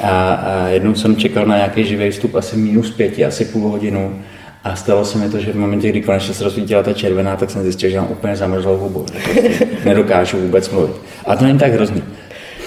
A, 0.00 0.32
a 0.34 0.68
jednou 0.68 0.94
jsem 0.94 1.16
čekal 1.16 1.46
na 1.46 1.56
nějaký 1.56 1.84
živý 1.84 2.10
vstup 2.10 2.34
asi 2.34 2.56
minus 2.56 2.90
pěti, 2.90 3.24
asi 3.24 3.44
půl 3.44 3.68
hodinu. 3.68 4.22
A 4.64 4.76
stalo 4.76 5.04
se 5.04 5.18
mi 5.18 5.28
to, 5.28 5.38
že 5.38 5.52
v 5.52 5.56
momentě, 5.56 5.88
kdy 5.88 6.02
konečně 6.02 6.34
se 6.34 6.44
rozsvítila 6.44 6.82
ta 6.82 6.92
červená, 6.92 7.36
tak 7.36 7.50
jsem 7.50 7.62
zjistil, 7.62 7.90
že 7.90 8.00
mám 8.00 8.10
úplně 8.10 8.36
zamrzlou 8.36 8.76
hubu. 8.76 9.06
Prostě 9.12 9.66
nedokážu 9.84 10.36
vůbec 10.36 10.70
mluvit. 10.70 10.96
A 11.26 11.36
to 11.36 11.44
není 11.44 11.58
tak 11.58 11.72
hrozný. 11.72 12.02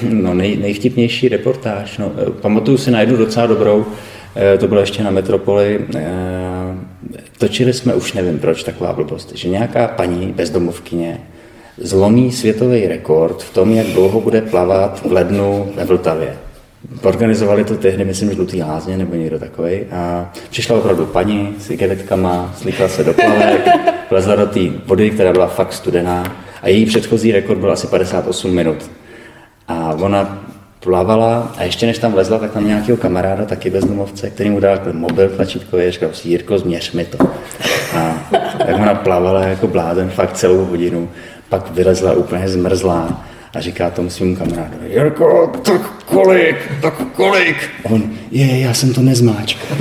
No, 0.10 0.34
nej, 0.34 0.58
nejvtipnější 0.58 1.30
reportáž. 1.30 1.98
No, 1.98 2.12
pamatuju 2.42 2.78
si 2.78 2.92
na 2.92 3.00
jednu 3.00 3.18
docela 3.18 3.48
dobrou, 3.48 3.86
Eh, 3.86 4.21
to 4.60 4.68
bylo 4.68 4.82
ještě 4.82 5.04
na 5.04 5.12
Metropoli. 5.12 5.80
Eh, 5.96 6.02
točili 7.38 7.74
jsme, 7.74 7.94
už 7.94 8.14
nevím 8.14 8.40
proč, 8.40 8.64
taková 8.64 8.94
blbost, 8.94 9.36
že 9.36 9.50
nějaká 9.50 9.88
paní 9.88 10.34
bezdomovkyně 10.36 11.22
zlomí 11.78 12.32
světový 12.32 12.88
rekord 12.88 13.44
v 13.44 13.54
tom, 13.54 13.72
jak 13.72 13.88
dlouho 13.88 14.22
bude 14.22 14.42
plavat 14.42 15.02
v 15.06 15.12
lednu 15.12 15.72
ve 15.76 15.86
Vltavě. 15.86 16.38
Organizovali 17.04 17.64
to 17.64 17.78
tehdy, 17.78 18.06
myslím, 18.06 18.34
žlutý 18.34 18.64
lázně 18.64 18.98
nebo 18.98 19.16
někdo 19.16 19.40
takový. 19.40 19.82
A 19.92 20.32
přišla 20.50 20.78
opravdu 20.78 21.06
paní 21.06 21.56
s 21.60 21.70
igenetkama, 21.70 22.54
slíkla 22.58 22.88
se 22.88 23.04
do 23.04 23.14
plavek, 23.14 23.70
vlezla 24.10 24.36
do 24.36 24.46
té 24.46 24.60
vody, 24.86 25.10
která 25.10 25.32
byla 25.32 25.48
fakt 25.48 25.74
studená. 25.74 26.36
A 26.62 26.68
její 26.70 26.86
předchozí 26.86 27.32
rekord 27.32 27.60
byl 27.60 27.72
asi 27.72 27.88
58 27.88 28.52
minut. 28.52 28.92
A 29.68 29.94
ona 30.02 30.51
plavala 30.84 31.54
a 31.58 31.64
ještě 31.64 31.86
než 31.86 31.98
tam 31.98 32.12
vlezla, 32.12 32.38
tak 32.40 32.52
tam 32.52 32.68
nějakého 32.68 32.98
kamaráda, 32.98 33.46
taky 33.46 33.70
bezdomovce, 33.70 34.30
který 34.30 34.50
mu 34.50 34.60
dal 34.60 34.80
mobil 34.92 35.30
tlačítkový 35.30 35.84
a 35.84 35.92
říkal 35.92 36.10
Jirko, 36.24 36.58
změř 36.58 36.92
mi 36.92 37.06
to. 37.06 37.18
A 37.96 38.16
tak 38.58 38.76
ona 38.76 38.96
plavala 38.96 39.44
jako 39.44 39.68
blázen 39.68 40.10
fakt 40.10 40.34
celou 40.34 40.66
hodinu, 40.66 41.10
pak 41.50 41.72
vylezla 41.72 42.14
úplně 42.14 42.50
zmrzlá 42.50 43.26
a 43.54 43.62
říká 43.62 43.90
tomu 43.90 44.10
svým 44.10 44.36
kamarádovi, 44.36 44.90
Jirko, 44.90 45.52
tak 45.62 45.82
kolik, 46.06 46.58
tak 46.82 46.94
kolik? 47.14 47.70
On, 47.84 48.04
je, 48.32 48.60
já 48.60 48.74
jsem 48.74 48.94
to 48.94 49.02
nezmáčkal. 49.02 49.78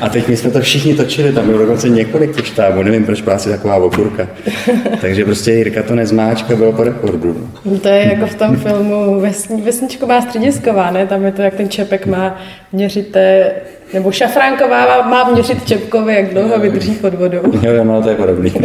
A 0.00 0.08
teď 0.08 0.28
my 0.28 0.36
jsme 0.36 0.50
to 0.50 0.60
všichni 0.60 0.94
točili, 0.94 1.32
tam 1.32 1.46
bylo 1.46 1.58
dokonce 1.58 1.88
několik 1.88 2.36
těch 2.36 2.46
štábů, 2.46 2.82
nevím, 2.82 3.04
proč 3.04 3.20
byla 3.20 3.36
asi 3.36 3.50
taková 3.50 3.76
okurka. 3.76 4.28
Takže 5.00 5.24
prostě 5.24 5.52
Jirka 5.52 5.82
to 5.82 5.94
nezmáčka, 5.94 6.56
bylo 6.56 6.72
po 6.72 6.84
rekordu. 6.84 7.48
No 7.64 7.78
to 7.78 7.88
je 7.88 8.08
jako 8.12 8.26
v 8.26 8.34
tom 8.34 8.56
filmu 8.56 9.20
Vesni, 9.20 9.62
Vesničková 9.62 10.20
středisková, 10.20 10.90
ne? 10.90 11.06
Tam 11.06 11.24
je 11.24 11.32
to, 11.32 11.42
jak 11.42 11.54
ten 11.54 11.68
Čepek 11.68 12.06
má 12.06 12.40
měřit 12.72 13.08
té, 13.12 13.52
nebo 13.94 14.12
Šafránková 14.12 15.08
má 15.08 15.30
měřit 15.30 15.68
Čepkovi, 15.68 16.14
jak 16.14 16.30
dlouho 16.30 16.58
vydrží 16.58 16.94
pod 16.94 17.14
vodou. 17.14 17.40
Jo, 17.62 17.84
no, 17.84 18.02
to 18.02 18.08
je 18.08 18.14
podobný. 18.16 18.52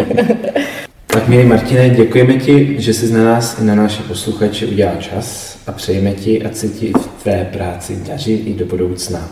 Tak 1.08 1.28
milý 1.28 1.46
Martine, 1.46 1.90
děkujeme 1.90 2.34
ti, 2.34 2.76
že 2.80 2.94
jsi 2.94 3.14
na 3.14 3.24
nás 3.24 3.60
i 3.62 3.64
na 3.64 3.76
naše 3.76 4.04
posluchače 4.04 4.66
udělal 4.66 4.96
čas 5.00 5.58
a 5.68 5.72
přejeme 5.72 6.12
ti, 6.12 6.44
ať 6.44 6.56
se 6.56 6.68
ti 6.68 6.92
v 6.98 7.24
tvé 7.24 7.50
práci 7.54 8.04
daří 8.08 8.34
i 8.34 8.54
do 8.54 8.66
budoucna. 8.66 9.30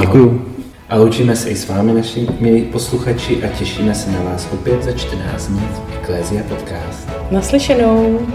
Děkuju. 0.00 0.46
A 0.92 0.96
loučíme 0.96 1.36
se 1.36 1.50
i 1.50 1.56
s 1.56 1.68
vámi, 1.68 1.92
naši 1.92 2.26
milí 2.40 2.62
posluchači, 2.62 3.44
a 3.44 3.48
těšíme 3.48 3.94
se 3.94 4.10
na 4.10 4.22
vás 4.22 4.48
opět 4.52 4.82
za 4.82 4.92
14 4.92 5.46
dní 5.46 5.60
v 5.60 5.96
Ecclesia 6.02 6.42
Podcast. 6.48 7.08
Naslyšenou. 7.30 8.26